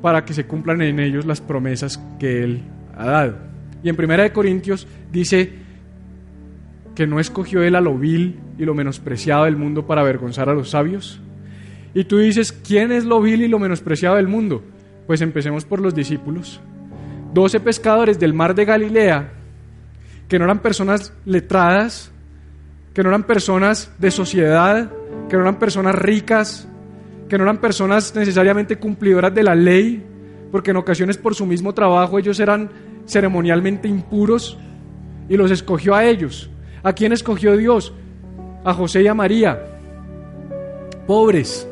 para 0.00 0.24
que 0.24 0.32
se 0.32 0.46
cumplan 0.46 0.80
en 0.80 1.00
ellos 1.00 1.26
las 1.26 1.40
promesas 1.40 2.00
que 2.18 2.42
Él 2.42 2.62
ha 2.96 3.06
dado. 3.06 3.36
Y 3.82 3.88
en 3.88 3.96
Primera 3.96 4.22
de 4.22 4.32
Corintios 4.32 4.86
dice 5.12 5.63
que 6.94 7.06
no 7.06 7.20
escogió 7.20 7.62
Él 7.62 7.74
a 7.76 7.80
lo 7.80 7.98
vil 7.98 8.40
y 8.58 8.64
lo 8.64 8.74
menospreciado 8.74 9.44
del 9.44 9.56
mundo 9.56 9.86
para 9.86 10.02
avergonzar 10.02 10.48
a 10.48 10.54
los 10.54 10.70
sabios. 10.70 11.20
Y 11.94 12.04
tú 12.04 12.18
dices, 12.18 12.52
¿quién 12.52 12.92
es 12.92 13.04
lo 13.04 13.20
vil 13.20 13.42
y 13.42 13.48
lo 13.48 13.58
menospreciado 13.58 14.16
del 14.16 14.28
mundo? 14.28 14.62
Pues 15.06 15.20
empecemos 15.20 15.64
por 15.64 15.80
los 15.80 15.94
discípulos. 15.94 16.60
Doce 17.32 17.60
pescadores 17.60 18.18
del 18.18 18.34
mar 18.34 18.54
de 18.54 18.64
Galilea 18.64 19.32
que 20.28 20.38
no 20.38 20.44
eran 20.44 20.60
personas 20.60 21.12
letradas, 21.24 22.10
que 22.94 23.02
no 23.02 23.10
eran 23.10 23.24
personas 23.24 23.92
de 23.98 24.10
sociedad, 24.10 24.90
que 25.28 25.36
no 25.36 25.42
eran 25.42 25.58
personas 25.58 25.94
ricas, 25.94 26.68
que 27.28 27.36
no 27.36 27.44
eran 27.44 27.58
personas 27.58 28.14
necesariamente 28.14 28.76
cumplidoras 28.76 29.34
de 29.34 29.42
la 29.42 29.54
ley, 29.54 30.04
porque 30.50 30.70
en 30.70 30.76
ocasiones 30.76 31.18
por 31.18 31.34
su 31.34 31.46
mismo 31.46 31.74
trabajo 31.74 32.18
ellos 32.18 32.38
eran 32.40 32.70
ceremonialmente 33.06 33.88
impuros 33.88 34.56
y 35.28 35.36
los 35.36 35.50
escogió 35.50 35.94
a 35.94 36.04
ellos. 36.04 36.50
¿A 36.84 36.92
quién 36.92 37.12
escogió 37.12 37.56
Dios? 37.56 37.94
A 38.62 38.74
José 38.74 39.02
y 39.02 39.06
a 39.06 39.14
María, 39.14 39.58
pobres. 41.06 41.66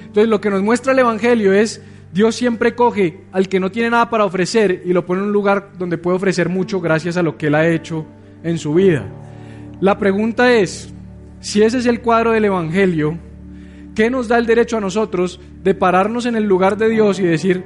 Entonces 0.00 0.28
lo 0.28 0.40
que 0.40 0.48
nos 0.50 0.62
muestra 0.62 0.92
el 0.92 0.98
Evangelio 0.98 1.52
es 1.52 1.82
Dios 2.12 2.34
siempre 2.34 2.74
coge 2.74 3.24
al 3.32 3.48
que 3.48 3.60
no 3.60 3.70
tiene 3.70 3.90
nada 3.90 4.08
para 4.08 4.24
ofrecer 4.24 4.82
y 4.86 4.94
lo 4.94 5.04
pone 5.04 5.20
en 5.20 5.26
un 5.26 5.32
lugar 5.32 5.72
donde 5.78 5.98
puede 5.98 6.16
ofrecer 6.16 6.48
mucho 6.48 6.80
gracias 6.80 7.18
a 7.18 7.22
lo 7.22 7.36
que 7.36 7.48
Él 7.48 7.54
ha 7.54 7.68
hecho 7.68 8.06
en 8.42 8.56
su 8.56 8.72
vida. 8.72 9.04
La 9.80 9.98
pregunta 9.98 10.54
es, 10.54 10.94
si 11.40 11.62
ese 11.62 11.78
es 11.78 11.86
el 11.86 12.00
cuadro 12.00 12.32
del 12.32 12.46
Evangelio, 12.46 13.18
¿qué 13.94 14.08
nos 14.08 14.28
da 14.28 14.38
el 14.38 14.46
derecho 14.46 14.78
a 14.78 14.80
nosotros 14.80 15.38
de 15.62 15.74
pararnos 15.74 16.24
en 16.24 16.36
el 16.36 16.44
lugar 16.44 16.78
de 16.78 16.88
Dios 16.88 17.20
y 17.20 17.24
decir, 17.24 17.62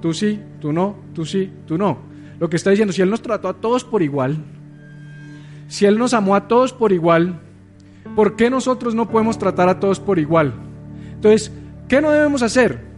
tú 0.00 0.14
sí, 0.14 0.40
tú 0.60 0.72
no, 0.72 0.96
tú 1.12 1.26
sí, 1.26 1.52
tú 1.66 1.76
no? 1.76 1.98
Lo 2.38 2.48
que 2.48 2.56
está 2.56 2.70
diciendo, 2.70 2.92
si 2.92 3.02
Él 3.02 3.10
nos 3.10 3.20
trató 3.20 3.48
a 3.48 3.60
todos 3.60 3.84
por 3.84 4.02
igual, 4.02 4.38
si 5.68 5.86
Él 5.86 5.98
nos 5.98 6.14
amó 6.14 6.34
a 6.34 6.48
todos 6.48 6.72
por 6.72 6.92
igual, 6.92 7.40
¿por 8.14 8.36
qué 8.36 8.50
nosotros 8.50 8.94
no 8.94 9.08
podemos 9.08 9.38
tratar 9.38 9.68
a 9.68 9.80
todos 9.80 10.00
por 10.00 10.18
igual? 10.18 10.54
Entonces, 11.14 11.52
¿qué 11.88 12.00
no 12.00 12.10
debemos 12.10 12.42
hacer? 12.42 12.94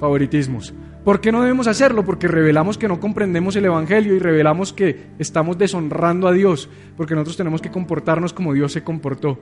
favoritismos. 0.00 0.74
¿Por 1.04 1.20
qué 1.20 1.30
no 1.30 1.42
debemos 1.42 1.66
hacerlo? 1.66 2.04
Porque 2.04 2.26
revelamos 2.26 2.76
que 2.76 2.88
no 2.88 2.98
comprendemos 2.98 3.54
el 3.56 3.66
Evangelio 3.66 4.14
y 4.14 4.18
revelamos 4.18 4.72
que 4.72 5.06
estamos 5.18 5.56
deshonrando 5.56 6.26
a 6.26 6.32
Dios, 6.32 6.68
porque 6.96 7.14
nosotros 7.14 7.36
tenemos 7.36 7.62
que 7.62 7.70
comportarnos 7.70 8.32
como 8.32 8.52
Dios 8.52 8.72
se 8.72 8.82
comportó, 8.82 9.38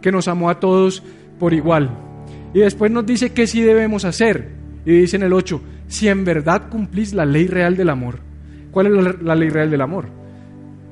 que 0.00 0.12
nos 0.12 0.28
amó 0.28 0.48
a 0.48 0.60
todos 0.60 1.02
por 1.38 1.52
igual. 1.52 1.90
Y 2.54 2.60
después 2.60 2.90
nos 2.90 3.04
dice 3.04 3.32
qué 3.32 3.46
sí 3.46 3.62
debemos 3.62 4.04
hacer. 4.04 4.50
Y 4.84 4.92
dice 4.92 5.16
en 5.16 5.22
el 5.24 5.32
8, 5.32 5.60
si 5.88 6.08
en 6.08 6.24
verdad 6.24 6.68
cumplís 6.70 7.14
la 7.14 7.24
ley 7.24 7.46
real 7.46 7.76
del 7.76 7.90
amor. 7.90 8.20
¿Cuál 8.70 8.86
es 8.86 8.92
la, 8.92 9.16
la 9.20 9.34
ley 9.34 9.48
real 9.48 9.70
del 9.70 9.80
amor? 9.80 10.08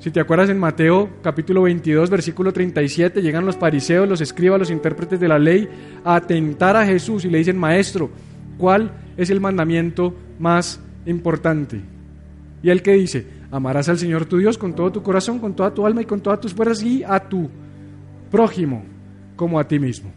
Si 0.00 0.10
te 0.10 0.18
acuerdas 0.18 0.50
en 0.50 0.58
Mateo 0.58 1.08
capítulo 1.22 1.62
22, 1.62 2.10
versículo 2.10 2.52
37, 2.52 3.22
llegan 3.22 3.46
los 3.46 3.56
fariseos, 3.56 4.08
los 4.08 4.20
escribas, 4.20 4.58
los 4.58 4.70
intérpretes 4.70 5.20
de 5.20 5.28
la 5.28 5.38
ley 5.38 5.68
a 6.04 6.16
atentar 6.16 6.76
a 6.76 6.84
Jesús 6.84 7.24
y 7.24 7.30
le 7.30 7.38
dicen, 7.38 7.58
maestro, 7.58 8.10
¿cuál 8.56 8.90
es 9.16 9.30
el 9.30 9.40
mandamiento 9.40 10.14
más 10.38 10.80
importante. 11.06 11.80
Y 12.62 12.70
el 12.70 12.82
que 12.82 12.92
dice, 12.92 13.26
amarás 13.50 13.88
al 13.88 13.98
Señor 13.98 14.26
tu 14.26 14.38
Dios 14.38 14.58
con 14.58 14.74
todo 14.74 14.90
tu 14.90 15.02
corazón, 15.02 15.38
con 15.38 15.54
toda 15.54 15.72
tu 15.72 15.86
alma 15.86 16.02
y 16.02 16.06
con 16.06 16.20
todas 16.20 16.40
tus 16.40 16.54
fuerzas 16.54 16.82
y 16.82 17.04
a 17.04 17.20
tu 17.20 17.48
prójimo 18.30 18.84
como 19.36 19.58
a 19.58 19.68
ti 19.68 19.78
mismo. 19.78 20.10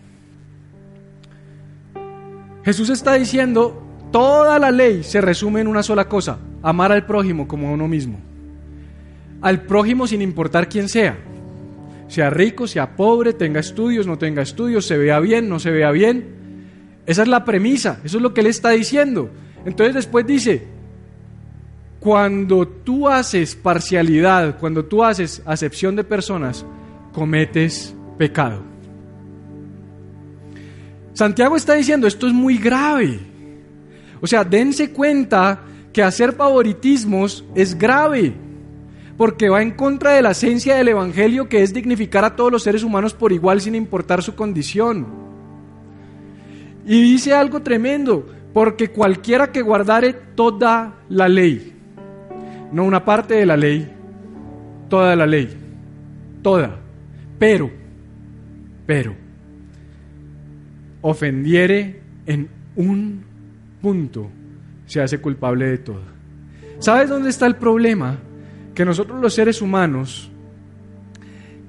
Jesús 2.63 2.89
está 2.89 3.13
diciendo, 3.13 3.82
toda 4.12 4.58
la 4.60 4.72
ley 4.72 5.04
se 5.04 5.19
resume 5.19 5.62
en 5.62 5.67
una 5.67 5.84
sola 5.84 6.08
cosa, 6.08 6.38
amar 6.62 6.91
al 6.91 7.06
prójimo 7.06 7.48
como 7.48 7.67
a 7.67 7.72
uno 7.72 7.88
mismo. 7.88 8.19
Al 9.43 9.62
prójimo 9.62 10.08
sin 10.08 10.23
importar 10.23 10.67
quién 10.67 10.89
sea, 10.89 11.17
sea 12.08 12.32
rico, 12.32 12.65
sea 12.65 12.95
pobre, 12.95 13.34
tenga 13.34 13.60
estudios, 13.60 14.08
no 14.08 14.17
tenga 14.17 14.41
estudios, 14.41 14.88
se 14.88 14.97
vea 14.97 15.19
bien, 15.19 15.47
no 15.49 15.60
se 15.60 15.69
vea 15.69 15.91
bien, 15.91 16.25
esa 17.06 17.21
es 17.21 17.27
la 17.27 17.43
premisa, 17.45 17.99
eso 18.03 18.17
es 18.17 18.23
lo 18.23 18.34
que 18.34 18.41
él 18.41 18.47
está 18.47 18.71
diciendo. 18.71 19.29
Entonces 19.65 19.93
después 19.93 20.25
dice, 20.25 20.63
cuando 21.99 22.67
tú 22.67 23.08
haces 23.08 23.56
parcialidad, 23.56 24.58
cuando 24.60 24.86
tú 24.86 25.03
haces 25.03 25.41
acepción 25.45 25.95
de 25.95 26.03
personas, 26.03 26.65
cometes 27.13 27.95
pecado. 28.17 28.62
Santiago 31.13 31.56
está 31.56 31.75
diciendo, 31.75 32.08
esto 32.08 32.27
es 32.27 32.34
muy 32.34 32.58
grave. 32.58 33.19
O 34.21 34.27
sea, 34.27 34.43
dense 34.43 34.91
cuenta 34.91 35.62
que 35.91 36.01
hacer 36.01 36.34
favoritismos 36.34 37.45
es 37.56 37.77
grave, 37.77 38.34
porque 39.17 39.49
va 39.49 39.62
en 39.62 39.71
contra 39.71 40.12
de 40.12 40.21
la 40.21 40.32
esencia 40.32 40.76
del 40.76 40.89
Evangelio 40.89 41.47
que 41.47 41.62
es 41.62 41.73
dignificar 41.73 42.26
a 42.26 42.36
todos 42.36 42.52
los 42.52 42.63
seres 42.63 42.84
humanos 42.84 43.13
por 43.13 43.32
igual 43.32 43.62
sin 43.62 43.76
importar 43.76 44.23
su 44.23 44.36
condición. 44.36 45.06
Y 46.86 47.02
dice 47.02 47.34
algo 47.34 47.62
tremendo, 47.62 48.28
porque 48.54 48.89
cualquiera 48.89 49.52
que 49.52 49.62
guardare 49.62 50.13
toda 50.13 50.95
la 51.10 51.30
ley, 51.30 51.73
no 52.71 52.84
una 52.84 53.06
parte 53.06 53.36
de 53.36 53.45
la 53.45 53.56
ley, 53.56 53.89
toda 54.89 55.15
la 55.15 55.26
ley, 55.26 55.49
toda, 56.41 56.80
pero, 57.39 57.71
pero, 58.86 59.15
ofendiere 61.02 62.02
en 62.26 62.49
un 62.76 63.23
punto, 63.82 64.30
se 64.86 65.02
hace 65.02 65.19
culpable 65.19 65.65
de 65.65 65.78
todo. 65.78 66.02
¿Sabes 66.80 67.10
dónde 67.10 67.30
está 67.30 67.45
el 67.45 67.56
problema? 67.56 68.17
Que 68.73 68.86
nosotros 68.86 69.21
los 69.21 69.33
seres 69.33 69.62
humanos 69.62 70.31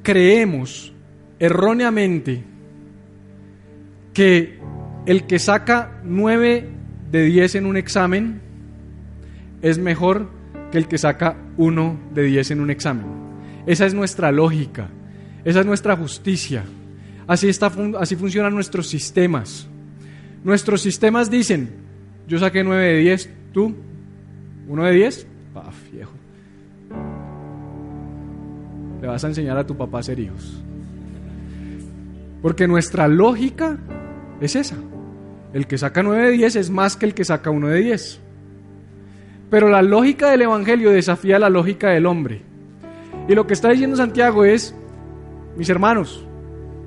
creemos 0.02 0.92
erróneamente 1.38 2.44
que 4.12 4.58
el 5.06 5.26
que 5.26 5.38
saca 5.38 6.00
9 6.04 6.68
de 7.10 7.22
10 7.22 7.56
en 7.56 7.66
un 7.66 7.76
examen 7.76 8.40
es 9.60 9.78
mejor 9.78 10.30
que 10.70 10.78
el 10.78 10.88
que 10.88 10.98
saca 10.98 11.36
1 11.56 12.00
de 12.14 12.22
10 12.22 12.52
en 12.52 12.60
un 12.60 12.70
examen. 12.70 13.06
Esa 13.66 13.86
es 13.86 13.94
nuestra 13.94 14.32
lógica, 14.32 14.88
esa 15.44 15.60
es 15.60 15.66
nuestra 15.66 15.96
justicia. 15.96 16.64
Así, 17.26 17.48
está, 17.48 17.72
así 17.98 18.16
funcionan 18.16 18.54
nuestros 18.54 18.88
sistemas. 18.88 19.66
Nuestros 20.42 20.82
sistemas 20.82 21.30
dicen, 21.30 21.70
yo 22.28 22.38
saqué 22.38 22.62
9 22.62 22.84
de 22.84 22.98
10, 22.98 23.30
tú, 23.52 23.74
1 24.68 24.84
de 24.84 24.92
10, 24.92 25.26
ah, 25.54 25.70
viejo. 25.92 26.13
Le 29.04 29.10
vas 29.10 29.22
a 29.22 29.28
enseñar 29.28 29.58
a 29.58 29.66
tu 29.66 29.76
papá 29.76 29.98
a 29.98 30.02
ser 30.02 30.18
hijos. 30.18 30.64
Porque 32.40 32.66
nuestra 32.66 33.06
lógica 33.06 33.76
es 34.40 34.56
esa. 34.56 34.76
El 35.52 35.66
que 35.66 35.76
saca 35.76 36.02
9 36.02 36.24
de 36.24 36.30
10 36.30 36.56
es 36.56 36.70
más 36.70 36.96
que 36.96 37.04
el 37.04 37.12
que 37.12 37.26
saca 37.26 37.50
1 37.50 37.68
de 37.68 37.80
10. 37.80 38.20
Pero 39.50 39.68
la 39.68 39.82
lógica 39.82 40.30
del 40.30 40.40
Evangelio 40.40 40.90
desafía 40.90 41.38
la 41.38 41.50
lógica 41.50 41.90
del 41.90 42.06
hombre. 42.06 42.40
Y 43.28 43.34
lo 43.34 43.46
que 43.46 43.52
está 43.52 43.68
diciendo 43.68 43.94
Santiago 43.94 44.46
es, 44.46 44.74
mis 45.54 45.68
hermanos, 45.68 46.26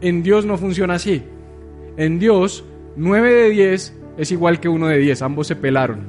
en 0.02 0.24
Dios 0.24 0.44
no 0.44 0.58
funciona 0.58 0.96
así. 0.96 1.22
En 1.98 2.18
Dios, 2.18 2.66
9 2.96 3.32
de 3.32 3.50
10 3.52 3.96
es 4.18 4.32
igual 4.32 4.60
que 4.60 4.70
1 4.70 4.88
de 4.88 4.98
10, 4.98 5.22
ambos 5.22 5.46
se 5.46 5.56
pelaron. 5.56 6.00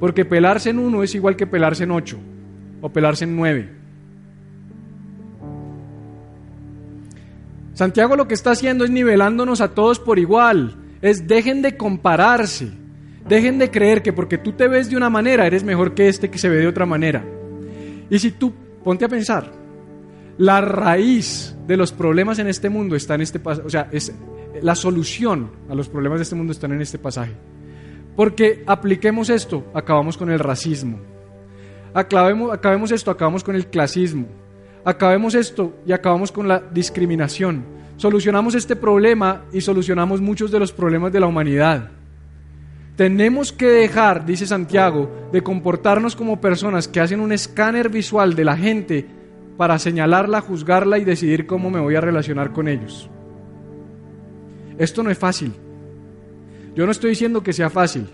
Porque 0.00 0.24
pelarse 0.24 0.70
en 0.70 0.78
1 0.78 1.02
es 1.02 1.14
igual 1.14 1.36
que 1.36 1.46
pelarse 1.46 1.84
en 1.84 1.90
8 1.90 2.16
o 2.80 2.88
pelarse 2.88 3.24
en 3.24 3.36
9. 3.36 3.79
Santiago 7.80 8.14
lo 8.14 8.28
que 8.28 8.34
está 8.34 8.50
haciendo 8.50 8.84
es 8.84 8.90
nivelándonos 8.90 9.62
a 9.62 9.68
todos 9.68 9.98
por 9.98 10.18
igual. 10.18 10.76
Es 11.00 11.26
dejen 11.26 11.62
de 11.62 11.78
compararse. 11.78 12.70
Dejen 13.26 13.58
de 13.58 13.70
creer 13.70 14.02
que 14.02 14.12
porque 14.12 14.36
tú 14.36 14.52
te 14.52 14.68
ves 14.68 14.90
de 14.90 14.98
una 14.98 15.08
manera 15.08 15.46
eres 15.46 15.64
mejor 15.64 15.94
que 15.94 16.06
este 16.06 16.28
que 16.30 16.36
se 16.36 16.50
ve 16.50 16.56
de 16.56 16.66
otra 16.66 16.84
manera. 16.84 17.24
Y 18.10 18.18
si 18.18 18.32
tú, 18.32 18.52
ponte 18.84 19.06
a 19.06 19.08
pensar, 19.08 19.50
la 20.36 20.60
raíz 20.60 21.56
de 21.66 21.78
los 21.78 21.90
problemas 21.90 22.38
en 22.38 22.48
este 22.48 22.68
mundo 22.68 22.96
está 22.96 23.14
en 23.14 23.22
este 23.22 23.40
pasaje, 23.40 23.66
o 23.66 23.70
sea, 23.70 23.88
es 23.90 24.12
la 24.60 24.74
solución 24.74 25.50
a 25.70 25.74
los 25.74 25.88
problemas 25.88 26.18
de 26.18 26.24
este 26.24 26.36
mundo 26.36 26.52
están 26.52 26.72
en 26.72 26.82
este 26.82 26.98
pasaje. 26.98 27.32
Porque 28.14 28.62
apliquemos 28.66 29.30
esto, 29.30 29.64
acabamos 29.72 30.18
con 30.18 30.30
el 30.30 30.38
racismo. 30.38 31.00
Acabemos, 31.94 32.52
acabemos 32.52 32.92
esto, 32.92 33.10
acabamos 33.10 33.42
con 33.42 33.54
el 33.54 33.68
clasismo. 33.68 34.26
Acabemos 34.84 35.34
esto 35.34 35.74
y 35.86 35.92
acabamos 35.92 36.32
con 36.32 36.48
la 36.48 36.60
discriminación. 36.72 37.64
Solucionamos 37.96 38.54
este 38.54 38.76
problema 38.76 39.44
y 39.52 39.60
solucionamos 39.60 40.20
muchos 40.20 40.50
de 40.50 40.58
los 40.58 40.72
problemas 40.72 41.12
de 41.12 41.20
la 41.20 41.26
humanidad. 41.26 41.90
Tenemos 42.96 43.52
que 43.52 43.66
dejar, 43.66 44.24
dice 44.24 44.46
Santiago, 44.46 45.28
de 45.32 45.42
comportarnos 45.42 46.16
como 46.16 46.40
personas 46.40 46.88
que 46.88 47.00
hacen 47.00 47.20
un 47.20 47.32
escáner 47.32 47.88
visual 47.88 48.34
de 48.34 48.44
la 48.44 48.56
gente 48.56 49.06
para 49.56 49.78
señalarla, 49.78 50.40
juzgarla 50.40 50.98
y 50.98 51.04
decidir 51.04 51.46
cómo 51.46 51.70
me 51.70 51.80
voy 51.80 51.94
a 51.94 52.00
relacionar 52.00 52.52
con 52.52 52.68
ellos. 52.68 53.10
Esto 54.78 55.02
no 55.02 55.10
es 55.10 55.18
fácil. 55.18 55.52
Yo 56.74 56.86
no 56.86 56.92
estoy 56.92 57.10
diciendo 57.10 57.42
que 57.42 57.52
sea 57.52 57.68
fácil. 57.68 58.06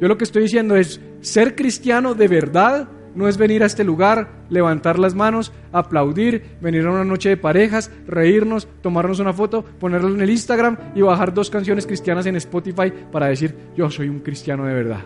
Yo 0.00 0.08
lo 0.08 0.18
que 0.18 0.24
estoy 0.24 0.42
diciendo 0.42 0.74
es, 0.74 1.00
ser 1.20 1.54
cristiano 1.54 2.14
de 2.14 2.26
verdad 2.26 2.88
no 3.14 3.28
es 3.28 3.36
venir 3.36 3.62
a 3.62 3.66
este 3.66 3.84
lugar, 3.84 4.28
levantar 4.48 4.98
las 4.98 5.14
manos, 5.14 5.52
aplaudir, 5.72 6.56
venir 6.60 6.86
a 6.86 6.90
una 6.90 7.04
noche 7.04 7.28
de 7.28 7.36
parejas, 7.36 7.90
reírnos, 8.06 8.68
tomarnos 8.82 9.18
una 9.18 9.32
foto, 9.32 9.64
ponerlo 9.64 10.08
en 10.08 10.20
el 10.20 10.30
Instagram 10.30 10.76
y 10.94 11.02
bajar 11.02 11.34
dos 11.34 11.50
canciones 11.50 11.86
cristianas 11.86 12.26
en 12.26 12.36
Spotify 12.36 12.92
para 13.10 13.26
decir, 13.26 13.54
yo 13.76 13.90
soy 13.90 14.08
un 14.08 14.20
cristiano 14.20 14.64
de 14.64 14.74
verdad. 14.74 15.00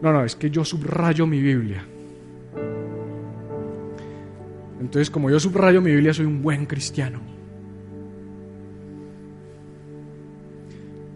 No, 0.00 0.12
no, 0.12 0.24
es 0.24 0.36
que 0.36 0.50
yo 0.50 0.64
subrayo 0.64 1.26
mi 1.26 1.40
Biblia. 1.40 1.84
Entonces, 4.80 5.10
como 5.10 5.28
yo 5.28 5.40
subrayo 5.40 5.80
mi 5.82 5.90
Biblia, 5.90 6.14
soy 6.14 6.26
un 6.26 6.40
buen 6.40 6.66
cristiano. 6.66 7.20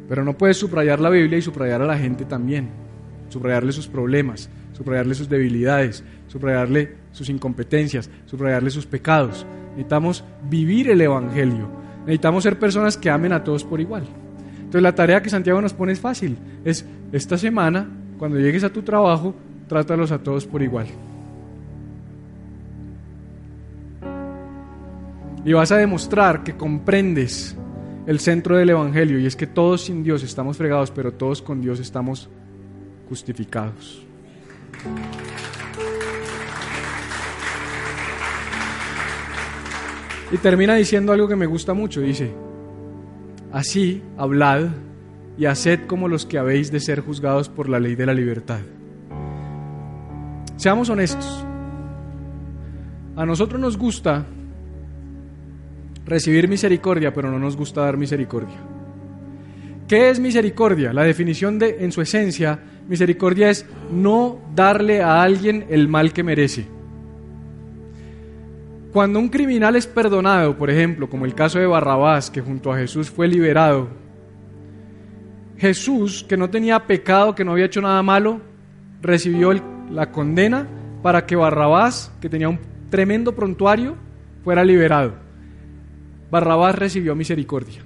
Pero 0.09 0.25
no 0.25 0.37
puedes 0.37 0.57
subrayar 0.57 1.01
la 1.01 1.11
Biblia 1.11 1.39
y 1.39 1.43
subrayar 1.43 1.81
a 1.81 1.87
la 1.87 1.97
gente 1.97 2.25
también. 2.25 2.71
Subrayarle 3.29 3.73
sus 3.73 3.87
problemas, 3.87 4.51
subrayarle 4.73 5.15
sus 5.15 5.29
debilidades, 5.29 6.05
subrayarle 6.29 6.97
sus 7.13 7.29
incompetencias, 7.29 8.11
subrayarle 8.27 8.71
sus 8.71 8.87
pecados. 8.87 9.47
Necesitamos 9.71 10.25
vivir 10.49 10.91
el 10.91 11.01
Evangelio. 11.01 11.69
Necesitamos 12.01 12.43
ser 12.43 12.59
personas 12.59 12.97
que 12.97 13.11
amen 13.11 13.33
a 13.33 13.45
todos 13.45 13.65
por 13.65 13.81
igual. 13.81 14.05
Entonces 14.57 14.83
la 14.83 14.95
tarea 14.95 15.23
que 15.23 15.31
Santiago 15.31 15.61
nos 15.61 15.75
pone 15.75 15.93
es 15.93 16.01
fácil. 16.01 16.37
Es 16.65 16.85
esta 17.13 17.37
semana, 17.37 17.89
cuando 18.19 18.39
llegues 18.39 18.65
a 18.65 18.73
tu 18.73 18.83
trabajo, 18.83 19.35
trátalos 19.69 20.11
a 20.13 20.19
todos 20.19 20.47
por 20.47 20.63
igual. 20.63 20.87
Y 25.45 25.53
vas 25.53 25.73
a 25.73 25.77
demostrar 25.77 26.45
que 26.45 26.57
comprendes 26.57 27.57
el 28.07 28.21
centro 28.21 28.57
del 28.57 28.71
Evangelio 28.71 29.19
y 29.19 29.27
es 29.27 29.37
que 29.37 29.47
todos 29.47 29.85
sin 29.85 30.03
Dios 30.03 30.23
estamos 30.23 30.57
fregados, 30.57 30.91
pero 30.91 31.13
todos 31.13 31.43
con 31.43 31.61
Dios 31.61 31.81
estamos 31.81 32.29
justificados. 33.09 34.07
Y 40.33 40.39
termina 40.39 40.75
diciendo 40.75 41.13
algo 41.13 41.29
que 41.29 41.37
me 41.37 41.47
gusta 41.47 41.75
mucho, 41.75 42.01
dice, 42.01 42.33
así 43.53 44.03
hablad 44.17 44.69
y 45.37 45.45
haced 45.45 45.87
como 45.87 46.09
los 46.09 46.25
que 46.25 46.39
habéis 46.39 46.73
de 46.73 46.81
ser 46.81 47.01
juzgados 47.01 47.49
por 47.49 47.69
la 47.69 47.79
ley 47.79 47.97
de 47.97 48.07
la 48.07 48.15
libertad. 48.15 48.61
Seamos 50.57 50.89
honestos, 50.89 51.45
a 53.15 53.27
nosotros 53.27 53.61
nos 53.61 53.77
gusta 53.77 54.25
recibir 56.07 56.49
misericordia, 56.49 57.13
pero 57.13 57.31
no 57.31 57.39
nos 57.39 57.57
gusta 57.57 57.83
dar 57.83 57.99
misericordia. 57.99 58.57
¿Qué 59.87 60.09
es 60.09 60.19
misericordia? 60.19 60.93
La 60.95 61.03
definición 61.03 61.59
de, 61.59 61.77
en 61.81 61.93
su 61.93 62.01
esencia, 62.01 62.59
misericordia 62.89 63.51
es 63.51 63.67
no 63.91 64.39
darle 64.55 65.03
a 65.03 65.23
alguien 65.23 65.67
el 65.69 65.89
mal 65.89 66.13
que 66.13 66.23
merece. 66.23 66.67
Cuando 68.93 69.19
un 69.19 69.29
criminal 69.29 69.75
es 69.77 69.87
perdonado, 69.87 70.57
por 70.59 70.69
ejemplo, 70.69 71.09
como 71.09 71.25
el 71.25 71.35
caso 71.35 71.59
de 71.59 71.67
Barrabás, 71.67 72.31
que 72.31 72.43
junto 72.43 72.73
a 72.73 72.77
Jesús 72.77 73.11
fue 73.11 73.27
liberado, 73.27 73.89
Jesús, 75.57 76.27
que 76.29 76.37
no 76.37 76.51
tenía 76.51 76.87
pecado, 76.87 77.35
que 77.35 77.45
no 77.45 77.53
había 77.53 77.67
hecho 77.67 77.81
nada 77.81 78.03
malo, 78.03 78.41
recibió 79.01 79.53
la 79.91 80.11
condena 80.11 80.67
para 81.03 81.25
que 81.25 81.37
Barrabás, 81.37 82.13
que 82.21 82.29
tenía 82.29 82.49
un 82.49 82.59
tremendo 82.91 83.35
prontuario, 83.35 83.97
fuera 84.45 84.65
liberado. 84.65 85.15
Barrabás 86.31 86.75
recibió 86.75 87.15
misericordia. 87.15 87.83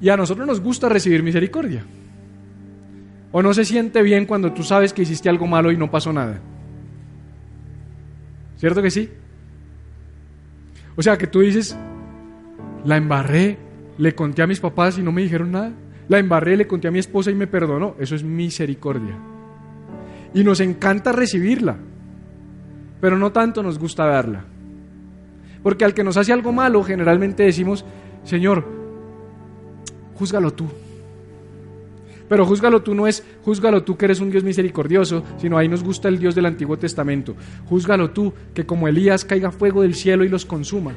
Y 0.00 0.08
a 0.08 0.16
nosotros 0.16 0.46
nos 0.46 0.60
gusta 0.60 0.88
recibir 0.88 1.22
misericordia. 1.22 1.84
¿O 3.30 3.42
no 3.42 3.52
se 3.52 3.64
siente 3.64 4.02
bien 4.02 4.26
cuando 4.26 4.52
tú 4.52 4.62
sabes 4.62 4.92
que 4.92 5.02
hiciste 5.02 5.28
algo 5.28 5.46
malo 5.46 5.70
y 5.70 5.76
no 5.76 5.90
pasó 5.90 6.12
nada? 6.12 6.40
¿Cierto 8.56 8.82
que 8.82 8.90
sí? 8.90 9.10
O 10.96 11.02
sea, 11.02 11.16
que 11.16 11.26
tú 11.26 11.40
dices, 11.40 11.76
la 12.84 12.96
embarré, 12.96 13.58
le 13.98 14.14
conté 14.14 14.42
a 14.42 14.46
mis 14.46 14.60
papás 14.60 14.98
y 14.98 15.02
no 15.02 15.12
me 15.12 15.22
dijeron 15.22 15.52
nada. 15.52 15.72
La 16.08 16.18
embarré, 16.18 16.56
le 16.56 16.66
conté 16.66 16.88
a 16.88 16.90
mi 16.90 16.98
esposa 16.98 17.30
y 17.30 17.34
me 17.34 17.46
perdonó. 17.46 17.94
Eso 17.98 18.14
es 18.14 18.24
misericordia. 18.24 19.14
Y 20.34 20.42
nos 20.42 20.60
encanta 20.60 21.12
recibirla, 21.12 21.76
pero 23.00 23.18
no 23.18 23.30
tanto 23.30 23.62
nos 23.62 23.78
gusta 23.78 24.06
darla. 24.06 24.44
Porque 25.62 25.84
al 25.84 25.94
que 25.94 26.04
nos 26.04 26.16
hace 26.16 26.32
algo 26.32 26.52
malo, 26.52 26.82
generalmente 26.82 27.42
decimos, 27.42 27.84
Señor, 28.24 28.64
júzgalo 30.14 30.52
tú. 30.52 30.66
Pero 32.28 32.44
júzgalo 32.44 32.82
tú 32.82 32.94
no 32.94 33.06
es 33.06 33.24
Júzgalo 33.44 33.82
tú 33.82 33.96
que 33.96 34.04
eres 34.04 34.20
un 34.20 34.30
Dios 34.30 34.44
misericordioso, 34.44 35.24
sino 35.38 35.56
ahí 35.56 35.68
nos 35.68 35.82
gusta 35.82 36.08
el 36.08 36.18
Dios 36.18 36.34
del 36.34 36.46
Antiguo 36.46 36.76
Testamento. 36.76 37.34
Júzgalo 37.66 38.10
tú 38.10 38.32
que 38.52 38.66
como 38.66 38.88
Elías 38.88 39.24
caiga 39.24 39.50
fuego 39.50 39.82
del 39.82 39.94
cielo 39.94 40.24
y 40.24 40.28
los 40.28 40.44
consuma. 40.44 40.92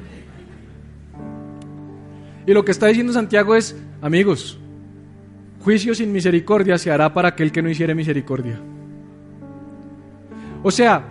Y 2.46 2.54
lo 2.54 2.66
que 2.66 2.72
está 2.72 2.88
diciendo 2.88 3.14
Santiago 3.14 3.56
es, 3.56 3.78
amigos, 4.02 4.60
juicio 5.64 5.96
sin 5.96 6.12
misericordia 6.12 6.78
se 6.78 6.92
hará 6.92 7.14
para 7.14 7.30
aquel 7.30 7.52
que 7.52 7.62
no 7.62 7.70
hiciere 7.70 7.96
misericordia. 7.96 8.60
O 10.64 10.72
sea, 10.72 11.06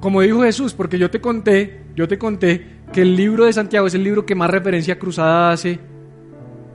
como 0.00 0.22
dijo 0.22 0.42
Jesús, 0.42 0.72
porque 0.72 0.98
yo 0.98 1.10
te 1.10 1.20
conté, 1.20 1.82
yo 1.94 2.08
te 2.08 2.16
conté 2.16 2.78
que 2.92 3.02
el 3.02 3.16
libro 3.16 3.44
de 3.44 3.52
Santiago 3.52 3.86
es 3.86 3.94
el 3.94 4.04
libro 4.04 4.24
que 4.24 4.34
más 4.34 4.48
referencia 4.48 4.98
cruzada 4.98 5.52
hace 5.52 5.78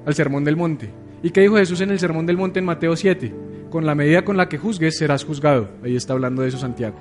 al 0.06 0.14
Sermón 0.14 0.44
del 0.44 0.56
Monte. 0.56 1.03
¿Y 1.24 1.32
qué 1.32 1.42
dijo 1.42 1.56
Jesús 1.56 1.80
en 1.80 1.90
el 1.90 2.00
Sermón 2.00 2.26
del 2.26 2.38
Monte 2.38 2.60
en 2.60 2.66
Mateo 2.66 2.98
7? 2.98 3.34
Con 3.72 3.86
la 3.86 3.96
medida 3.96 4.26
con 4.26 4.36
la 4.36 4.50
que 4.50 4.58
juzgues 4.58 4.98
serás 4.98 5.24
juzgado. 5.24 5.70
Ahí 5.82 5.96
está 5.96 6.12
hablando 6.12 6.42
de 6.42 6.50
eso 6.50 6.58
Santiago. 6.58 7.00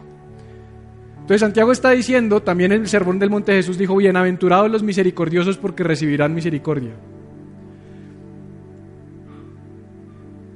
Entonces 1.16 1.40
Santiago 1.40 1.72
está 1.72 1.90
diciendo, 1.90 2.40
también 2.40 2.72
en 2.72 2.82
el 2.82 2.88
Sermón 2.88 3.18
del 3.18 3.30
Monte 3.30 3.52
Jesús 3.52 3.76
dijo, 3.76 3.96
bienaventurados 3.96 4.70
los 4.70 4.84
misericordiosos 4.84 5.58
porque 5.58 5.82
recibirán 5.82 6.34
misericordia. 6.34 6.92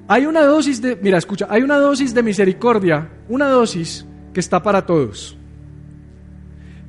Hay 0.09 0.26
una 0.26 0.44
dosis 0.44 0.81
de, 0.81 0.96
mira, 1.02 1.18
escucha, 1.18 1.48
hay 1.50 1.62
una 1.62 1.79
dosis 1.79 2.14
de 2.14 2.22
misericordia, 2.22 3.09
una 3.29 3.48
dosis 3.48 4.07
que 4.33 4.38
está 4.38 4.62
para 4.62 4.87
todos. 4.87 5.37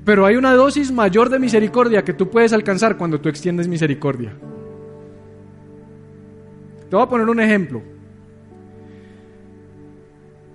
Pero 0.06 0.28
hay 0.28 0.36
una 0.36 0.54
dosis 0.54 0.92
mayor 0.92 1.30
de 1.30 1.40
misericordia 1.40 2.04
que 2.04 2.13
tú 2.13 2.30
puedes 2.30 2.54
alcanzar 2.54 2.98
cuando 2.98 3.20
tú 3.20 3.30
extiendes 3.30 3.68
misericordia. 3.68 4.34
Te 6.89 6.95
voy 6.95 7.06
a 7.06 7.10
poner 7.10 7.28
un 7.28 7.39
ejemplo. 7.39 7.82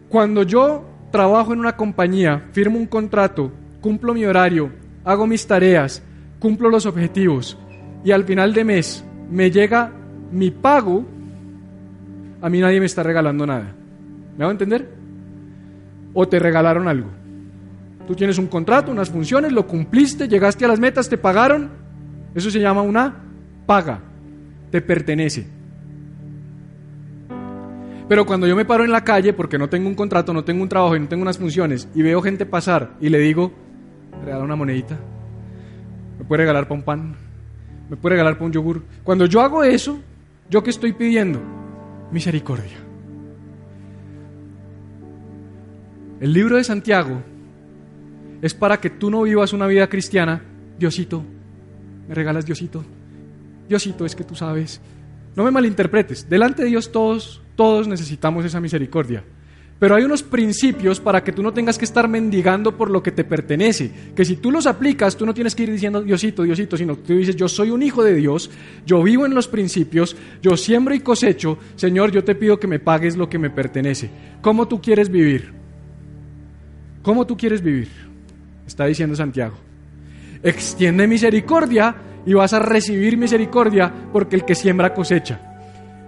Cuando 0.09 0.43
yo 0.43 0.85
trabajo 1.11 1.53
en 1.53 1.61
una 1.61 1.77
compañía, 1.77 2.49
firmo 2.53 2.79
un 2.79 2.87
contrato, 2.87 3.53
cumplo 3.81 4.15
mi 4.15 4.25
horario, 4.25 4.71
hago 5.05 5.27
mis 5.27 5.47
tareas, 5.47 6.03
cumplo 6.39 6.71
los 6.71 6.87
objetivos 6.87 7.59
y 8.05 8.11
al 8.11 8.25
final 8.25 8.53
de 8.53 8.65
mes 8.65 9.05
me 9.31 9.51
llega 9.51 9.93
mi 10.31 10.51
pago, 10.51 11.05
a 12.41 12.49
mí 12.49 12.61
nadie 12.61 12.81
me 12.81 12.87
está 12.87 13.03
regalando 13.03 13.47
nada. 13.47 13.75
¿Me 14.37 14.45
hago 14.45 14.53
entender? 14.53 14.89
O 16.15 16.27
te 16.27 16.39
regalaron 16.39 16.89
algo. 16.89 17.09
Tú 18.07 18.15
tienes 18.15 18.39
un 18.39 18.49
contrato, 18.49 18.91
unas 18.91 19.11
funciones, 19.11 19.53
lo 19.53 19.67
cumpliste, 19.67 20.29
llegaste 20.29 20.65
a 20.65 20.69
las 20.69 20.81
metas, 20.81 21.09
te 21.09 21.19
pagaron. 21.19 21.71
Eso 22.35 22.51
se 22.51 22.61
llama 22.61 22.83
una 22.83 23.15
paga. 23.67 24.01
Te 24.71 24.81
pertenece. 24.81 25.47
Pero 28.13 28.27
cuando 28.27 28.47
yo 28.47 28.55
me 28.55 28.67
paro 28.67 28.85
en 28.85 28.93
la 28.93 29.05
calle 29.05 29.33
porque 29.33 29.57
no 29.57 29.71
tengo 29.71 29.89
un 29.89 29.95
contrato, 29.95 30.35
no 30.35 30.45
tengo 30.45 30.63
un 30.63 30.69
trabajo 30.69 30.95
y 30.95 31.01
no 31.01 31.09
tengo 31.09 31.23
unas 31.23 31.39
funciones 31.39 31.89
y 31.95 32.03
veo 32.03 32.21
gente 32.21 32.45
pasar 32.45 32.95
y 33.01 33.09
le 33.09 33.19
digo, 33.19 33.51
¿me 34.19 34.27
regala 34.27 34.45
una 34.45 34.55
monedita, 34.55 34.99
me 36.19 36.25
puede 36.27 36.43
regalar 36.43 36.65
para 36.65 36.79
un 36.79 36.85
pan, 36.85 37.17
me 37.89 37.97
puede 37.97 38.17
regalar 38.17 38.35
para 38.35 38.45
un 38.45 38.53
yogur. 38.53 38.83
Cuando 39.03 39.25
yo 39.25 39.41
hago 39.41 39.65
eso, 39.65 39.99
¿yo 40.51 40.63
qué 40.63 40.69
estoy 40.69 40.93
pidiendo? 40.93 41.41
Misericordia. 42.11 42.77
El 46.21 46.35
libro 46.35 46.59
de 46.59 46.65
Santiago 46.65 47.23
es 48.43 48.53
para 48.53 48.79
que 48.79 48.91
tú 48.91 49.11
no 49.11 49.23
vivas 49.23 49.55
una 49.55 49.67
vida 49.67 49.89
cristiana, 49.89 50.43
Diosito, 50.79 51.25
me 52.07 52.15
regalas 52.15 52.45
Diosito, 52.45 52.85
Diosito, 53.71 54.05
es 54.05 54.15
que 54.15 54.25
tú 54.25 54.35
sabes. 54.35 54.83
No 55.35 55.45
me 55.45 55.51
malinterpretes, 55.51 56.29
delante 56.29 56.63
de 56.63 56.69
Dios 56.69 56.93
todos 56.93 57.42
todos 57.57 57.89
necesitamos 57.89 58.45
esa 58.45 58.61
misericordia. 58.61 59.23
Pero 59.83 59.97
hay 59.97 60.05
unos 60.05 60.23
principios 60.23 61.01
para 61.01 61.25
que 61.25 61.33
tú 61.33 61.43
no 61.43 61.53
tengas 61.53 61.77
que 61.77 61.85
estar 61.85 62.07
mendigando 62.07 62.77
por 62.77 62.89
lo 62.89 63.03
que 63.03 63.11
te 63.11 63.25
pertenece. 63.25 63.91
Que 64.15 64.25
si 64.25 64.37
tú 64.37 64.53
los 64.53 64.69
aplicas, 64.69 65.17
tú 65.17 65.27
no 65.27 65.35
tienes 65.35 65.57
que 65.57 65.65
ir 65.65 65.73
diciendo 65.73 66.01
Diosito, 66.01 66.45
Diosito, 66.45 66.77
sino 66.77 66.95
que 66.95 67.03
tú 67.03 67.15
dices, 67.15 67.35
yo 67.35 67.49
soy 67.49 67.71
un 67.71 67.83
hijo 67.83 68.05
de 68.05 68.15
Dios, 68.15 68.49
yo 68.87 69.03
vivo 69.03 69.27
en 69.27 69.35
los 69.35 69.49
principios, 69.49 70.15
yo 70.41 70.57
siembro 70.57 70.95
y 70.95 71.01
cosecho, 71.01 71.59
Señor, 71.75 72.13
yo 72.13 72.23
te 72.23 72.37
pido 72.37 72.61
que 72.61 72.69
me 72.69 72.79
pagues 72.79 73.17
lo 73.17 73.29
que 73.29 73.41
me 73.41 73.51
pertenece. 73.51 74.09
¿Cómo 74.41 74.69
tú 74.69 74.81
quieres 74.81 75.11
vivir? 75.11 75.53
¿Cómo 77.03 77.27
tú 77.27 77.37
quieres 77.37 77.61
vivir? 77.61 77.89
Está 78.65 78.87
diciendo 78.87 79.17
Santiago. 79.17 79.57
Extiende 80.45 81.09
misericordia 81.09 81.97
y 82.25 82.35
vas 82.35 82.53
a 82.53 82.61
recibir 82.61 83.17
misericordia 83.17 83.93
porque 84.13 84.37
el 84.37 84.45
que 84.45 84.55
siembra 84.55 84.95
cosecha. 84.95 85.52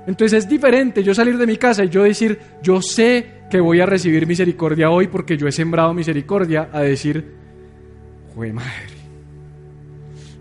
Entonces 0.07 0.45
es 0.45 0.49
diferente 0.49 1.03
yo 1.03 1.14
salir 1.14 1.38
de 1.38 1.47
mi 1.47 1.57
casa 1.57 1.85
y 1.85 1.88
yo 1.88 2.03
decir, 2.03 2.38
yo 2.62 2.83
sé 2.83 3.45
que 3.51 3.61
voy 3.61 3.81
a 3.81 3.87
recibir 3.87 4.27
misericordia 4.27 4.90
hoy 4.90 5.09
porque 5.09 5.37
yo 5.37 5.47
he 5.47 5.53
sembrado 5.53 5.95
misericordia, 5.95 6.69
a 6.73 6.81
decir, 6.81 7.33
jue 8.35 8.53
madre, 8.53 8.95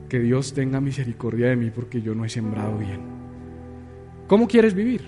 que 0.10 0.20
Dios 0.20 0.54
tenga 0.54 0.82
misericordia 0.82 1.48
de 1.48 1.56
mí 1.56 1.72
porque 1.74 2.02
yo 2.02 2.14
no 2.14 2.26
he 2.26 2.30
sembrado 2.30 2.78
bien. 2.78 3.02
¿Cómo 4.28 4.48
quieres 4.48 4.74
vivir? 4.74 5.02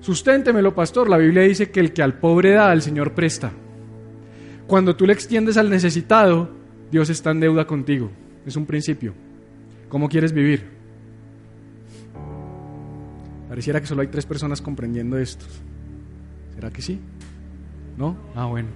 Susténtemelo, 0.00 0.74
pastor. 0.74 1.08
La 1.08 1.16
Biblia 1.16 1.42
dice 1.42 1.70
que 1.70 1.78
el 1.78 1.92
que 1.92 2.02
al 2.02 2.18
pobre 2.18 2.50
da, 2.50 2.70
al 2.70 2.82
Señor 2.82 3.12
presta. 3.12 3.52
Cuando 4.66 4.96
tú 4.96 5.06
le 5.06 5.12
extiendes 5.12 5.56
al 5.56 5.70
necesitado, 5.70 6.50
Dios 6.90 7.08
está 7.08 7.30
en 7.30 7.40
deuda 7.40 7.66
contigo. 7.66 8.10
Es 8.44 8.56
un 8.56 8.66
principio. 8.66 9.14
¿Cómo 9.88 10.08
quieres 10.08 10.32
vivir? 10.32 10.71
Pareciera 13.52 13.82
que 13.82 13.86
solo 13.86 14.00
hay 14.00 14.08
tres 14.08 14.24
personas 14.24 14.62
comprendiendo 14.62 15.18
esto. 15.18 15.44
¿Será 16.54 16.70
que 16.70 16.80
sí? 16.80 16.98
¿No? 17.98 18.16
Ah, 18.34 18.46
bueno. 18.46 18.68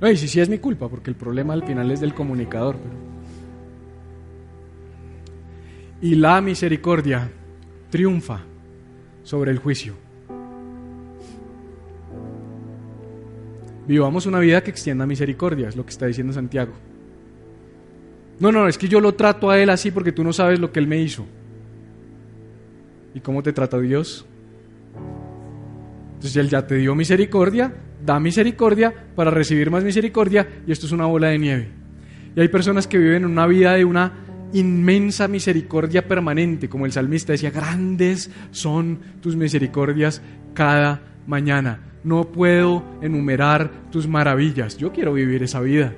No, 0.00 0.08
y 0.08 0.16
si 0.16 0.28
sí 0.28 0.38
es 0.38 0.48
mi 0.48 0.58
culpa, 0.58 0.88
porque 0.88 1.10
el 1.10 1.16
problema 1.16 1.52
al 1.52 1.64
final 1.64 1.90
es 1.90 1.98
del 1.98 2.14
comunicador. 2.14 2.76
Y 6.00 6.14
la 6.14 6.40
misericordia 6.40 7.28
triunfa 7.90 8.42
sobre 9.24 9.50
el 9.50 9.58
juicio. 9.58 9.94
Vivamos 13.88 14.26
una 14.26 14.38
vida 14.38 14.62
que 14.62 14.70
extienda 14.70 15.06
misericordia, 15.06 15.66
es 15.68 15.74
lo 15.74 15.84
que 15.84 15.90
está 15.90 16.06
diciendo 16.06 16.32
Santiago. 16.32 16.74
No, 18.38 18.52
no, 18.52 18.68
es 18.68 18.78
que 18.78 18.86
yo 18.86 19.00
lo 19.00 19.16
trato 19.16 19.50
a 19.50 19.58
él 19.58 19.70
así 19.70 19.90
porque 19.90 20.12
tú 20.12 20.22
no 20.22 20.32
sabes 20.32 20.60
lo 20.60 20.70
que 20.70 20.78
él 20.78 20.86
me 20.86 21.00
hizo. 21.02 21.26
¿Y 23.14 23.20
cómo 23.20 23.42
te 23.42 23.52
trata 23.52 23.78
Dios? 23.78 24.26
Entonces 26.14 26.36
Él 26.36 26.48
ya 26.48 26.66
te 26.66 26.76
dio 26.76 26.94
misericordia, 26.94 27.72
da 28.04 28.18
misericordia 28.18 28.92
para 29.14 29.30
recibir 29.30 29.70
más 29.70 29.84
misericordia 29.84 30.48
y 30.66 30.72
esto 30.72 30.86
es 30.86 30.92
una 30.92 31.06
bola 31.06 31.28
de 31.28 31.38
nieve. 31.38 31.68
Y 32.34 32.40
hay 32.40 32.48
personas 32.48 32.86
que 32.88 32.98
viven 32.98 33.24
una 33.24 33.46
vida 33.46 33.74
de 33.74 33.84
una 33.84 34.12
inmensa 34.52 35.28
misericordia 35.28 36.06
permanente, 36.06 36.68
como 36.68 36.86
el 36.86 36.92
salmista 36.92 37.32
decía, 37.32 37.50
grandes 37.50 38.30
son 38.50 38.98
tus 39.20 39.36
misericordias 39.36 40.20
cada 40.52 41.00
mañana. 41.26 41.80
No 42.02 42.24
puedo 42.24 42.82
enumerar 43.00 43.70
tus 43.90 44.08
maravillas. 44.08 44.76
Yo 44.76 44.92
quiero 44.92 45.12
vivir 45.12 45.42
esa 45.42 45.60
vida. 45.60 45.94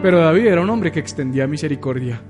Pero 0.00 0.18
David 0.18 0.46
era 0.46 0.60
un 0.60 0.70
hombre 0.70 0.92
que 0.92 1.00
extendía 1.00 1.46
misericordia. 1.46 2.20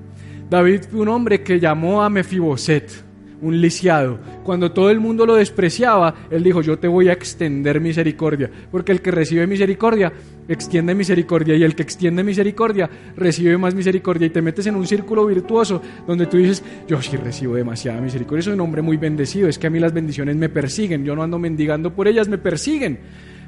David 0.49 0.81
fue 0.89 1.01
un 1.01 1.09
hombre 1.09 1.43
que 1.43 1.59
llamó 1.59 2.01
a 2.01 2.09
Mefiboset 2.09 3.08
un 3.41 3.61
lisiado. 3.61 4.19
Cuando 4.43 4.71
todo 4.71 4.89
el 4.89 4.99
mundo 4.99 5.25
lo 5.25 5.35
despreciaba, 5.35 6.15
él 6.29 6.43
dijo, 6.43 6.61
yo 6.61 6.77
te 6.77 6.87
voy 6.87 7.09
a 7.09 7.13
extender 7.13 7.79
misericordia, 7.79 8.49
porque 8.71 8.91
el 8.91 9.01
que 9.01 9.11
recibe 9.11 9.47
misericordia, 9.47 10.11
extiende 10.47 10.95
misericordia, 10.95 11.55
y 11.55 11.63
el 11.63 11.75
que 11.75 11.83
extiende 11.83 12.23
misericordia, 12.23 12.89
recibe 13.15 13.57
más 13.57 13.75
misericordia, 13.75 14.27
y 14.27 14.29
te 14.29 14.41
metes 14.41 14.67
en 14.67 14.75
un 14.75 14.87
círculo 14.87 15.25
virtuoso 15.25 15.81
donde 16.07 16.25
tú 16.25 16.37
dices, 16.37 16.63
yo 16.87 17.01
sí 17.01 17.17
recibo 17.17 17.55
demasiada 17.55 18.01
misericordia, 18.01 18.43
soy 18.43 18.53
un 18.53 18.61
hombre 18.61 18.81
muy 18.81 18.97
bendecido, 18.97 19.47
es 19.47 19.57
que 19.57 19.67
a 19.67 19.69
mí 19.69 19.79
las 19.79 19.93
bendiciones 19.93 20.35
me 20.35 20.49
persiguen, 20.49 21.05
yo 21.05 21.15
no 21.15 21.23
ando 21.23 21.39
mendigando 21.39 21.93
por 21.93 22.07
ellas, 22.07 22.27
me 22.27 22.37
persiguen. 22.37 22.99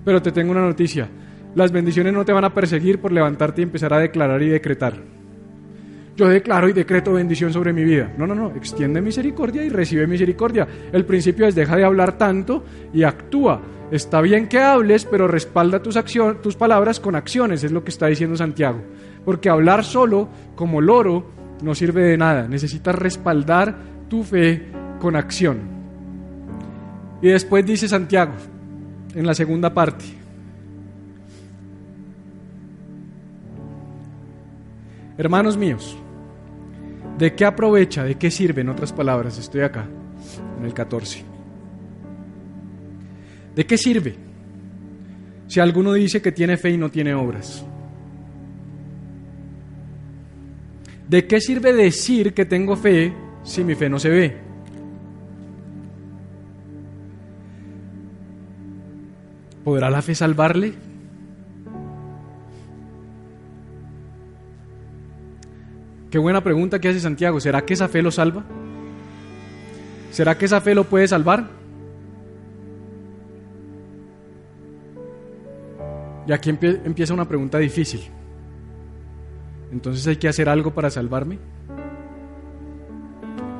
Pero 0.03 0.21
te 0.21 0.31
tengo 0.31 0.51
una 0.51 0.61
noticia, 0.61 1.07
las 1.53 1.71
bendiciones 1.71 2.13
no 2.13 2.25
te 2.25 2.33
van 2.33 2.45
a 2.45 2.53
perseguir 2.53 2.99
por 2.99 3.11
levantarte 3.11 3.61
y 3.61 3.63
empezar 3.63 3.93
a 3.93 3.99
declarar 3.99 4.41
y 4.41 4.49
decretar 4.49 5.20
yo 6.15 6.27
declaro 6.27 6.67
y 6.67 6.73
decreto 6.73 7.13
bendición 7.13 7.53
sobre 7.53 7.73
mi 7.73 7.83
vida. 7.83 8.13
No, 8.17 8.27
no, 8.27 8.35
no, 8.35 8.49
extiende 8.55 9.01
misericordia 9.01 9.63
y 9.63 9.69
recibe 9.69 10.07
misericordia. 10.07 10.67
El 10.91 11.05
principio 11.05 11.47
es 11.47 11.55
deja 11.55 11.75
de 11.75 11.85
hablar 11.85 12.17
tanto 12.17 12.63
y 12.93 13.03
actúa. 13.03 13.61
Está 13.91 14.21
bien 14.21 14.47
que 14.47 14.59
hables, 14.59 15.05
pero 15.05 15.27
respalda 15.27 15.81
tus, 15.81 15.97
tus 16.41 16.55
palabras 16.55 16.99
con 16.99 17.15
acciones, 17.15 17.63
es 17.63 17.71
lo 17.71 17.83
que 17.83 17.89
está 17.89 18.07
diciendo 18.07 18.35
Santiago. 18.35 18.81
Porque 19.25 19.49
hablar 19.49 19.83
solo, 19.83 20.29
como 20.55 20.81
loro, 20.81 21.29
no 21.61 21.75
sirve 21.75 22.03
de 22.03 22.17
nada. 22.17 22.47
Necesitas 22.47 22.95
respaldar 22.95 23.77
tu 24.09 24.23
fe 24.23 24.67
con 24.99 25.15
acción. 25.15 25.59
Y 27.21 27.27
después 27.27 27.65
dice 27.65 27.87
Santiago, 27.87 28.33
en 29.13 29.27
la 29.27 29.33
segunda 29.33 29.73
parte, 29.73 30.05
Hermanos 35.21 35.55
míos, 35.55 35.95
¿de 37.19 37.35
qué 37.35 37.45
aprovecha? 37.45 38.03
¿De 38.03 38.15
qué 38.15 38.31
sirve? 38.31 38.61
En 38.61 38.69
otras 38.69 38.91
palabras, 38.91 39.37
estoy 39.37 39.61
acá, 39.61 39.85
en 40.57 40.65
el 40.65 40.73
14. 40.73 41.23
¿De 43.53 43.63
qué 43.67 43.77
sirve 43.77 44.15
si 45.45 45.59
alguno 45.59 45.93
dice 45.93 46.23
que 46.23 46.31
tiene 46.31 46.57
fe 46.57 46.71
y 46.71 46.77
no 46.77 46.89
tiene 46.89 47.13
obras? 47.13 47.63
¿De 51.07 51.27
qué 51.27 51.39
sirve 51.39 51.71
decir 51.71 52.33
que 52.33 52.45
tengo 52.45 52.75
fe 52.75 53.13
si 53.43 53.63
mi 53.63 53.75
fe 53.75 53.89
no 53.89 53.99
se 53.99 54.09
ve? 54.09 54.37
¿Podrá 59.63 59.91
la 59.91 60.01
fe 60.01 60.15
salvarle? 60.15 60.73
Qué 66.11 66.19
buena 66.19 66.43
pregunta 66.43 66.79
que 66.79 66.89
hace 66.89 66.99
Santiago. 66.99 67.39
¿Será 67.39 67.65
que 67.65 67.73
esa 67.73 67.87
fe 67.87 68.01
lo 68.01 68.11
salva? 68.11 68.43
¿Será 70.11 70.37
que 70.37 70.43
esa 70.43 70.59
fe 70.59 70.75
lo 70.75 70.83
puede 70.83 71.07
salvar? 71.07 71.49
Y 76.27 76.33
aquí 76.33 76.49
empieza 76.49 77.13
una 77.13 77.27
pregunta 77.27 77.57
difícil. 77.57 78.01
Entonces 79.71 80.05
hay 80.05 80.17
que 80.17 80.27
hacer 80.27 80.49
algo 80.49 80.71
para 80.71 80.89
salvarme. 80.89 81.39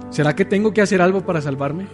¿Será 0.09 0.35
que 0.35 0.43
tengo 0.43 0.73
que 0.73 0.81
hacer 0.81 1.01
algo 1.01 1.25
para 1.25 1.39
salvarme? 1.39 1.87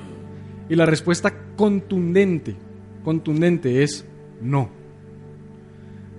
Y 0.70 0.76
la 0.76 0.88
respuesta 0.88 1.32
contundente, 1.56 2.56
contundente 3.04 3.84
es 3.84 4.06
no. 4.42 4.72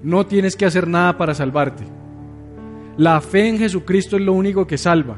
No 0.04 0.26
tienes 0.26 0.54
que 0.54 0.64
hacer 0.64 0.86
nada 0.86 1.18
para 1.18 1.34
salvarte. 1.34 1.84
La 2.98 3.20
fe 3.20 3.48
en 3.48 3.58
Jesucristo 3.58 4.16
es 4.16 4.22
lo 4.22 4.32
único 4.32 4.66
que 4.66 4.76
salva. 4.76 5.16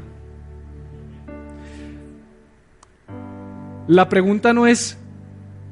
La 3.87 4.07
pregunta 4.07 4.53
no 4.53 4.67
es, 4.67 4.99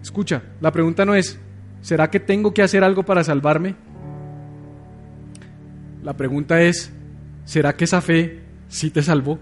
escucha, 0.02 0.42
la 0.60 0.72
pregunta 0.72 1.06
no 1.06 1.14
es, 1.14 1.40
¿será 1.82 2.10
que 2.10 2.20
tengo 2.20 2.52
que 2.52 2.64
hacer 2.64 2.84
algo 2.84 3.04
para 3.04 3.24
salvarme? 3.24 3.76
La 6.04 6.18
pregunta 6.18 6.60
es, 6.64 6.92
¿será 7.46 7.76
que 7.76 7.84
esa 7.84 8.02
fe 8.02 8.40
sí 8.68 8.90
te 8.90 9.04
salvó? 9.04 9.38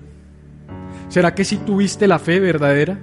¿Será 1.08 1.34
que 1.34 1.45
sí 1.45 1.56
tuviste 1.58 2.06
la 2.06 2.19
fe 2.19 2.41
verdadera? 2.41 2.99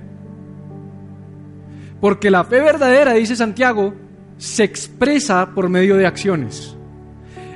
Porque 2.02 2.30
la 2.30 2.44
fe 2.44 2.60
verdadera, 2.60 3.14
dice 3.14 3.34
Santiago, 3.34 3.94
se 4.36 4.62
expresa 4.62 5.54
por 5.54 5.70
medio 5.70 5.96
de 5.96 6.06
acciones. 6.06 6.76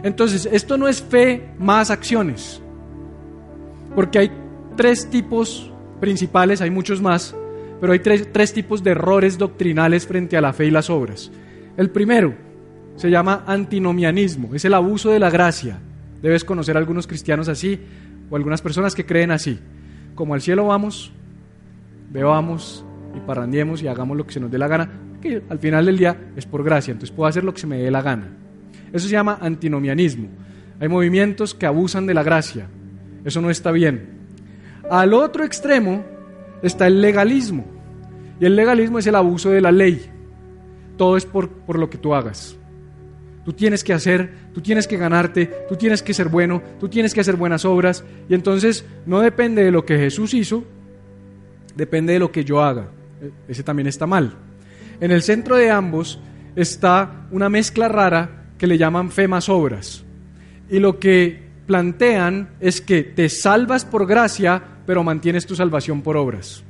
Entonces, 0.03 0.49
esto 0.51 0.77
no 0.77 0.89
es 0.89 1.03
fe 1.03 1.49
más 1.59 1.91
acciones, 1.91 2.63
porque 3.95 4.19
hay 4.19 4.31
tres 4.77 5.11
tipos 5.11 5.73
principales, 6.01 6.61
hay 6.61 6.71
muchos 6.71 7.03
más, 7.03 7.35
pero 7.81 7.93
hay 7.93 7.99
tres, 7.99 8.29
tres, 8.33 8.53
tipos 8.53 8.83
de 8.83 8.93
errores 8.93 9.39
doctrinales 9.39 10.07
frente 10.07 10.37
a 10.37 10.41
la 10.41 10.53
fe 10.53 10.67
y 10.67 10.71
las 10.71 10.91
obras. 10.91 11.31
El 11.77 11.91
primero 11.91 12.35
se 12.97 13.11
llama 13.11 13.45
antinomianismo, 13.47 14.55
es 14.55 14.65
el 14.65 14.75
abuso 14.75 15.11
de 15.11 15.19
la 15.19 15.31
gracia. 15.31 15.79
Debes 16.23 16.45
conocer 16.45 16.77
a 16.77 16.81
algunos 16.81 17.07
cristianos 17.07 17.49
así 17.49 17.81
o 18.31 18.37
algunas 18.37 18.63
personas 18.63 18.95
que 18.95 19.07
creen 19.07 19.31
así. 19.31 19.59
Como 20.15 20.35
al 20.35 20.41
cielo 20.41 20.67
vamos, 20.67 21.13
bebamos 22.11 22.85
y 23.17 23.21
parrandiemos 23.21 23.83
y 23.83 23.89
hagamos 23.89 24.17
lo 24.17 24.27
que 24.27 24.33
se 24.33 24.41
nos 24.41 24.51
dé 24.51 24.59
la 24.59 24.69
gana, 24.69 24.91
que 25.21 25.43
al 25.49 25.59
final 25.59 25.87
del 25.87 25.99
día 25.99 26.33
es 26.37 26.47
por 26.47 26.65
gracia, 26.65 26.93
entonces 26.93 27.15
puedo 27.15 27.29
hacer 27.29 27.45
lo 27.45 27.55
que 27.55 27.61
se 27.61 27.67
me 27.67 27.79
dé 27.79 27.91
la 27.91 28.03
gana. 28.03 28.29
Eso 28.93 29.07
se 29.07 29.13
llama 29.13 29.39
antinomianismo. 29.41 30.29
Hay 30.81 30.89
movimientos 30.89 31.55
que 31.55 31.67
abusan 31.67 32.07
de 32.07 32.15
la 32.15 32.23
gracia. 32.23 32.69
Eso 33.25 33.41
no 33.41 33.51
está 33.51 33.71
bien. 33.73 34.19
Al 34.91 35.13
otro 35.13 35.45
extremo 35.45 36.05
está 36.63 36.87
el 36.87 37.01
legalismo. 37.01 37.67
Y 38.41 38.45
el 38.45 38.57
legalismo 38.57 38.99
es 38.99 39.07
el 39.07 39.17
abuso 39.17 39.51
de 39.51 39.61
la 39.61 39.73
ley. 39.73 40.07
Todo 40.97 41.17
es 41.17 41.27
por, 41.27 41.49
por 41.49 41.79
lo 41.79 41.91
que 41.91 41.99
tú 41.99 42.15
hagas. 42.15 42.57
Tú 43.45 43.53
tienes 43.53 43.83
que 43.83 43.95
hacer, 43.95 44.31
tú 44.53 44.61
tienes 44.61 44.87
que 44.87 44.99
ganarte, 44.99 45.47
tú 45.69 45.77
tienes 45.77 46.03
que 46.03 46.13
ser 46.13 46.29
bueno, 46.29 46.63
tú 46.79 46.89
tienes 46.89 47.15
que 47.15 47.21
hacer 47.21 47.37
buenas 47.37 47.65
obras. 47.65 48.05
Y 48.29 48.35
entonces 48.35 48.85
no 49.07 49.21
depende 49.21 49.65
de 49.65 49.71
lo 49.71 49.85
que 49.85 49.97
Jesús 49.97 50.35
hizo, 50.35 50.65
depende 51.75 52.13
de 52.13 52.19
lo 52.19 52.31
que 52.31 52.45
yo 52.45 52.63
haga. 52.63 52.89
Ese 53.49 53.63
también 53.63 53.87
está 53.87 54.07
mal. 54.07 54.35
En 55.01 55.11
el 55.11 55.23
centro 55.23 55.57
de 55.57 55.71
ambos 55.71 56.21
está 56.57 57.27
una 57.31 57.49
mezcla 57.49 57.89
rara 57.89 58.48
que 58.59 58.67
le 58.67 58.77
llaman 58.77 59.11
fe 59.11 59.29
más 59.29 59.49
obras. 59.49 60.05
Y 60.69 60.81
lo 60.81 60.99
que 60.99 61.49
plantean 61.67 62.51
es 62.61 62.81
que 62.81 63.03
te 63.03 63.29
salvas 63.29 63.85
por 63.85 64.07
gracia, 64.07 64.63
pero 64.87 65.05
mantienes 65.05 65.47
tu 65.47 65.55
salvación 65.55 66.03
por 66.03 66.17
obras. 66.17 66.65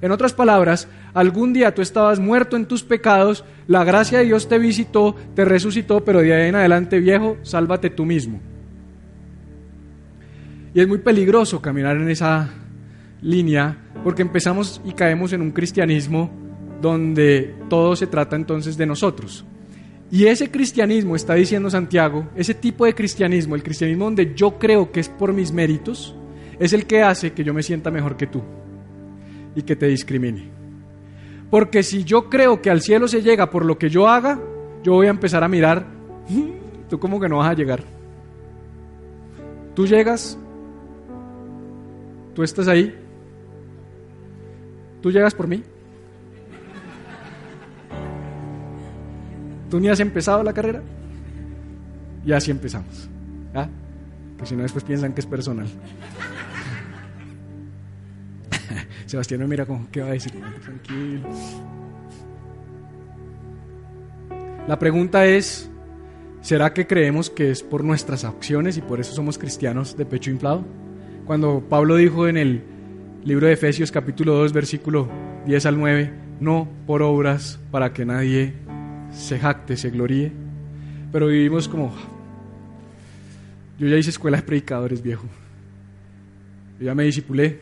En 0.00 0.10
otras 0.10 0.34
palabras, 0.34 0.88
algún 1.14 1.52
día 1.52 1.74
tú 1.74 1.80
estabas 1.80 2.18
muerto 2.18 2.56
en 2.56 2.66
tus 2.66 2.82
pecados, 2.82 3.44
la 3.66 3.84
gracia 3.84 4.18
de 4.18 4.24
Dios 4.24 4.48
te 4.48 4.58
visitó, 4.58 5.14
te 5.34 5.44
resucitó, 5.44 6.04
pero 6.04 6.20
de 6.20 6.34
ahí 6.34 6.48
en 6.48 6.56
adelante, 6.56 7.00
viejo, 7.00 7.38
sálvate 7.42 7.90
tú 7.90 8.04
mismo. 8.04 8.40
Y 10.74 10.80
es 10.80 10.88
muy 10.88 10.98
peligroso 10.98 11.62
caminar 11.62 11.96
en 11.96 12.10
esa 12.10 12.50
línea 13.22 13.78
porque 14.02 14.22
empezamos 14.22 14.82
y 14.84 14.92
caemos 14.92 15.32
en 15.32 15.40
un 15.40 15.52
cristianismo 15.52 16.30
donde 16.82 17.54
todo 17.70 17.96
se 17.96 18.06
trata 18.06 18.36
entonces 18.36 18.76
de 18.76 18.84
nosotros. 18.84 19.44
Y 20.10 20.26
ese 20.26 20.50
cristianismo, 20.50 21.16
está 21.16 21.34
diciendo 21.34 21.70
Santiago, 21.70 22.28
ese 22.36 22.54
tipo 22.54 22.84
de 22.84 22.94
cristianismo, 22.94 23.54
el 23.54 23.62
cristianismo 23.62 24.04
donde 24.04 24.34
yo 24.34 24.58
creo 24.58 24.92
que 24.92 25.00
es 25.00 25.08
por 25.08 25.32
mis 25.32 25.52
méritos, 25.52 26.14
es 26.58 26.72
el 26.72 26.86
que 26.86 27.02
hace 27.02 27.32
que 27.32 27.42
yo 27.42 27.52
me 27.52 27.62
sienta 27.62 27.90
mejor 27.90 28.16
que 28.16 28.26
tú 28.26 28.42
y 29.56 29.62
que 29.62 29.76
te 29.76 29.86
discrimine. 29.86 30.50
Porque 31.50 31.82
si 31.82 32.04
yo 32.04 32.28
creo 32.28 32.60
que 32.60 32.70
al 32.70 32.80
cielo 32.80 33.08
se 33.08 33.22
llega 33.22 33.50
por 33.50 33.64
lo 33.64 33.78
que 33.78 33.88
yo 33.88 34.08
haga, 34.08 34.40
yo 34.82 34.92
voy 34.92 35.06
a 35.06 35.10
empezar 35.10 35.42
a 35.42 35.48
mirar, 35.48 35.86
mm, 36.28 36.88
tú 36.88 36.98
como 36.98 37.20
que 37.20 37.28
no 37.28 37.38
vas 37.38 37.50
a 37.50 37.54
llegar. 37.54 37.82
Tú 39.74 39.86
llegas, 39.86 40.38
tú 42.34 42.42
estás 42.42 42.68
ahí, 42.68 42.94
tú 45.00 45.10
llegas 45.10 45.34
por 45.34 45.48
mí. 45.48 45.62
¿Tú 49.70 49.80
ni 49.80 49.88
has 49.88 50.00
empezado 50.00 50.42
la 50.42 50.52
carrera? 50.52 50.82
Y 52.24 52.32
así 52.32 52.50
empezamos. 52.50 53.08
¿ah? 53.54 53.68
Que 54.38 54.46
si 54.46 54.56
no, 54.56 54.62
después 54.62 54.84
piensan 54.84 55.12
que 55.12 55.20
es 55.20 55.26
personal. 55.26 55.66
Sebastián 59.06 59.40
me 59.40 59.46
mira 59.46 59.66
como, 59.66 59.88
¿qué 59.90 60.00
va 60.00 60.08
a 60.08 60.12
decir? 60.12 60.32
Tranquilo. 60.62 61.28
La 64.66 64.78
pregunta 64.78 65.26
es, 65.26 65.68
¿será 66.40 66.72
que 66.72 66.86
creemos 66.86 67.28
que 67.28 67.50
es 67.50 67.62
por 67.62 67.84
nuestras 67.84 68.24
acciones 68.24 68.78
y 68.78 68.80
por 68.80 68.98
eso 68.98 69.12
somos 69.12 69.36
cristianos 69.36 69.96
de 69.96 70.06
pecho 70.06 70.30
inflado? 70.30 70.64
Cuando 71.26 71.62
Pablo 71.68 71.96
dijo 71.96 72.28
en 72.28 72.38
el 72.38 72.64
libro 73.24 73.46
de 73.46 73.52
Efesios 73.52 73.92
capítulo 73.92 74.34
2 74.34 74.52
versículo 74.52 75.08
10 75.46 75.66
al 75.66 75.78
9, 75.78 76.10
no 76.40 76.68
por 76.86 77.02
obras 77.02 77.60
para 77.70 77.92
que 77.92 78.06
nadie 78.06 78.54
se 79.14 79.38
jacte, 79.38 79.76
se 79.76 79.90
gloríe, 79.90 80.32
pero 81.12 81.28
vivimos 81.28 81.68
como... 81.68 81.92
Yo 83.78 83.88
ya 83.88 83.96
hice 83.96 84.10
escuela 84.10 84.36
de 84.36 84.42
predicadores, 84.44 85.02
viejo. 85.02 85.26
Yo 86.78 86.86
ya 86.86 86.94
me 86.94 87.04
disipulé. 87.04 87.60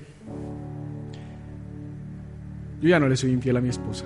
Yo 2.81 2.89
ya 2.89 3.01
no 3.01 3.09
le 3.09 3.17
soy 3.17 3.31
infiel 3.31 3.57
a 3.57 3.61
mi 3.61 3.71
esposa. 3.71 4.05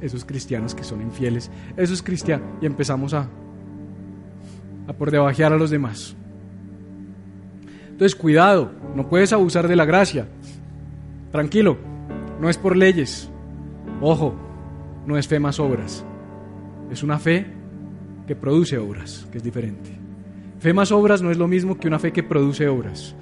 Esos 0.00 0.24
cristianos 0.24 0.74
que 0.74 0.84
son 0.84 1.00
infieles, 1.00 1.50
esos 1.76 2.02
cristianos. 2.02 2.46
Y 2.60 2.66
empezamos 2.66 3.14
a, 3.14 3.28
a 4.86 4.92
por 4.92 5.10
debajear 5.10 5.52
a 5.52 5.56
los 5.56 5.70
demás. 5.70 6.14
Entonces, 7.88 8.14
cuidado, 8.14 8.72
no 8.94 9.08
puedes 9.08 9.32
abusar 9.32 9.68
de 9.68 9.76
la 9.76 9.86
gracia. 9.86 10.28
Tranquilo, 11.32 11.78
no 12.40 12.50
es 12.50 12.58
por 12.58 12.76
leyes. 12.76 13.30
Ojo, 14.02 14.34
no 15.06 15.16
es 15.16 15.26
fe 15.26 15.40
más 15.40 15.58
obras. 15.58 16.04
Es 16.90 17.02
una 17.02 17.18
fe 17.18 17.46
que 18.26 18.36
produce 18.36 18.78
obras, 18.78 19.26
que 19.30 19.38
es 19.38 19.44
diferente. 19.44 19.90
Fe 20.58 20.72
más 20.72 20.92
obras 20.92 21.22
no 21.22 21.30
es 21.30 21.36
lo 21.36 21.48
mismo 21.48 21.78
que 21.78 21.88
una 21.88 21.98
fe 21.98 22.12
que 22.12 22.22
produce 22.22 22.68
obras. 22.68 23.14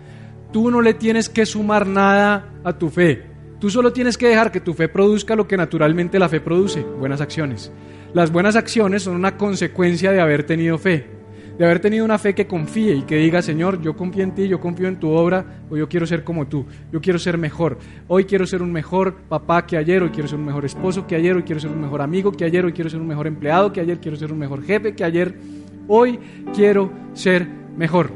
Tú 0.52 0.70
no 0.70 0.80
le 0.80 0.94
tienes 0.94 1.28
que 1.28 1.46
sumar 1.46 1.86
nada 1.86 2.52
a 2.62 2.78
tu 2.78 2.88
fe. 2.88 3.22
Tú 3.60 3.70
solo 3.70 3.92
tienes 3.92 4.16
que 4.16 4.28
dejar 4.28 4.52
que 4.52 4.60
tu 4.60 4.74
fe 4.74 4.88
produzca 4.88 5.34
lo 5.34 5.48
que 5.48 5.56
naturalmente 5.56 6.18
la 6.18 6.28
fe 6.28 6.40
produce, 6.40 6.82
buenas 6.82 7.20
acciones. 7.20 7.72
Las 8.12 8.30
buenas 8.30 8.56
acciones 8.56 9.02
son 9.02 9.16
una 9.16 9.36
consecuencia 9.36 10.12
de 10.12 10.20
haber 10.20 10.44
tenido 10.44 10.78
fe 10.78 11.13
de 11.58 11.64
haber 11.64 11.78
tenido 11.78 12.04
una 12.04 12.18
fe 12.18 12.34
que 12.34 12.46
confíe 12.46 12.96
y 12.96 13.02
que 13.02 13.16
diga, 13.16 13.40
Señor, 13.40 13.80
yo 13.80 13.96
confío 13.96 14.24
en 14.24 14.34
ti, 14.34 14.48
yo 14.48 14.60
confío 14.60 14.88
en 14.88 14.98
tu 14.98 15.10
obra, 15.10 15.44
o 15.70 15.76
yo 15.76 15.88
quiero 15.88 16.06
ser 16.06 16.24
como 16.24 16.46
tú, 16.46 16.66
yo 16.92 17.00
quiero 17.00 17.18
ser 17.18 17.38
mejor. 17.38 17.78
Hoy 18.08 18.24
quiero 18.24 18.46
ser 18.46 18.60
un 18.60 18.72
mejor 18.72 19.14
papá 19.28 19.64
que 19.64 19.76
ayer, 19.76 20.02
hoy 20.02 20.10
quiero 20.10 20.28
ser 20.28 20.38
un 20.38 20.46
mejor 20.46 20.64
esposo 20.64 21.06
que 21.06 21.14
ayer, 21.14 21.36
hoy 21.36 21.44
quiero 21.44 21.60
ser 21.60 21.70
un 21.70 21.80
mejor 21.80 22.02
amigo 22.02 22.32
que 22.32 22.44
ayer, 22.44 22.64
hoy 22.64 22.72
quiero 22.72 22.90
ser 22.90 23.00
un 23.00 23.06
mejor 23.06 23.26
empleado 23.26 23.72
que 23.72 23.80
ayer, 23.80 24.00
quiero 24.00 24.16
ser 24.16 24.32
un 24.32 24.38
mejor 24.38 24.64
jefe 24.64 24.94
que 24.94 25.04
ayer. 25.04 25.38
Hoy 25.86 26.18
quiero 26.54 26.90
ser 27.12 27.46
mejor. 27.76 28.10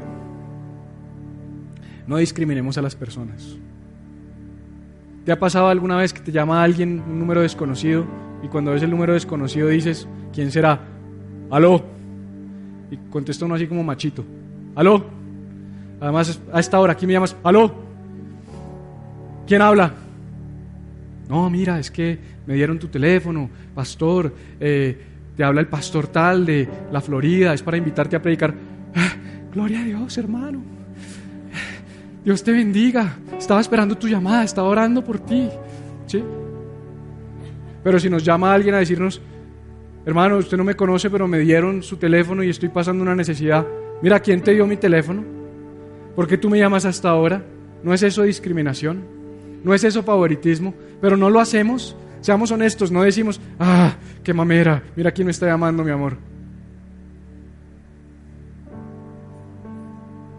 No 2.07 2.17
discriminemos 2.17 2.77
a 2.77 2.81
las 2.81 2.95
personas. 2.95 3.57
¿Te 5.23 5.31
ha 5.31 5.39
pasado 5.39 5.67
alguna 5.67 5.95
vez 5.95 6.11
que 6.11 6.21
te 6.21 6.31
llama 6.31 6.63
alguien, 6.63 7.03
un 7.07 7.19
número 7.19 7.41
desconocido, 7.41 8.05
y 8.43 8.47
cuando 8.47 8.71
ves 8.71 8.83
el 8.83 8.89
número 8.89 9.13
desconocido 9.13 9.67
dices, 9.67 10.07
¿quién 10.33 10.51
será? 10.51 10.81
¿Aló? 11.51 11.98
Y 12.91 12.97
contesta 13.09 13.45
uno 13.45 13.55
así 13.55 13.67
como 13.67 13.83
machito, 13.83 14.23
¿aló? 14.75 15.05
Además, 16.01 16.39
a 16.51 16.59
esta 16.59 16.79
hora, 16.79 16.93
aquí 16.93 17.05
me 17.05 17.13
llamas, 17.13 17.35
¿aló? 17.43 17.73
¿Quién 19.45 19.61
habla? 19.61 19.93
No, 21.27 21.49
mira, 21.49 21.79
es 21.79 21.91
que 21.91 22.17
me 22.47 22.55
dieron 22.55 22.79
tu 22.79 22.87
teléfono, 22.87 23.49
pastor, 23.75 24.33
eh, 24.59 24.97
te 25.35 25.43
habla 25.43 25.61
el 25.61 25.67
pastor 25.67 26.07
tal 26.07 26.45
de 26.45 26.67
la 26.91 27.01
Florida, 27.01 27.53
es 27.53 27.61
para 27.61 27.77
invitarte 27.77 28.15
a 28.15 28.21
predicar. 28.21 28.53
Ah, 28.95 29.13
gloria 29.53 29.81
a 29.81 29.83
Dios, 29.83 30.17
hermano. 30.17 30.61
Dios 32.23 32.43
te 32.43 32.51
bendiga. 32.51 33.17
Estaba 33.37 33.61
esperando 33.61 33.97
tu 33.97 34.07
llamada, 34.07 34.43
estaba 34.43 34.67
orando 34.67 35.03
por 35.03 35.19
ti. 35.19 35.49
¿Sí? 36.07 36.23
Pero 37.83 37.99
si 37.99 38.09
nos 38.09 38.23
llama 38.23 38.53
alguien 38.53 38.75
a 38.75 38.79
decirnos, 38.79 39.21
hermano, 40.05 40.37
usted 40.37 40.57
no 40.57 40.63
me 40.63 40.75
conoce, 40.75 41.09
pero 41.09 41.27
me 41.27 41.39
dieron 41.39 41.83
su 41.83 41.97
teléfono 41.97 42.43
y 42.43 42.49
estoy 42.49 42.69
pasando 42.69 43.03
una 43.03 43.15
necesidad. 43.15 43.65
Mira, 44.01 44.19
¿quién 44.19 44.41
te 44.41 44.53
dio 44.53 44.65
mi 44.65 44.77
teléfono? 44.77 45.23
¿Por 46.15 46.27
qué 46.27 46.37
tú 46.37 46.49
me 46.49 46.59
llamas 46.59 46.85
hasta 46.85 47.09
ahora? 47.09 47.43
¿No 47.83 47.93
es 47.93 48.03
eso 48.03 48.23
discriminación? 48.23 49.03
¿No 49.63 49.73
es 49.73 49.83
eso 49.83 50.03
favoritismo? 50.03 50.73
Pero 51.01 51.17
no 51.17 51.29
lo 51.29 51.39
hacemos. 51.39 51.95
Seamos 52.21 52.51
honestos, 52.51 52.91
no 52.91 53.03
decimos, 53.03 53.39
ah, 53.59 53.95
qué 54.23 54.33
mamera, 54.33 54.83
mira 54.95 55.11
quién 55.11 55.25
me 55.25 55.31
está 55.31 55.45
llamando, 55.45 55.83
mi 55.83 55.91
amor. 55.91 56.17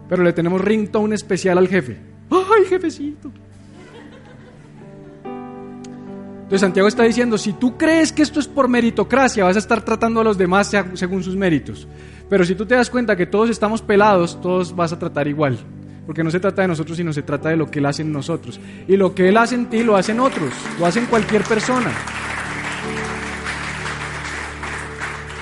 Pero 0.07 0.23
le 0.23 0.33
tenemos 0.33 0.61
ringtone 0.61 1.15
especial 1.15 1.57
al 1.57 1.67
jefe. 1.67 1.97
¡Ay, 2.29 2.65
jefecito! 2.67 3.31
Entonces 6.51 6.67
Santiago 6.67 6.89
está 6.89 7.03
diciendo, 7.03 7.37
si 7.37 7.53
tú 7.53 7.77
crees 7.77 8.11
que 8.11 8.21
esto 8.21 8.41
es 8.41 8.45
por 8.45 8.67
meritocracia, 8.67 9.45
vas 9.45 9.55
a 9.55 9.59
estar 9.59 9.85
tratando 9.85 10.19
a 10.19 10.23
los 10.25 10.37
demás 10.37 10.69
según 10.95 11.23
sus 11.23 11.33
méritos. 11.33 11.87
Pero 12.29 12.43
si 12.43 12.55
tú 12.55 12.65
te 12.65 12.75
das 12.75 12.89
cuenta 12.89 13.15
que 13.15 13.25
todos 13.25 13.49
estamos 13.49 13.81
pelados, 13.81 14.37
todos 14.41 14.75
vas 14.75 14.91
a 14.91 14.99
tratar 14.99 15.29
igual. 15.29 15.57
Porque 16.05 16.25
no 16.25 16.29
se 16.29 16.41
trata 16.41 16.63
de 16.63 16.67
nosotros, 16.67 16.97
sino 16.97 17.13
se 17.13 17.21
trata 17.21 17.47
de 17.47 17.55
lo 17.55 17.71
que 17.71 17.79
Él 17.79 17.85
hace 17.85 18.01
en 18.01 18.11
nosotros. 18.11 18.59
Y 18.85 18.97
lo 18.97 19.15
que 19.15 19.29
Él 19.29 19.37
hace 19.37 19.55
en 19.55 19.67
ti 19.67 19.81
lo 19.81 19.95
hacen 19.95 20.19
otros, 20.19 20.51
lo 20.77 20.85
hacen 20.85 21.05
cualquier 21.05 21.43
persona. 21.43 21.89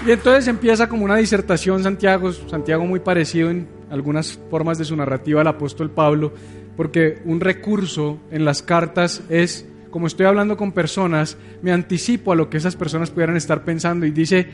Y 0.05 0.11
entonces 0.11 0.47
empieza 0.47 0.87
como 0.87 1.05
una 1.05 1.15
disertación 1.15 1.81
Santiago, 1.81 2.31
Santiago 2.31 2.85
muy 2.85 2.99
parecido 2.99 3.49
en 3.49 3.67
algunas 3.89 4.39
formas 4.51 4.77
de 4.77 4.85
su 4.85 4.95
narrativa 4.95 5.41
al 5.41 5.47
apóstol 5.47 5.89
Pablo, 5.89 6.33
porque 6.77 7.19
un 7.25 7.39
recurso 7.39 8.19
en 8.29 8.45
las 8.45 8.61
cartas 8.61 9.23
es 9.27 9.65
como 9.89 10.07
estoy 10.07 10.25
hablando 10.25 10.57
con 10.57 10.71
personas, 10.71 11.37
me 11.61 11.71
anticipo 11.71 12.31
a 12.31 12.35
lo 12.35 12.49
que 12.49 12.57
esas 12.57 12.75
personas 12.75 13.09
pudieran 13.09 13.37
estar 13.37 13.63
pensando 13.63 14.05
y 14.05 14.11
dice, 14.11 14.47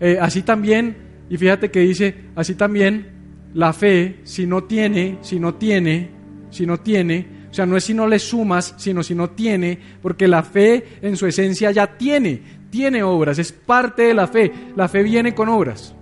eh, 0.00 0.18
así 0.20 0.42
también, 0.42 0.96
y 1.30 1.36
fíjate 1.36 1.70
que 1.70 1.80
dice, 1.80 2.14
así 2.34 2.54
también 2.54 3.06
la 3.54 3.72
fe, 3.72 4.20
si 4.24 4.46
no 4.46 4.64
tiene, 4.64 5.18
si 5.22 5.38
no 5.38 5.54
tiene, 5.54 6.10
si 6.50 6.66
no 6.66 6.80
tiene, 6.80 7.26
o 7.50 7.54
sea, 7.54 7.66
no 7.66 7.76
es 7.76 7.84
si 7.84 7.94
no 7.94 8.06
le 8.06 8.18
sumas, 8.18 8.74
sino 8.78 9.02
si 9.02 9.14
no 9.14 9.30
tiene, 9.30 9.78
porque 10.00 10.26
la 10.26 10.42
fe 10.42 10.84
en 11.02 11.16
su 11.16 11.26
esencia 11.26 11.70
ya 11.70 11.98
tiene, 11.98 12.42
tiene 12.70 13.02
obras, 13.02 13.38
es 13.38 13.52
parte 13.52 14.02
de 14.02 14.14
la 14.14 14.26
fe, 14.26 14.52
la 14.74 14.88
fe 14.88 15.02
viene 15.02 15.34
con 15.34 15.48
obras. 15.48 15.94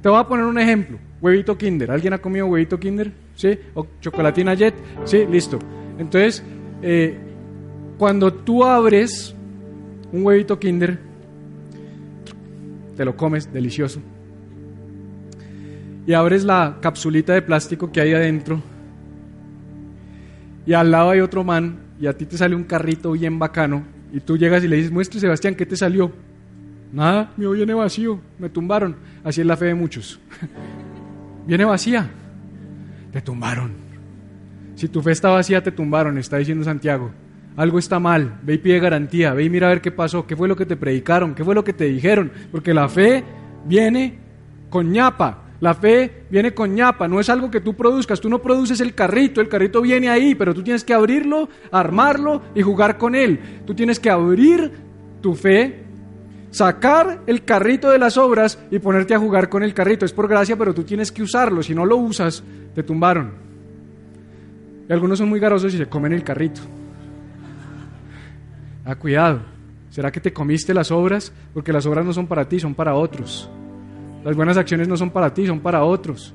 Te 0.00 0.08
voy 0.08 0.18
a 0.18 0.26
poner 0.26 0.44
un 0.44 0.58
ejemplo, 0.58 0.98
huevito 1.20 1.56
kinder, 1.56 1.90
¿alguien 1.90 2.12
ha 2.12 2.18
comido 2.18 2.46
huevito 2.46 2.78
kinder? 2.80 3.12
¿Sí? 3.36 3.58
¿O 3.74 3.86
chocolatina 4.00 4.54
jet? 4.54 4.74
Sí, 5.04 5.24
listo. 5.30 5.58
Entonces, 5.98 6.42
eh, 6.82 7.16
cuando 8.02 8.32
tú 8.32 8.64
abres 8.64 9.32
un 10.10 10.26
huevito 10.26 10.58
Kinder, 10.58 10.98
te 12.96 13.04
lo 13.04 13.16
comes, 13.16 13.52
delicioso. 13.52 14.00
Y 16.04 16.12
abres 16.12 16.42
la 16.42 16.78
capsulita 16.80 17.32
de 17.32 17.42
plástico 17.42 17.92
que 17.92 18.00
hay 18.00 18.12
adentro. 18.12 18.60
Y 20.66 20.72
al 20.72 20.90
lado 20.90 21.10
hay 21.10 21.20
otro 21.20 21.44
man 21.44 21.78
y 22.00 22.08
a 22.08 22.12
ti 22.12 22.26
te 22.26 22.36
sale 22.36 22.56
un 22.56 22.64
carrito 22.64 23.12
bien 23.12 23.38
bacano. 23.38 23.84
Y 24.12 24.18
tú 24.18 24.36
llegas 24.36 24.64
y 24.64 24.66
le 24.66 24.74
dices, 24.74 24.90
muestre 24.90 25.20
Sebastián, 25.20 25.54
¿qué 25.54 25.64
te 25.64 25.76
salió? 25.76 26.10
Nada, 26.92 27.32
mío 27.36 27.52
viene 27.52 27.72
vacío, 27.72 28.18
me 28.36 28.48
tumbaron. 28.48 28.96
Así 29.22 29.42
es 29.42 29.46
la 29.46 29.56
fe 29.56 29.66
de 29.66 29.74
muchos. 29.76 30.18
viene 31.46 31.64
vacía, 31.64 32.10
te 33.12 33.20
tumbaron. 33.20 33.70
Si 34.74 34.88
tu 34.88 35.00
fe 35.02 35.12
está 35.12 35.28
vacía, 35.28 35.62
te 35.62 35.70
tumbaron, 35.70 36.18
está 36.18 36.38
diciendo 36.38 36.64
Santiago 36.64 37.21
algo 37.56 37.78
está 37.78 37.98
mal, 37.98 38.38
ve 38.42 38.54
y 38.54 38.58
pide 38.58 38.80
garantía, 38.80 39.34
ve 39.34 39.44
y 39.44 39.50
mira 39.50 39.66
a 39.66 39.70
ver 39.70 39.80
qué 39.80 39.90
pasó, 39.90 40.26
qué 40.26 40.36
fue 40.36 40.48
lo 40.48 40.56
que 40.56 40.66
te 40.66 40.76
predicaron, 40.76 41.34
qué 41.34 41.44
fue 41.44 41.54
lo 41.54 41.64
que 41.64 41.72
te 41.72 41.84
dijeron, 41.84 42.32
porque 42.50 42.72
la 42.72 42.88
fe 42.88 43.24
viene 43.66 44.18
con 44.70 44.90
ñapa, 44.90 45.42
la 45.62 45.74
fe 45.74 46.24
viene 46.28 46.52
con 46.54 46.74
ñapa, 46.74 47.06
no 47.06 47.20
es 47.20 47.28
algo 47.28 47.48
que 47.48 47.60
tú 47.60 47.74
produzcas, 47.74 48.20
tú 48.20 48.28
no 48.28 48.42
produces 48.42 48.80
el 48.80 48.94
carrito, 48.94 49.40
el 49.40 49.48
carrito 49.48 49.80
viene 49.80 50.08
ahí, 50.08 50.34
pero 50.34 50.52
tú 50.52 50.62
tienes 50.62 50.82
que 50.82 50.92
abrirlo, 50.92 51.48
armarlo 51.70 52.42
y 52.52 52.62
jugar 52.62 52.98
con 52.98 53.14
él. 53.14 53.38
Tú 53.64 53.72
tienes 53.72 54.00
que 54.00 54.10
abrir 54.10 54.72
tu 55.20 55.36
fe, 55.36 55.84
sacar 56.50 57.20
el 57.28 57.44
carrito 57.44 57.90
de 57.90 57.98
las 58.00 58.16
obras 58.16 58.58
y 58.72 58.80
ponerte 58.80 59.14
a 59.14 59.20
jugar 59.20 59.48
con 59.48 59.62
el 59.62 59.72
carrito. 59.72 60.04
Es 60.04 60.12
por 60.12 60.26
gracia, 60.26 60.56
pero 60.56 60.74
tú 60.74 60.82
tienes 60.82 61.12
que 61.12 61.22
usarlo, 61.22 61.62
si 61.62 61.76
no 61.76 61.86
lo 61.86 61.96
usas, 61.96 62.42
te 62.74 62.82
tumbaron. 62.82 63.30
Y 64.88 64.92
algunos 64.92 65.18
son 65.20 65.28
muy 65.28 65.38
garosos 65.38 65.72
y 65.72 65.78
se 65.78 65.86
comen 65.86 66.12
el 66.12 66.24
carrito. 66.24 66.60
Ah, 68.84 68.96
cuidado. 68.96 69.42
¿Será 69.90 70.10
que 70.10 70.20
te 70.20 70.32
comiste 70.32 70.74
las 70.74 70.90
obras? 70.90 71.32
Porque 71.52 71.72
las 71.72 71.86
obras 71.86 72.04
no 72.04 72.12
son 72.12 72.26
para 72.26 72.48
ti, 72.48 72.58
son 72.58 72.74
para 72.74 72.94
otros. 72.94 73.48
Las 74.24 74.34
buenas 74.34 74.56
acciones 74.56 74.88
no 74.88 74.96
son 74.96 75.10
para 75.10 75.34
ti, 75.34 75.46
son 75.46 75.60
para 75.60 75.84
otros. 75.84 76.34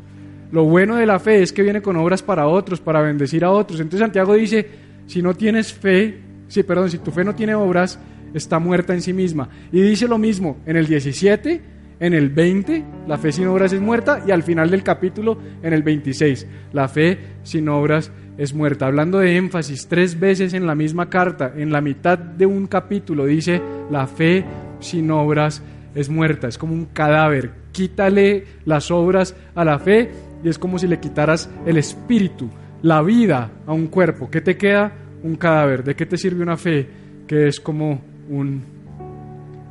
Lo 0.52 0.64
bueno 0.64 0.96
de 0.96 1.06
la 1.06 1.20
fe 1.20 1.42
es 1.42 1.52
que 1.52 1.64
viene 1.64 1.82
con 1.82 1.96
obras 1.98 2.22
para 2.22 2.48
otros, 2.48 2.80
para 2.80 3.02
bendecir 3.02 3.44
a 3.44 3.52
otros. 3.52 3.80
Entonces 3.80 4.02
Santiago 4.02 4.34
dice, 4.36 4.68
si 5.08 5.22
no 5.22 5.34
tienes 5.34 5.74
fe, 5.74 6.22
sí, 6.48 6.64
perdón, 6.64 6.90
si 6.90 7.00
tu 7.00 7.12
fe 7.12 7.24
no 7.24 7.36
tiene 7.36 7.56
obras, 7.56 8.00
está 8.34 8.60
muerta 8.60 8.94
en 8.94 9.02
sí 9.02 9.12
misma. 9.12 9.50
Y 9.72 9.82
dice 9.82 10.08
lo 10.08 10.18
mismo 10.18 10.58
en 10.66 10.78
el 10.78 10.88
17, 10.88 11.62
en 12.00 12.14
el 12.14 12.30
20, 12.30 12.86
la 13.08 13.18
fe 13.18 13.32
sin 13.32 13.48
obras 13.48 13.74
es 13.74 13.82
muerta, 13.82 14.24
y 14.26 14.32
al 14.32 14.44
final 14.44 14.70
del 14.70 14.84
capítulo, 14.84 15.40
en 15.64 15.74
el 15.74 15.84
26, 15.84 16.48
la 16.74 16.88
fe 16.88 17.18
sin 17.44 17.68
obras 17.70 18.06
es 18.08 18.12
muerta. 18.54 18.86
Hablando 18.86 19.20
de 19.20 19.36
énfasis, 19.36 19.88
tres 19.88 20.20
veces 20.20 20.54
en 20.54 20.68
la 20.68 20.76
misma 20.76 21.10
carta, 21.10 21.54
en 21.56 21.72
la 21.72 21.82
mitad 21.82 22.18
de 22.18 22.46
un 22.46 22.68
capítulo, 22.68 23.26
dice, 23.26 23.62
la 23.90 24.08
fe 24.08 24.46
sin 24.80 25.10
obras 25.12 25.62
es 25.96 26.10
muerta, 26.10 26.48
es 26.48 26.58
como 26.58 26.74
un 26.74 26.86
cadáver. 26.86 27.52
Quítale 27.72 28.46
las 28.66 28.92
obras 28.92 29.36
a 29.56 29.66
la 29.66 29.80
fe 29.80 30.12
y 30.44 30.50
es 30.50 30.60
como 30.60 30.78
si 30.78 30.88
le 30.88 31.00
quitaras 31.00 31.50
el 31.66 31.78
espíritu, 31.78 32.50
la 32.84 33.02
vida 33.02 33.50
a 33.66 33.74
un 33.74 33.88
cuerpo. 33.88 34.30
¿Qué 34.30 34.42
te 34.42 34.58
queda? 34.58 34.92
Un 35.24 35.36
cadáver. 35.36 35.84
¿De 35.84 35.96
qué 35.96 36.06
te 36.06 36.18
sirve 36.18 36.44
una 36.44 36.58
fe 36.58 36.88
que 37.28 37.48
es 37.48 37.60
como 37.60 38.02
un 38.30 38.64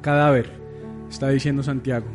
cadáver? 0.03 0.51
Está 1.09 1.29
diciendo 1.29 1.63
Santiago. 1.63 2.07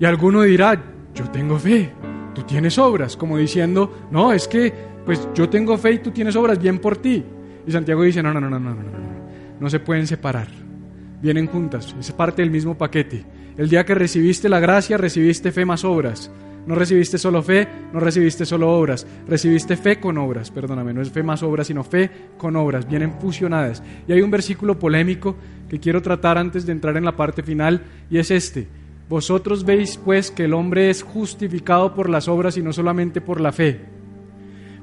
Y 0.00 0.04
alguno 0.04 0.42
dirá, 0.42 0.82
yo 1.14 1.30
tengo 1.30 1.58
fe, 1.58 1.90
tú 2.34 2.42
tienes 2.42 2.78
obras, 2.78 3.16
como 3.16 3.38
diciendo, 3.38 4.08
no, 4.10 4.32
es 4.32 4.48
que 4.48 4.72
pues 5.04 5.28
yo 5.34 5.48
tengo 5.48 5.76
fe 5.78 5.92
y 5.92 5.98
tú 5.98 6.10
tienes 6.10 6.36
obras, 6.36 6.60
bien 6.60 6.78
por 6.78 6.96
ti. 6.96 7.24
Y 7.66 7.70
Santiago 7.70 8.02
dice, 8.02 8.22
no, 8.22 8.32
no, 8.32 8.40
no, 8.40 8.50
no, 8.50 8.58
no, 8.58 8.74
no, 8.74 8.82
no, 8.82 8.90
no 9.60 9.70
se 9.70 9.80
pueden 9.80 10.06
separar, 10.06 10.48
vienen 11.20 11.46
juntas, 11.46 11.94
es 11.98 12.12
parte 12.12 12.42
del 12.42 12.50
mismo 12.50 12.76
paquete. 12.76 13.24
El 13.56 13.68
día 13.68 13.84
que 13.84 13.94
recibiste 13.94 14.48
la 14.48 14.60
gracia, 14.60 14.96
recibiste 14.96 15.52
fe 15.52 15.64
más 15.64 15.84
obras. 15.84 16.30
No 16.66 16.76
recibiste 16.76 17.18
solo 17.18 17.42
fe, 17.42 17.66
no 17.92 17.98
recibiste 17.98 18.46
solo 18.46 18.70
obras, 18.70 19.04
recibiste 19.26 19.76
fe 19.76 19.98
con 19.98 20.16
obras, 20.16 20.52
perdóname, 20.52 20.94
no 20.94 21.02
es 21.02 21.10
fe 21.10 21.24
más 21.24 21.42
obras, 21.42 21.66
sino 21.66 21.82
fe 21.82 22.08
con 22.38 22.54
obras, 22.54 22.88
vienen 22.88 23.14
fusionadas. 23.14 23.82
Y 24.06 24.12
hay 24.12 24.20
un 24.20 24.30
versículo 24.30 24.78
polémico 24.78 25.34
que 25.68 25.80
quiero 25.80 26.02
tratar 26.02 26.38
antes 26.38 26.64
de 26.64 26.70
entrar 26.70 26.96
en 26.96 27.04
la 27.04 27.16
parte 27.16 27.42
final, 27.42 27.82
y 28.08 28.18
es 28.18 28.30
este. 28.30 28.68
Vosotros 29.08 29.64
veis 29.64 29.98
pues 30.02 30.30
que 30.30 30.44
el 30.44 30.54
hombre 30.54 30.90
es 30.90 31.02
justificado 31.02 31.94
por 31.94 32.08
las 32.08 32.28
obras 32.28 32.56
y 32.56 32.62
no 32.62 32.72
solamente 32.72 33.20
por 33.20 33.40
la 33.40 33.52
fe. 33.52 33.80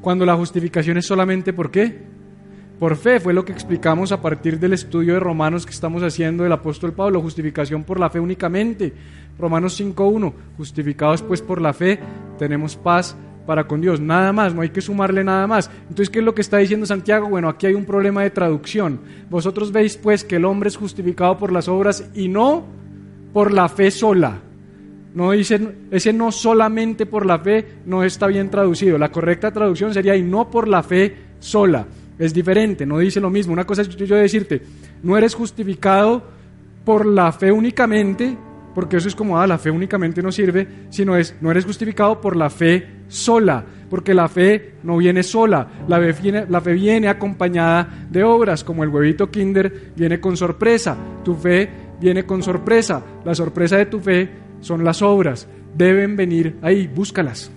Cuando 0.01 0.25
la 0.25 0.35
justificación 0.35 0.97
es 0.97 1.05
solamente 1.05 1.51
por 1.51 1.71
qué? 1.71 1.97
Por 2.79 2.95
fe, 2.95 3.19
fue 3.19 3.33
lo 3.33 3.43
que 3.43 3.51
explicamos 3.51 4.13
a 4.13 4.21
partir 4.21 4.57
del 4.57 4.71
estudio 4.71 5.15
de 5.15 5.19
Romanos 5.19 5.65
que 5.65 5.73
estamos 5.73 6.01
haciendo 6.01 6.43
del 6.43 6.53
apóstol 6.53 6.93
Pablo, 6.93 7.21
justificación 7.21 7.83
por 7.83 7.99
la 7.99 8.09
fe 8.09 8.21
únicamente. 8.21 8.93
Romanos 9.37 9.79
5.1, 9.81 10.33
justificados 10.55 11.21
pues 11.21 11.41
por 11.41 11.59
la 11.59 11.73
fe, 11.73 11.99
tenemos 12.37 12.77
paz 12.77 13.17
para 13.45 13.65
con 13.65 13.81
Dios, 13.81 13.99
nada 13.99 14.31
más, 14.31 14.53
no 14.53 14.61
hay 14.61 14.69
que 14.69 14.79
sumarle 14.79 15.23
nada 15.23 15.47
más. 15.47 15.69
Entonces, 15.89 16.09
¿qué 16.09 16.19
es 16.19 16.25
lo 16.25 16.35
que 16.35 16.41
está 16.41 16.57
diciendo 16.57 16.85
Santiago? 16.85 17.27
Bueno, 17.27 17.49
aquí 17.49 17.65
hay 17.65 17.73
un 17.73 17.83
problema 17.83 18.21
de 18.21 18.29
traducción. 18.29 19.01
Vosotros 19.29 19.71
veis 19.71 19.97
pues 19.97 20.23
que 20.23 20.35
el 20.37 20.45
hombre 20.45 20.69
es 20.69 20.77
justificado 20.77 21.37
por 21.37 21.51
las 21.51 21.67
obras 21.67 22.09
y 22.13 22.27
no 22.27 22.78
por 23.33 23.51
la 23.51 23.69
fe 23.69 23.91
sola. 23.91 24.39
No 25.13 25.31
dice, 25.31 25.59
ese 25.91 26.13
no 26.13 26.31
solamente 26.31 27.05
por 27.05 27.25
la 27.25 27.39
fe 27.39 27.65
no 27.85 28.03
está 28.03 28.27
bien 28.27 28.49
traducido. 28.49 28.97
La 28.97 29.11
correcta 29.11 29.51
traducción 29.51 29.93
sería 29.93 30.15
y 30.15 30.21
no 30.21 30.49
por 30.49 30.67
la 30.67 30.83
fe 30.83 31.15
sola. 31.39 31.85
Es 32.17 32.33
diferente, 32.33 32.85
no 32.85 32.99
dice 32.99 33.19
lo 33.19 33.29
mismo. 33.29 33.53
Una 33.53 33.65
cosa 33.65 33.81
es 33.81 33.89
yo 33.89 34.15
decirte, 34.15 34.61
No 35.01 35.17
eres 35.17 35.33
justificado 35.33 36.21
por 36.85 37.05
la 37.05 37.31
fe 37.31 37.51
únicamente, 37.51 38.37
porque 38.75 38.97
eso 38.97 39.07
es 39.07 39.15
como, 39.15 39.39
ah, 39.39 39.47
la 39.47 39.57
fe 39.57 39.71
únicamente 39.71 40.21
no 40.21 40.31
sirve, 40.31 40.67
sino 40.89 41.15
es, 41.15 41.35
no 41.41 41.51
eres 41.51 41.65
justificado 41.65 42.21
por 42.21 42.35
la 42.35 42.49
fe 42.49 42.85
sola, 43.07 43.63
porque 43.89 44.13
la 44.13 44.27
fe 44.27 44.75
no 44.83 44.97
viene 44.97 45.23
sola, 45.23 45.67
la 45.87 45.99
fe 45.99 46.13
viene, 46.21 46.45
la 46.49 46.61
fe 46.61 46.73
viene 46.73 47.07
acompañada 47.07 48.05
de 48.09 48.23
obras, 48.23 48.63
como 48.63 48.83
el 48.83 48.89
huevito 48.89 49.29
kinder 49.29 49.91
viene 49.95 50.19
con 50.19 50.37
sorpresa, 50.37 50.95
tu 51.23 51.35
fe 51.35 51.69
viene 51.99 52.25
con 52.25 52.43
sorpresa, 52.43 53.03
la 53.25 53.35
sorpresa 53.35 53.77
de 53.77 53.85
tu 53.85 53.99
fe 53.99 54.29
son 54.61 54.83
las 54.83 55.01
obras, 55.01 55.47
deben 55.75 56.15
venir 56.15 56.57
ahí, 56.61 56.87
búscalas, 56.87 57.51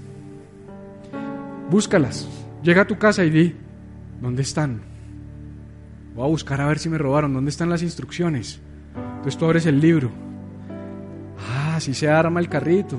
búscalas, 1.70 2.28
llega 2.62 2.82
a 2.82 2.86
tu 2.86 2.98
casa 2.98 3.24
y 3.24 3.30
di, 3.30 3.54
¿dónde 4.20 4.42
están? 4.42 4.82
Voy 6.14 6.24
a 6.24 6.28
buscar 6.28 6.60
a 6.60 6.66
ver 6.66 6.78
si 6.78 6.88
me 6.88 6.98
robaron, 6.98 7.32
¿dónde 7.32 7.50
están 7.50 7.70
las 7.70 7.82
instrucciones? 7.82 8.60
Entonces 9.16 9.38
tú 9.38 9.44
abres 9.46 9.66
el 9.66 9.80
libro, 9.80 10.10
ah, 11.38 11.76
así 11.76 11.94
se 11.94 12.08
arma 12.08 12.40
el 12.40 12.48
carrito, 12.48 12.98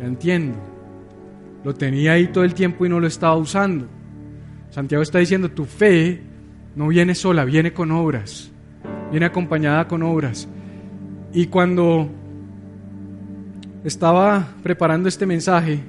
ya 0.00 0.06
entiendo. 0.06 0.58
Lo 1.62 1.74
tenía 1.74 2.12
ahí 2.12 2.28
todo 2.28 2.44
el 2.44 2.54
tiempo 2.54 2.86
y 2.86 2.88
no 2.88 3.00
lo 3.00 3.06
estaba 3.06 3.36
usando. 3.36 3.86
Santiago 4.70 5.02
está 5.02 5.18
diciendo, 5.18 5.50
tu 5.50 5.64
fe 5.66 6.22
no 6.74 6.88
viene 6.88 7.14
sola, 7.14 7.44
viene 7.44 7.72
con 7.72 7.90
obras, 7.90 8.50
viene 9.10 9.26
acompañada 9.26 9.86
con 9.86 10.02
obras. 10.02 10.48
Y 11.32 11.46
cuando 11.46 12.08
estaba 13.84 14.48
preparando 14.62 15.08
este 15.08 15.26
mensaje, 15.26 15.80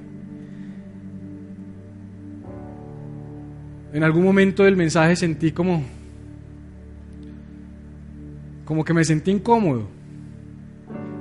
en 3.93 4.03
algún 4.03 4.23
momento 4.23 4.63
del 4.63 4.75
mensaje 4.75 5.15
sentí 5.15 5.51
como, 5.51 5.83
como 8.65 8.83
que 8.83 8.93
me 8.93 9.03
sentí 9.03 9.31
incómodo. 9.31 9.87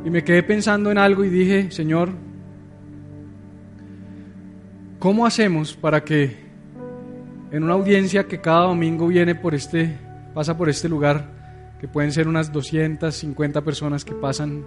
Y 0.05 0.11
me 0.11 0.25
quedé 0.25 0.43
pensando 0.43 0.91
en 0.91 0.99
algo 0.99 1.25
y 1.25 1.29
dije, 1.29 1.71
Señor, 1.71 2.11
¿Cómo 5.01 5.25
hacemos 5.25 5.73
para 5.73 6.05
que 6.05 6.37
en 7.51 7.65
una 7.65 7.73
audiencia 7.73 8.27
que 8.27 8.39
cada 8.39 8.67
domingo 8.67 9.07
viene 9.07 9.35
por 9.35 9.55
este, 9.55 9.97
pasa 10.35 10.59
por 10.59 10.69
este 10.69 10.91
lugar, 10.91 11.40
que 11.81 11.89
pueden 11.89 12.13
ser 12.13 12.29
unas 12.29 12.53
250 12.53 13.63
personas 13.63 14.05
que 14.05 14.13
pasan 14.13 14.65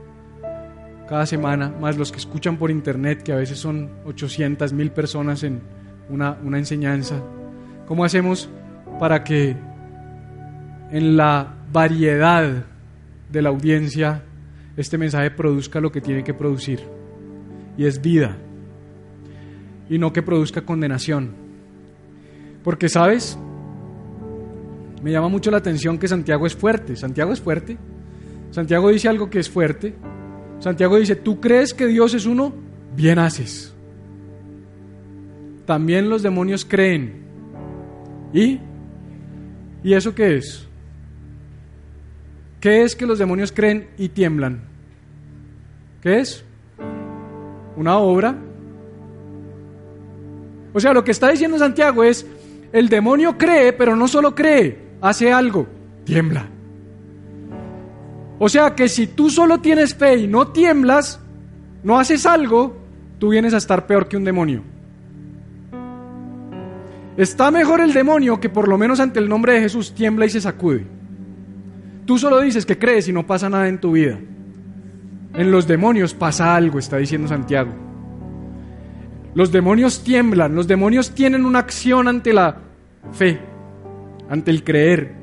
cada 1.08 1.26
semana, 1.28 1.72
más 1.80 1.98
los 1.98 2.12
que 2.12 2.18
escuchan 2.18 2.58
por 2.58 2.72
internet, 2.72 3.22
que 3.22 3.32
a 3.32 3.36
veces 3.36 3.60
son 3.60 3.92
800 4.06 4.74
mil 4.74 4.92
personas 4.92 5.44
en 5.44 5.62
una, 6.10 6.38
una 6.44 6.58
enseñanza, 6.58 7.22
¿cómo 7.88 8.04
hacemos 8.04 8.50
para 9.00 9.24
que 9.24 9.56
en 10.92 11.16
la 11.16 11.54
variedad 11.72 12.66
de 13.32 13.42
la 13.42 13.50
audiencia 13.50 14.24
este 14.76 14.98
mensaje 14.98 15.30
produzca 15.30 15.80
lo 15.80 15.92
que 15.92 16.02
tiene 16.02 16.24
que 16.24 16.34
producir? 16.34 16.82
Y 17.78 17.86
es 17.86 18.02
vida 18.02 18.38
y 19.90 20.00
no 20.00 20.14
que 20.14 20.24
produzca 20.24 20.62
condenación. 20.62 21.32
Porque, 22.64 22.90
¿sabes? 22.90 23.38
Me 25.04 25.12
llama 25.12 25.28
mucho 25.28 25.52
la 25.52 25.58
atención 25.58 26.00
que 26.00 26.08
Santiago 26.08 26.48
es 26.48 26.56
fuerte. 26.56 26.96
Santiago 26.96 27.34
es 27.34 27.42
fuerte. 27.42 27.78
Santiago 28.52 28.90
dice 28.90 29.10
algo 29.10 29.30
que 29.30 29.40
es 29.40 29.50
fuerte. 29.50 29.94
Santiago 30.60 30.98
dice, 30.98 31.16
¿tú 31.16 31.40
crees 31.42 31.74
que 31.74 31.88
Dios 31.88 32.14
es 32.14 32.26
uno? 32.26 32.54
Bien 32.96 33.20
haces. 33.20 33.74
También 35.66 36.10
los 36.10 36.24
demonios 36.24 36.66
creen. 36.66 37.22
¿Y? 38.34 38.60
¿Y 39.84 39.94
eso 39.94 40.16
qué 40.16 40.38
es? 40.38 40.68
¿Qué 42.60 42.84
es 42.84 42.96
que 42.96 43.06
los 43.06 43.20
demonios 43.20 43.52
creen 43.52 43.90
y 43.98 44.10
tiemblan? 44.10 44.64
¿Qué 46.02 46.20
es? 46.20 46.46
Una 47.76 47.98
obra 47.98 48.38
o 50.74 50.80
sea, 50.80 50.94
lo 50.94 51.04
que 51.04 51.12
está 51.12 51.30
diciendo 51.30 51.58
Santiago 51.58 52.04
es, 52.04 52.26
el 52.72 52.90
demonio 52.90 53.38
cree, 53.38 53.74
pero 53.74 53.96
no 53.96 54.08
solo 54.08 54.34
cree, 54.34 54.76
hace 55.04 55.34
algo, 55.34 55.68
tiembla. 56.06 56.46
O 58.40 58.48
sea 58.48 58.74
que 58.74 58.88
si 58.88 59.06
tú 59.06 59.30
solo 59.30 59.60
tienes 59.60 59.94
fe 59.94 60.16
y 60.16 60.28
no 60.28 60.48
tiemblas, 60.48 61.20
no 61.84 62.00
haces 62.00 62.26
algo, 62.26 62.78
tú 63.20 63.30
vienes 63.30 63.54
a 63.54 63.58
estar 63.58 63.86
peor 63.86 64.08
que 64.08 64.16
un 64.16 64.24
demonio. 64.24 64.64
Está 67.18 67.52
mejor 67.52 67.82
el 67.82 67.92
demonio 67.92 68.40
que 68.40 68.48
por 68.48 68.70
lo 68.70 68.78
menos 68.78 69.02
ante 69.02 69.20
el 69.20 69.28
nombre 69.28 69.54
de 69.54 69.60
Jesús 69.60 69.94
tiembla 69.94 70.26
y 70.26 70.30
se 70.30 70.40
sacude. 70.40 70.86
Tú 72.06 72.18
solo 72.18 72.40
dices 72.40 72.66
que 72.66 72.80
crees 72.80 73.08
y 73.10 73.14
no 73.14 73.28
pasa 73.28 73.50
nada 73.50 73.68
en 73.68 73.80
tu 73.80 73.92
vida. 73.92 74.18
En 75.34 75.52
los 75.52 75.68
demonios 75.68 76.14
pasa 76.14 76.56
algo, 76.56 76.80
está 76.80 76.96
diciendo 76.98 77.28
Santiago. 77.28 77.72
Los 79.36 79.52
demonios 79.52 80.02
tiemblan, 80.04 80.56
los 80.56 80.68
demonios 80.68 81.12
tienen 81.12 81.46
una 81.46 81.60
acción 81.60 82.08
ante 82.08 82.32
la 82.32 82.58
fe, 83.12 83.53
ante 84.30 84.52
el 84.52 84.64
creer. 84.64 85.14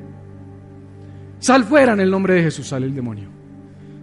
Sal 1.39 1.63
fuera 1.63 1.93
en 1.93 1.99
el 1.99 2.11
nombre 2.11 2.35
de 2.35 2.43
Jesús, 2.43 2.67
sale 2.67 2.85
el 2.85 2.93
demonio. 2.93 3.29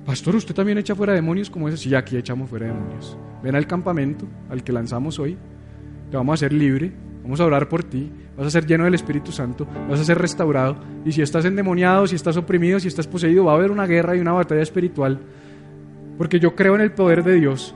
Pastor, 0.05 0.37
¿usted 0.37 0.55
también 0.55 0.79
echa 0.79 0.95
fuera 0.95 1.13
demonios 1.13 1.51
como 1.51 1.69
ese? 1.69 1.77
Sí, 1.77 1.95
aquí 1.95 2.17
echamos 2.17 2.49
fuera 2.49 2.67
demonios. 2.67 3.17
Ven 3.43 3.55
al 3.55 3.67
campamento 3.67 4.27
al 4.49 4.65
que 4.65 4.73
lanzamos 4.73 5.19
hoy, 5.19 5.37
te 6.11 6.17
vamos 6.17 6.33
a 6.33 6.35
hacer 6.35 6.53
libre, 6.53 6.91
vamos 7.23 7.41
a 7.41 7.45
orar 7.45 7.69
por 7.69 7.85
ti, 7.85 8.11
vas 8.37 8.47
a 8.47 8.51
ser 8.51 8.67
lleno 8.67 8.85
del 8.85 8.95
Espíritu 8.95 9.33
Santo, 9.33 9.67
vas 9.89 10.01
a 10.01 10.05
ser 10.05 10.19
restaurado. 10.19 10.79
Y 11.05 11.13
si 11.13 11.23
estás 11.23 11.45
endemoniado, 11.45 12.07
si 12.07 12.17
estás 12.17 12.37
oprimido, 12.37 12.81
si 12.81 12.89
estás 12.89 13.07
poseído, 13.07 13.45
va 13.45 13.53
a 13.53 13.57
haber 13.57 13.71
una 13.71 13.87
guerra 13.87 14.17
y 14.17 14.21
una 14.21 14.33
batalla 14.33 14.63
espiritual. 14.63 15.21
Porque 16.17 16.41
yo 16.41 16.57
creo 16.57 16.75
en 16.75 16.81
el 16.81 16.93
poder 16.93 17.23
de 17.23 17.35
Dios, 17.35 17.75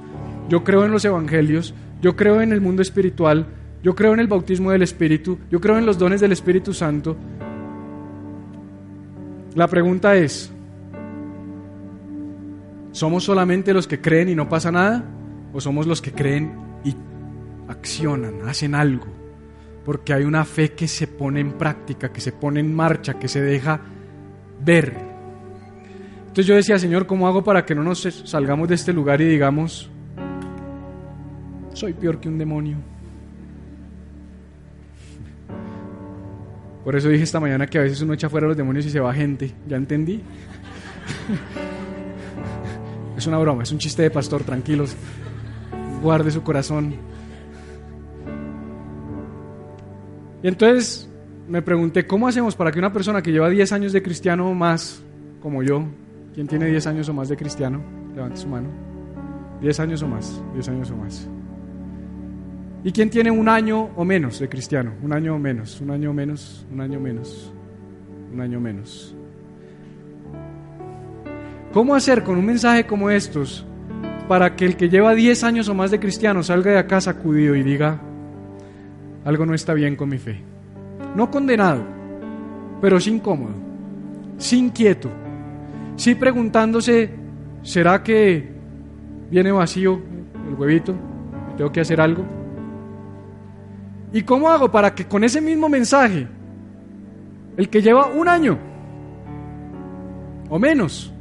yo 0.49 0.65
creo 0.65 0.85
en 0.85 0.91
los 0.91 1.05
evangelios, 1.05 1.75
yo 2.01 2.17
creo 2.17 2.41
en 2.41 2.53
el 2.53 2.61
mundo 2.61 2.83
espiritual, 2.83 3.47
yo 3.83 3.95
creo 3.95 4.15
en 4.15 4.21
el 4.21 4.29
bautismo 4.29 4.71
del 4.71 4.83
Espíritu, 4.83 5.39
yo 5.51 5.61
creo 5.61 5.77
en 5.77 5.87
los 5.87 5.99
dones 5.99 6.21
del 6.21 6.33
Espíritu 6.33 6.73
Santo. 6.73 7.17
La 9.55 9.67
pregunta 9.67 10.15
es, 10.15 10.51
¿somos 12.93 13.25
solamente 13.25 13.75
los 13.75 13.89
que 13.89 14.01
creen 14.01 14.29
y 14.29 14.35
no 14.35 14.49
pasa 14.49 14.71
nada? 14.71 15.05
¿O 15.53 15.61
somos 15.61 15.87
los 15.87 16.01
que 16.01 16.13
creen 16.13 16.53
y 16.85 16.95
accionan, 17.69 18.49
hacen 18.49 18.75
algo? 18.77 19.09
Porque 19.85 20.13
hay 20.13 20.25
una 20.25 20.45
fe 20.45 20.73
que 20.73 20.87
se 20.87 21.09
pone 21.09 21.41
en 21.41 21.53
práctica, 21.53 22.13
que 22.13 22.21
se 22.21 22.33
pone 22.33 22.61
en 22.61 22.73
marcha, 22.73 23.19
que 23.19 23.27
se 23.27 23.43
deja 23.43 23.81
ver. 24.65 24.97
Entonces 26.21 26.47
yo 26.47 26.55
decía, 26.55 26.79
Señor, 26.79 27.07
¿cómo 27.07 27.27
hago 27.27 27.43
para 27.43 27.67
que 27.67 27.75
no 27.75 27.83
nos 27.83 28.03
salgamos 28.25 28.69
de 28.69 28.77
este 28.77 28.93
lugar 28.93 29.21
y 29.21 29.27
digamos, 29.27 29.91
soy 31.75 31.93
peor 31.95 32.21
que 32.21 32.29
un 32.29 32.39
demonio. 32.39 32.92
Por 36.85 36.97
eso 36.97 37.09
dije 37.09 37.23
esta 37.23 37.39
mañana 37.39 37.67
que 37.67 37.79
a 37.79 37.83
veces 37.83 38.01
uno 38.01 38.13
echa 38.13 38.29
fuera 38.29 38.47
a 38.47 38.49
los 38.49 38.57
demonios 38.57 38.85
y 38.87 38.91
se 38.91 39.01
va 39.01 39.15
gente. 39.15 39.53
¿Ya 39.69 39.77
entendí? 39.77 40.21
es 43.17 43.27
una 43.27 43.39
broma, 43.39 43.63
es 43.63 43.73
un 43.73 43.79
chiste 43.79 44.03
de 44.03 44.11
pastor, 44.11 44.43
tranquilos. 44.43 44.97
Guarde 46.03 46.31
su 46.31 46.43
corazón. 46.43 46.95
Y 50.43 50.49
entonces 50.49 51.09
me 51.49 51.63
pregunté, 51.63 52.07
¿cómo 52.07 52.27
hacemos 52.27 52.57
para 52.57 52.73
que 52.73 52.81
una 52.81 52.93
persona 52.93 53.23
que 53.23 53.31
lleva 53.31 53.49
10 53.49 53.73
años 53.73 53.93
de 53.93 54.03
cristiano 54.03 54.51
o 54.51 54.55
más, 54.55 55.03
como 55.41 55.63
yo, 55.63 55.85
¿quién 56.35 56.49
tiene 56.49 56.67
10 56.67 56.87
años 56.89 57.09
o 57.09 57.15
más 57.15 57.29
de 57.29 57.37
cristiano? 57.37 57.81
Levante 58.17 58.39
su 58.39 58.49
mano. 58.49 58.69
10 59.61 59.81
años 59.81 60.03
o 60.03 60.09
más, 60.09 60.43
10 60.55 60.69
años 60.69 60.91
o 60.91 60.97
más. 60.97 61.29
¿Y 62.85 62.91
quién 62.91 63.11
tiene 63.11 63.31
un 63.31 63.49
año 63.49 63.91
o 63.95 64.05
menos 64.05 64.41
de 64.41 64.49
cristiano? 64.49 64.93
Un 65.03 65.13
año 65.13 65.37
o 65.37 65.39
menos, 65.39 65.81
un 65.81 65.91
año 65.91 66.11
o 66.11 66.13
menos, 66.13 66.67
un 66.73 66.81
año 66.81 66.99
menos, 66.99 67.53
un 68.33 68.41
año 68.41 68.61
menos. 68.61 69.15
¿Cómo 71.73 71.95
hacer 71.95 72.25
con 72.25 72.37
un 72.37 72.45
mensaje 72.45 72.85
como 72.85 73.09
estos 73.09 73.65
para 74.27 74.57
que 74.57 74.67
el 74.67 74.77
que 74.77 74.89
lleva 74.89 75.15
10 75.15 75.45
años 75.45 75.69
o 75.69 75.75
más 75.75 75.93
de 75.93 76.01
cristiano 76.01 76.43
salga 76.43 76.73
de 76.73 76.79
acá 76.79 77.01
sacudido 77.01 77.55
y 77.55 77.63
diga, 77.63 78.01
algo 79.25 79.47
no 79.47 79.55
está 79.55 79.75
bien 79.75 79.95
con 79.95 80.09
mi 80.09 80.19
fe? 80.19 80.41
No 81.15 81.31
condenado, 81.31 81.85
pero 82.81 82.99
sí 82.99 83.11
incómodo, 83.11 83.55
sí 84.39 84.59
inquieto, 84.59 85.09
sí 85.95 86.17
preguntándose, 86.17 87.11
¿será 87.63 88.03
que 88.03 88.51
viene 89.31 89.53
vacío 89.53 90.01
el 90.49 90.55
huevito? 90.55 90.97
¿Tengo 91.57 91.71
que 91.71 91.81
hacer 91.81 92.01
algo? 92.01 92.42
¿Y 94.13 94.23
cómo 94.23 94.51
hago 94.51 94.71
para 94.71 94.95
que 94.95 95.07
con 95.07 95.25
ese 95.25 95.41
mismo 95.41 95.69
mensaje, 95.69 96.27
el 97.57 97.69
que 97.69 97.83
lleva 97.83 98.07
un 98.07 98.29
año 98.29 98.59
o 100.49 100.59
menos, 100.59 101.13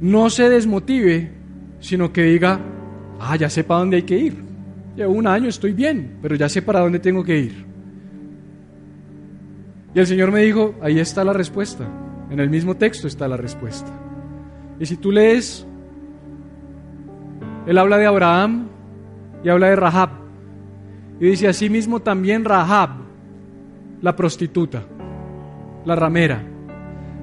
no 0.00 0.30
se 0.30 0.48
desmotive, 0.48 1.30
sino 1.78 2.12
que 2.12 2.22
diga, 2.24 2.58
ah, 3.20 3.36
ya 3.36 3.48
sé 3.48 3.62
para 3.62 3.80
dónde 3.80 3.96
hay 3.96 4.02
que 4.02 4.18
ir. 4.18 4.42
Llevo 4.96 5.12
un 5.12 5.26
año, 5.26 5.48
estoy 5.48 5.72
bien, 5.72 6.18
pero 6.20 6.34
ya 6.34 6.48
sé 6.48 6.60
para 6.60 6.80
dónde 6.80 6.98
tengo 6.98 7.22
que 7.22 7.38
ir. 7.38 7.64
Y 9.94 9.98
el 10.00 10.06
Señor 10.06 10.32
me 10.32 10.40
dijo, 10.40 10.74
ahí 10.82 10.98
está 10.98 11.22
la 11.22 11.32
respuesta. 11.32 11.86
En 12.30 12.40
el 12.40 12.50
mismo 12.50 12.76
texto 12.76 13.06
está 13.06 13.28
la 13.28 13.36
respuesta. 13.36 13.92
Y 14.80 14.86
si 14.86 14.96
tú 14.96 15.12
lees, 15.12 15.66
Él 17.66 17.78
habla 17.78 17.98
de 17.98 18.06
Abraham 18.06 18.68
y 19.44 19.50
habla 19.50 19.68
de 19.68 19.76
Rahab. 19.76 20.21
Y 21.22 21.26
dice 21.26 21.46
así 21.46 21.70
mismo 21.70 22.00
también 22.00 22.44
Rahab, 22.44 22.90
la 24.00 24.16
prostituta, 24.16 24.82
la 25.84 25.94
ramera. 25.94 26.42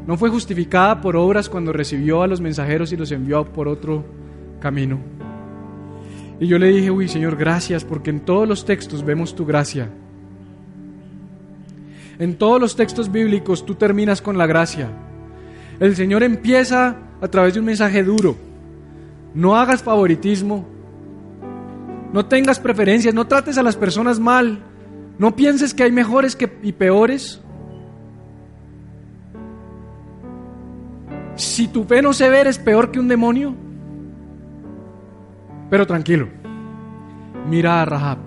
No 0.08 0.16
fue 0.16 0.30
justificada 0.30 1.02
por 1.02 1.18
obras 1.18 1.50
cuando 1.50 1.74
recibió 1.74 2.24
a 2.24 2.28
los 2.28 2.40
mensajeros 2.40 2.94
y 2.94 2.96
los 2.96 3.12
envió 3.12 3.44
por 3.44 3.68
otro 3.68 4.06
camino. 4.62 5.00
Y 6.40 6.48
yo 6.48 6.58
le 6.58 6.68
dije, 6.68 6.90
uy 6.90 7.10
Señor, 7.10 7.36
gracias, 7.36 7.84
porque 7.84 8.10
en 8.10 8.22
todos 8.22 8.48
los 8.48 8.64
textos 8.64 9.04
vemos 9.04 9.36
tu 9.36 9.46
gracia. 9.46 9.90
En 12.20 12.38
todos 12.38 12.62
los 12.62 12.78
textos 12.78 13.12
bíblicos 13.12 13.66
tú 13.66 13.76
terminas 13.76 14.22
con 14.22 14.38
la 14.38 14.48
gracia. 14.48 14.88
El 15.82 15.98
Señor 15.98 16.24
empieza 16.24 16.96
a 17.20 17.28
través 17.28 17.54
de 17.54 17.60
un 17.60 17.66
mensaje 17.66 18.02
duro. 18.02 18.38
No 19.34 19.58
hagas 19.58 19.84
favoritismo. 19.84 20.79
No 22.14 22.26
tengas 22.26 22.60
preferencias. 22.60 23.14
No 23.14 23.28
trates 23.28 23.58
a 23.58 23.64
las 23.64 23.76
personas 23.76 24.20
mal. 24.20 24.64
No 25.18 25.36
pienses 25.36 25.74
que 25.74 25.84
hay 25.84 25.92
mejores 25.92 26.38
y 26.64 26.72
peores. 26.72 27.42
Si 31.36 31.68
tu 31.68 31.84
fe 31.84 32.02
no 32.02 32.14
se 32.14 32.30
ve, 32.30 32.42
eres 32.42 32.58
peor 32.58 32.92
que 32.92 33.00
un 33.00 33.08
demonio. 33.08 33.56
Pero 35.70 35.86
tranquilo. 35.86 36.28
Mira 37.48 37.82
a 37.82 37.86
Rahab, 37.86 38.18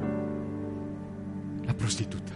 la 1.67 1.75
prostituta. 1.75 2.33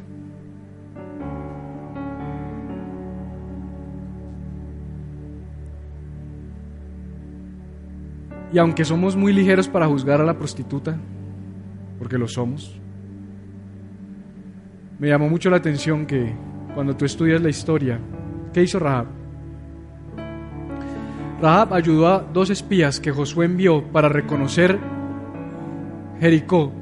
Y 8.53 8.59
aunque 8.59 8.85
somos 8.85 9.17
muy 9.17 9.33
ligeros 9.33 9.69
para 9.69 9.87
juzgar 9.87 10.21
a 10.21 10.25
la 10.25 10.39
prostituta, 10.39 10.99
porque 11.99 12.19
lo 12.19 12.29
somos, 12.29 12.79
me 14.99 15.09
llamó 15.09 15.29
mucho 15.29 15.51
la 15.51 15.59
atención 15.59 16.07
que 16.07 16.33
cuando 16.75 16.97
tú 16.97 17.05
estudias 17.05 17.43
la 17.43 17.51
historia, 17.51 17.99
¿qué 18.53 18.63
hizo 18.63 18.79
Rahab? 18.79 19.07
Rahab 21.41 21.75
ayudó 21.75 22.09
a 22.09 22.21
dos 22.21 22.51
espías 22.51 22.99
que 22.99 23.13
Josué 23.13 23.47
envió 23.47 23.85
para 23.85 24.09
reconocer 24.09 24.79
Jericó 26.19 26.73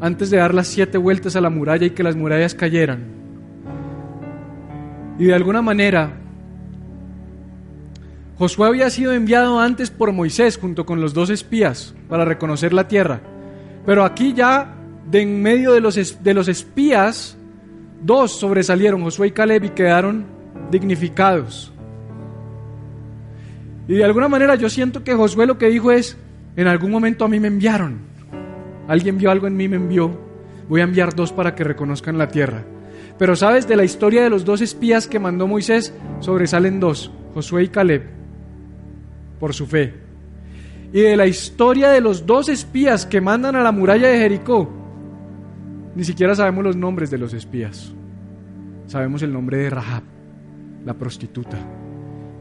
antes 0.00 0.30
de 0.30 0.38
dar 0.38 0.54
las 0.54 0.68
siete 0.68 0.98
vueltas 0.98 1.36
a 1.36 1.40
la 1.40 1.50
muralla 1.50 1.86
y 1.86 1.90
que 1.90 2.02
las 2.02 2.16
murallas 2.16 2.54
cayeran. 2.54 3.04
Y 5.18 5.24
de 5.24 5.34
alguna 5.34 5.62
manera 5.62 6.12
Josué 8.38 8.68
había 8.68 8.88
sido 8.88 9.12
enviado 9.12 9.60
antes 9.60 9.90
por 9.90 10.12
Moisés 10.12 10.56
junto 10.56 10.86
con 10.86 11.00
los 11.02 11.12
dos 11.12 11.28
espías 11.28 11.94
para 12.08 12.24
reconocer 12.24 12.72
la 12.72 12.88
tierra. 12.88 13.20
Pero 13.86 14.04
aquí 14.04 14.32
ya, 14.32 14.74
de 15.10 15.22
en 15.22 15.42
medio 15.42 15.72
de 15.72 15.80
los, 15.80 16.22
de 16.22 16.34
los 16.34 16.48
espías, 16.48 17.36
dos 18.02 18.38
sobresalieron, 18.38 19.02
Josué 19.02 19.28
y 19.28 19.30
Caleb, 19.32 19.64
y 19.64 19.68
quedaron 19.70 20.26
dignificados. 20.70 21.72
Y 23.88 23.94
de 23.94 24.04
alguna 24.04 24.28
manera 24.28 24.54
yo 24.54 24.68
siento 24.68 25.02
que 25.02 25.14
Josué 25.14 25.46
lo 25.46 25.58
que 25.58 25.68
dijo 25.68 25.90
es, 25.90 26.16
en 26.56 26.68
algún 26.68 26.90
momento 26.90 27.24
a 27.24 27.28
mí 27.28 27.40
me 27.40 27.48
enviaron. 27.48 27.98
Alguien 28.86 29.18
vio 29.18 29.30
algo 29.30 29.46
en 29.46 29.56
mí, 29.56 29.68
me 29.68 29.76
envió. 29.76 30.18
Voy 30.68 30.80
a 30.80 30.84
enviar 30.84 31.14
dos 31.14 31.32
para 31.32 31.54
que 31.54 31.64
reconozcan 31.64 32.18
la 32.18 32.28
tierra. 32.28 32.64
Pero 33.18 33.36
sabes, 33.36 33.66
de 33.66 33.76
la 33.76 33.84
historia 33.84 34.22
de 34.22 34.30
los 34.30 34.44
dos 34.44 34.60
espías 34.60 35.06
que 35.06 35.18
mandó 35.18 35.46
Moisés, 35.46 35.92
sobresalen 36.20 36.80
dos, 36.80 37.10
Josué 37.34 37.64
y 37.64 37.68
Caleb 37.68 38.20
por 39.40 39.54
su 39.54 39.66
fe. 39.66 39.94
Y 40.92 41.00
de 41.00 41.16
la 41.16 41.26
historia 41.26 41.90
de 41.90 42.00
los 42.00 42.26
dos 42.26 42.48
espías 42.48 43.06
que 43.06 43.20
mandan 43.20 43.54
a 43.54 43.62
la 43.62 43.70
muralla 43.70 44.08
de 44.08 44.18
Jericó, 44.18 44.68
ni 45.94 46.04
siquiera 46.04 46.34
sabemos 46.34 46.64
los 46.64 46.76
nombres 46.76 47.10
de 47.10 47.18
los 47.18 47.32
espías. 47.32 47.92
Sabemos 48.86 49.22
el 49.22 49.32
nombre 49.32 49.58
de 49.58 49.70
Rahab, 49.70 50.02
la 50.84 50.94
prostituta, 50.94 51.58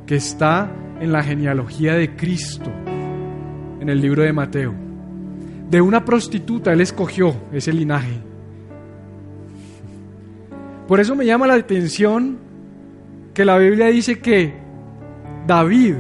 que 0.08 0.16
está 0.16 0.72
en 1.00 1.12
la 1.12 1.24
genealogía 1.24 1.93
de 1.93 2.16
Cristo, 2.16 2.72
en 3.80 3.88
el 3.88 4.02
libro 4.02 4.24
de 4.24 4.34
Mateo. 4.34 4.74
De 5.70 5.80
una 5.80 6.04
prostituta 6.04 6.74
él 6.74 6.82
escogió 6.82 7.36
ese 7.52 7.72
linaje. 7.72 8.20
Por 10.88 11.00
eso 11.00 11.16
me 11.16 11.26
llama 11.26 11.45
la 11.45 11.54
atención 11.54 12.39
que 13.36 13.45
la 13.45 13.60
Biblia 13.60 13.88
dice 13.88 14.20
que 14.20 14.54
David, 15.45 15.95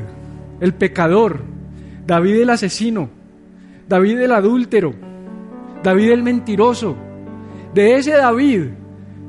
el 0.59 0.73
pecador, 0.73 1.41
David 2.09 2.41
el 2.41 2.49
asesino, 2.49 3.07
David 3.87 4.21
el 4.21 4.31
adúltero, 4.31 4.95
David 5.83 6.09
el 6.09 6.23
mentiroso. 6.23 6.95
De 7.75 7.97
ese 7.97 8.13
David, 8.13 8.69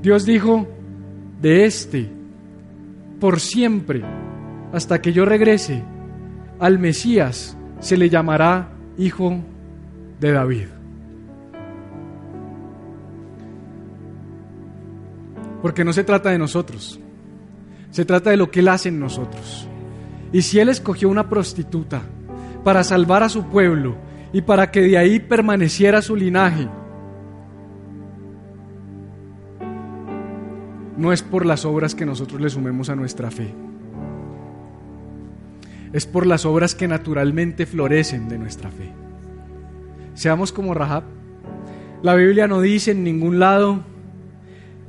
Dios 0.00 0.24
dijo, 0.24 0.66
de 1.42 1.66
este, 1.66 2.08
por 3.20 3.38
siempre, 3.38 4.02
hasta 4.72 5.02
que 5.02 5.12
yo 5.12 5.26
regrese, 5.26 5.82
al 6.58 6.78
Mesías 6.78 7.54
se 7.80 7.98
le 7.98 8.08
llamará 8.08 8.70
hijo 8.96 9.36
de 10.18 10.32
David. 10.32 10.68
Porque 15.60 15.84
no 15.84 15.92
se 15.92 16.04
trata 16.04 16.30
de 16.30 16.38
nosotros, 16.38 16.98
se 17.90 18.06
trata 18.06 18.30
de 18.30 18.38
lo 18.38 18.50
que 18.50 18.60
Él 18.60 18.68
hace 18.68 18.88
en 18.88 18.98
nosotros. 18.98 19.68
Y 20.32 20.40
si 20.40 20.60
Él 20.60 20.70
escogió 20.70 21.10
una 21.10 21.28
prostituta 21.28 22.00
para 22.64 22.84
salvar 22.84 23.22
a 23.22 23.28
su 23.28 23.44
pueblo 23.44 23.96
y 24.32 24.42
para 24.42 24.70
que 24.70 24.82
de 24.82 24.98
ahí 24.98 25.20
permaneciera 25.20 26.02
su 26.02 26.16
linaje, 26.16 26.68
no 30.96 31.12
es 31.12 31.22
por 31.22 31.46
las 31.46 31.64
obras 31.64 31.94
que 31.94 32.04
nosotros 32.04 32.40
le 32.40 32.50
sumemos 32.50 32.90
a 32.90 32.94
nuestra 32.94 33.30
fe. 33.30 33.54
Es 35.92 36.06
por 36.06 36.26
las 36.26 36.44
obras 36.44 36.74
que 36.74 36.86
naturalmente 36.86 37.66
florecen 37.66 38.28
de 38.28 38.38
nuestra 38.38 38.70
fe. 38.70 38.92
Seamos 40.14 40.52
como 40.52 40.74
Rahab. 40.74 41.04
La 42.02 42.14
Biblia 42.14 42.46
no 42.46 42.60
dice 42.60 42.90
en 42.90 43.02
ningún 43.02 43.38
lado 43.38 43.80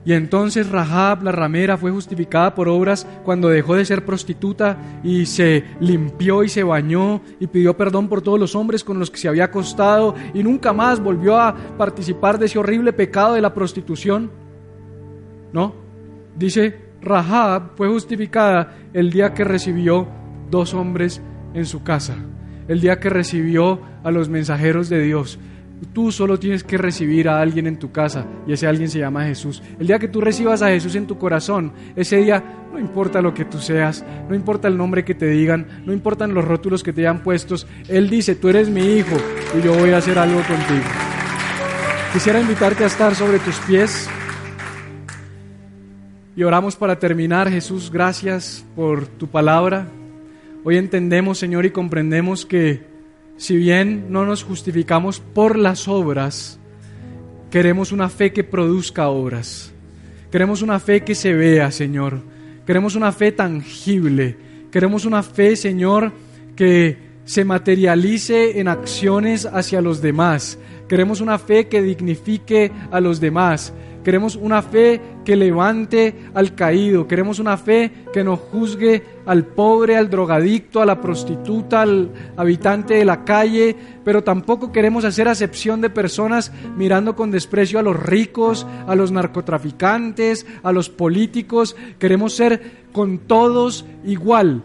y 0.03 0.13
entonces 0.13 0.69
Rahab, 0.69 1.23
la 1.23 1.31
ramera, 1.31 1.77
fue 1.77 1.91
justificada 1.91 2.55
por 2.55 2.67
obras 2.67 3.05
cuando 3.23 3.49
dejó 3.49 3.75
de 3.75 3.85
ser 3.85 4.03
prostituta 4.03 4.77
y 5.03 5.27
se 5.27 5.63
limpió 5.79 6.43
y 6.43 6.49
se 6.49 6.63
bañó 6.63 7.21
y 7.39 7.47
pidió 7.47 7.77
perdón 7.77 8.09
por 8.09 8.21
todos 8.21 8.39
los 8.39 8.55
hombres 8.55 8.83
con 8.83 8.97
los 8.97 9.11
que 9.11 9.19
se 9.19 9.27
había 9.27 9.45
acostado 9.45 10.15
y 10.33 10.41
nunca 10.41 10.73
más 10.73 10.99
volvió 10.99 11.37
a 11.37 11.55
participar 11.77 12.39
de 12.39 12.47
ese 12.47 12.57
horrible 12.57 12.93
pecado 12.93 13.35
de 13.35 13.41
la 13.41 13.53
prostitución. 13.53 14.31
No, 15.53 15.75
dice 16.35 16.79
Rahab 17.01 17.75
fue 17.75 17.87
justificada 17.87 18.75
el 18.93 19.11
día 19.11 19.33
que 19.35 19.43
recibió 19.43 20.07
dos 20.49 20.73
hombres 20.73 21.21
en 21.53 21.65
su 21.65 21.83
casa, 21.83 22.15
el 22.67 22.81
día 22.81 22.99
que 22.99 23.09
recibió 23.09 23.81
a 24.03 24.09
los 24.09 24.29
mensajeros 24.29 24.89
de 24.89 25.03
Dios, 25.03 25.37
Tú 25.93 26.11
solo 26.11 26.39
tienes 26.39 26.63
que 26.63 26.77
recibir 26.77 27.27
a 27.27 27.41
alguien 27.41 27.67
en 27.67 27.79
tu 27.79 27.91
casa 27.91 28.25
y 28.47 28.53
ese 28.53 28.67
alguien 28.67 28.89
se 28.89 28.99
llama 28.99 29.25
Jesús. 29.25 29.61
El 29.79 29.87
día 29.87 29.99
que 29.99 30.07
tú 30.07 30.21
recibas 30.21 30.61
a 30.61 30.69
Jesús 30.69 30.95
en 30.95 31.07
tu 31.07 31.17
corazón, 31.17 31.73
ese 31.95 32.17
día 32.17 32.43
no 32.71 32.79
importa 32.79 33.21
lo 33.21 33.33
que 33.33 33.45
tú 33.45 33.57
seas, 33.57 34.05
no 34.29 34.35
importa 34.35 34.67
el 34.67 34.77
nombre 34.77 35.03
que 35.03 35.15
te 35.15 35.27
digan, 35.27 35.83
no 35.85 35.91
importan 35.91 36.33
los 36.33 36.45
rótulos 36.45 36.83
que 36.83 36.93
te 36.93 37.01
hayan 37.01 37.23
puestos, 37.23 37.67
Él 37.87 38.09
dice, 38.09 38.35
tú 38.35 38.47
eres 38.49 38.69
mi 38.69 38.81
hijo 38.81 39.15
y 39.57 39.61
yo 39.63 39.73
voy 39.73 39.89
a 39.89 39.97
hacer 39.97 40.17
algo 40.19 40.41
contigo. 40.43 40.85
Quisiera 42.13 42.39
invitarte 42.39 42.83
a 42.83 42.87
estar 42.87 43.15
sobre 43.15 43.39
tus 43.39 43.57
pies 43.59 44.09
y 46.35 46.43
oramos 46.43 46.75
para 46.75 46.99
terminar. 46.99 47.49
Jesús, 47.49 47.91
gracias 47.91 48.65
por 48.75 49.07
tu 49.07 49.27
palabra. 49.27 49.87
Hoy 50.63 50.77
entendemos, 50.77 51.39
Señor, 51.39 51.65
y 51.65 51.71
comprendemos 51.71 52.45
que 52.45 52.90
si 53.41 53.57
bien 53.57 54.05
no 54.09 54.23
nos 54.23 54.43
justificamos 54.43 55.19
por 55.19 55.57
las 55.57 55.87
obras, 55.87 56.59
queremos 57.49 57.91
una 57.91 58.07
fe 58.07 58.31
que 58.31 58.43
produzca 58.43 59.09
obras. 59.09 59.73
Queremos 60.31 60.61
una 60.61 60.79
fe 60.79 61.03
que 61.03 61.15
se 61.15 61.33
vea, 61.33 61.71
Señor. 61.71 62.21
Queremos 62.67 62.95
una 62.95 63.11
fe 63.11 63.31
tangible. 63.31 64.37
Queremos 64.71 65.05
una 65.05 65.23
fe, 65.23 65.55
Señor, 65.55 66.13
que 66.55 66.97
se 67.25 67.43
materialice 67.43 68.59
en 68.59 68.67
acciones 68.67 69.47
hacia 69.47 69.81
los 69.81 70.03
demás. 70.03 70.59
Queremos 70.87 71.19
una 71.19 71.39
fe 71.39 71.67
que 71.67 71.81
dignifique 71.81 72.71
a 72.91 73.01
los 73.01 73.19
demás. 73.19 73.73
Queremos 74.03 74.35
una 74.35 74.61
fe 74.61 74.99
que 75.23 75.35
levante 75.35 76.15
al 76.33 76.55
caído. 76.55 77.07
Queremos 77.07 77.39
una 77.39 77.57
fe 77.57 77.91
que 78.11 78.23
no 78.23 78.35
juzgue 78.37 79.03
al 79.25 79.45
pobre, 79.45 79.97
al 79.97 80.09
drogadicto, 80.09 80.81
a 80.81 80.85
la 80.85 80.99
prostituta, 80.99 81.81
al 81.81 82.09
habitante 82.35 82.95
de 82.95 83.05
la 83.05 83.23
calle. 83.23 83.75
Pero 84.03 84.23
tampoco 84.23 84.71
queremos 84.71 85.05
hacer 85.05 85.27
acepción 85.27 85.81
de 85.81 85.89
personas 85.89 86.51
mirando 86.75 87.15
con 87.15 87.31
desprecio 87.31 87.79
a 87.79 87.83
los 87.83 88.01
ricos, 88.01 88.65
a 88.87 88.95
los 88.95 89.11
narcotraficantes, 89.11 90.45
a 90.63 90.71
los 90.71 90.89
políticos. 90.89 91.75
Queremos 91.99 92.33
ser 92.33 92.61
con 92.91 93.19
todos 93.19 93.85
igual. 94.03 94.63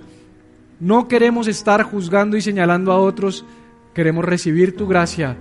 No 0.80 1.08
queremos 1.08 1.46
estar 1.46 1.82
juzgando 1.82 2.36
y 2.36 2.42
señalando 2.42 2.92
a 2.92 2.98
otros. 2.98 3.44
Queremos 3.94 4.24
recibir 4.24 4.76
tu 4.76 4.86
gracia 4.86 5.36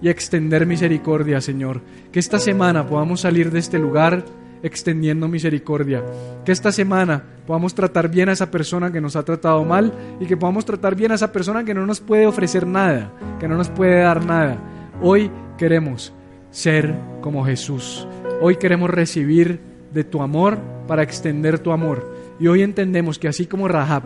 y 0.00 0.08
extender 0.08 0.66
misericordia, 0.66 1.40
Señor. 1.40 1.80
Que 2.12 2.20
esta 2.20 2.38
semana 2.38 2.86
podamos 2.86 3.20
salir 3.20 3.50
de 3.50 3.58
este 3.58 3.78
lugar 3.78 4.24
extendiendo 4.62 5.28
misericordia. 5.28 6.04
Que 6.44 6.52
esta 6.52 6.72
semana 6.72 7.22
podamos 7.46 7.74
tratar 7.74 8.08
bien 8.08 8.28
a 8.28 8.32
esa 8.32 8.50
persona 8.50 8.92
que 8.92 9.00
nos 9.00 9.16
ha 9.16 9.24
tratado 9.24 9.64
mal 9.64 9.92
y 10.20 10.26
que 10.26 10.36
podamos 10.36 10.64
tratar 10.64 10.94
bien 10.94 11.12
a 11.12 11.14
esa 11.14 11.32
persona 11.32 11.64
que 11.64 11.74
no 11.74 11.86
nos 11.86 12.00
puede 12.00 12.26
ofrecer 12.26 12.66
nada, 12.66 13.12
que 13.38 13.48
no 13.48 13.56
nos 13.56 13.68
puede 13.68 14.00
dar 14.00 14.24
nada. 14.24 14.58
Hoy 15.00 15.30
queremos 15.56 16.12
ser 16.50 16.94
como 17.20 17.44
Jesús. 17.44 18.06
Hoy 18.40 18.56
queremos 18.56 18.90
recibir 18.90 19.60
de 19.92 20.04
tu 20.04 20.22
amor 20.22 20.58
para 20.86 21.02
extender 21.02 21.58
tu 21.58 21.72
amor. 21.72 22.14
Y 22.40 22.46
hoy 22.46 22.62
entendemos 22.62 23.18
que 23.18 23.28
así 23.28 23.46
como 23.46 23.68
Rahab, 23.68 24.04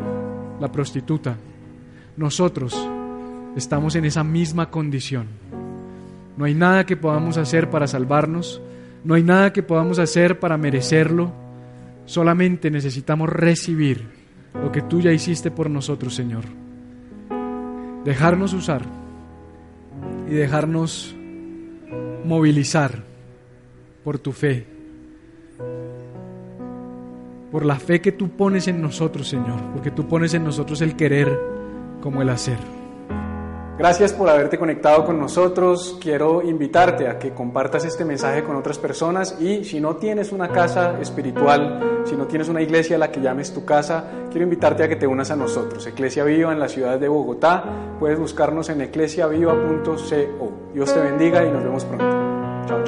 la 0.61 0.72
prostituta, 0.72 1.36
nosotros 2.16 2.88
estamos 3.57 3.95
en 3.97 4.05
esa 4.05 4.24
misma 4.24 4.70
condición 4.70 5.41
no 6.37 6.45
hay 6.45 6.55
nada 6.55 6.87
que 6.87 6.97
podamos 6.97 7.37
hacer 7.37 7.70
para 7.70 7.87
salvarnos, 7.87 8.62
no 9.05 9.14
hay 9.14 9.22
nada 9.22 9.53
que 9.53 9.62
podamos 9.62 9.99
hacer 9.99 10.41
para 10.41 10.57
merecerlo, 10.57 11.33
solamente 12.07 12.70
necesitamos 12.70 13.28
recibir 13.28 14.07
lo 14.55 14.70
que 14.70 14.83
tú 14.83 15.01
ya 15.01 15.12
hiciste 15.12 15.51
por 15.51 15.70
nosotros, 15.70 16.14
Señor. 16.14 16.45
Dejarnos 18.05 18.53
usar 18.53 18.83
y 20.28 20.35
dejarnos 20.35 21.14
movilizar 22.24 23.03
por 24.05 24.18
tu 24.18 24.33
fe, 24.33 24.66
por 27.51 27.64
la 27.64 27.76
fe 27.76 28.01
que 28.01 28.12
tú 28.12 28.30
pones 28.30 28.66
en 28.68 28.80
nosotros, 28.80 29.28
Señor, 29.28 29.61
porque 29.72 29.91
tú 29.91 30.09
pones 30.09 30.35
en 30.35 30.45
nosotros 30.45 30.80
el 30.80 30.97
querer 30.97 31.39
como 32.01 32.22
el 32.22 32.30
hacer. 32.30 32.82
Gracias 33.83 34.12
por 34.12 34.30
haberte 34.30 34.59
conectado 34.59 35.05
con 35.05 35.18
nosotros. 35.18 35.99
Quiero 36.01 36.41
invitarte 36.41 37.09
a 37.09 37.18
que 37.18 37.30
compartas 37.30 37.85
este 37.85 38.05
mensaje 38.05 38.45
con 38.45 38.55
otras 38.55 38.78
personas 38.78 39.37
y 39.41 39.64
si 39.64 39.80
no 39.80 39.97
tienes 39.97 40.30
una 40.30 40.51
casa 40.51 41.01
espiritual, 41.01 42.05
si 42.05 42.14
no 42.14 42.28
tienes 42.28 42.49
una 42.49 42.62
iglesia 42.62 42.95
a 42.95 43.01
la 43.01 43.11
que 43.11 43.20
llames 43.20 43.53
tu 43.53 43.64
casa, 43.64 44.05
quiero 44.30 44.45
invitarte 44.45 44.85
a 44.85 44.89
que 44.89 44.95
te 44.95 45.09
unas 45.09 45.33
a 45.33 45.37
nosotros. 45.37 45.85
Iglesia 45.85 46.22
Viva 46.22 46.53
en 46.53 46.61
la 46.61 46.68
ciudad 46.68 46.97
de 47.01 47.09
Bogotá. 47.09 47.97
Puedes 47.99 48.20
buscarnos 48.20 48.68
en 48.68 48.83
eclesiaviva.co. 48.83 50.53
Dios 50.72 50.95
te 50.95 51.01
bendiga 51.01 51.45
y 51.45 51.51
nos 51.51 51.64
vemos 51.64 51.85
pronto. 51.85 52.05
Chao. 52.68 52.85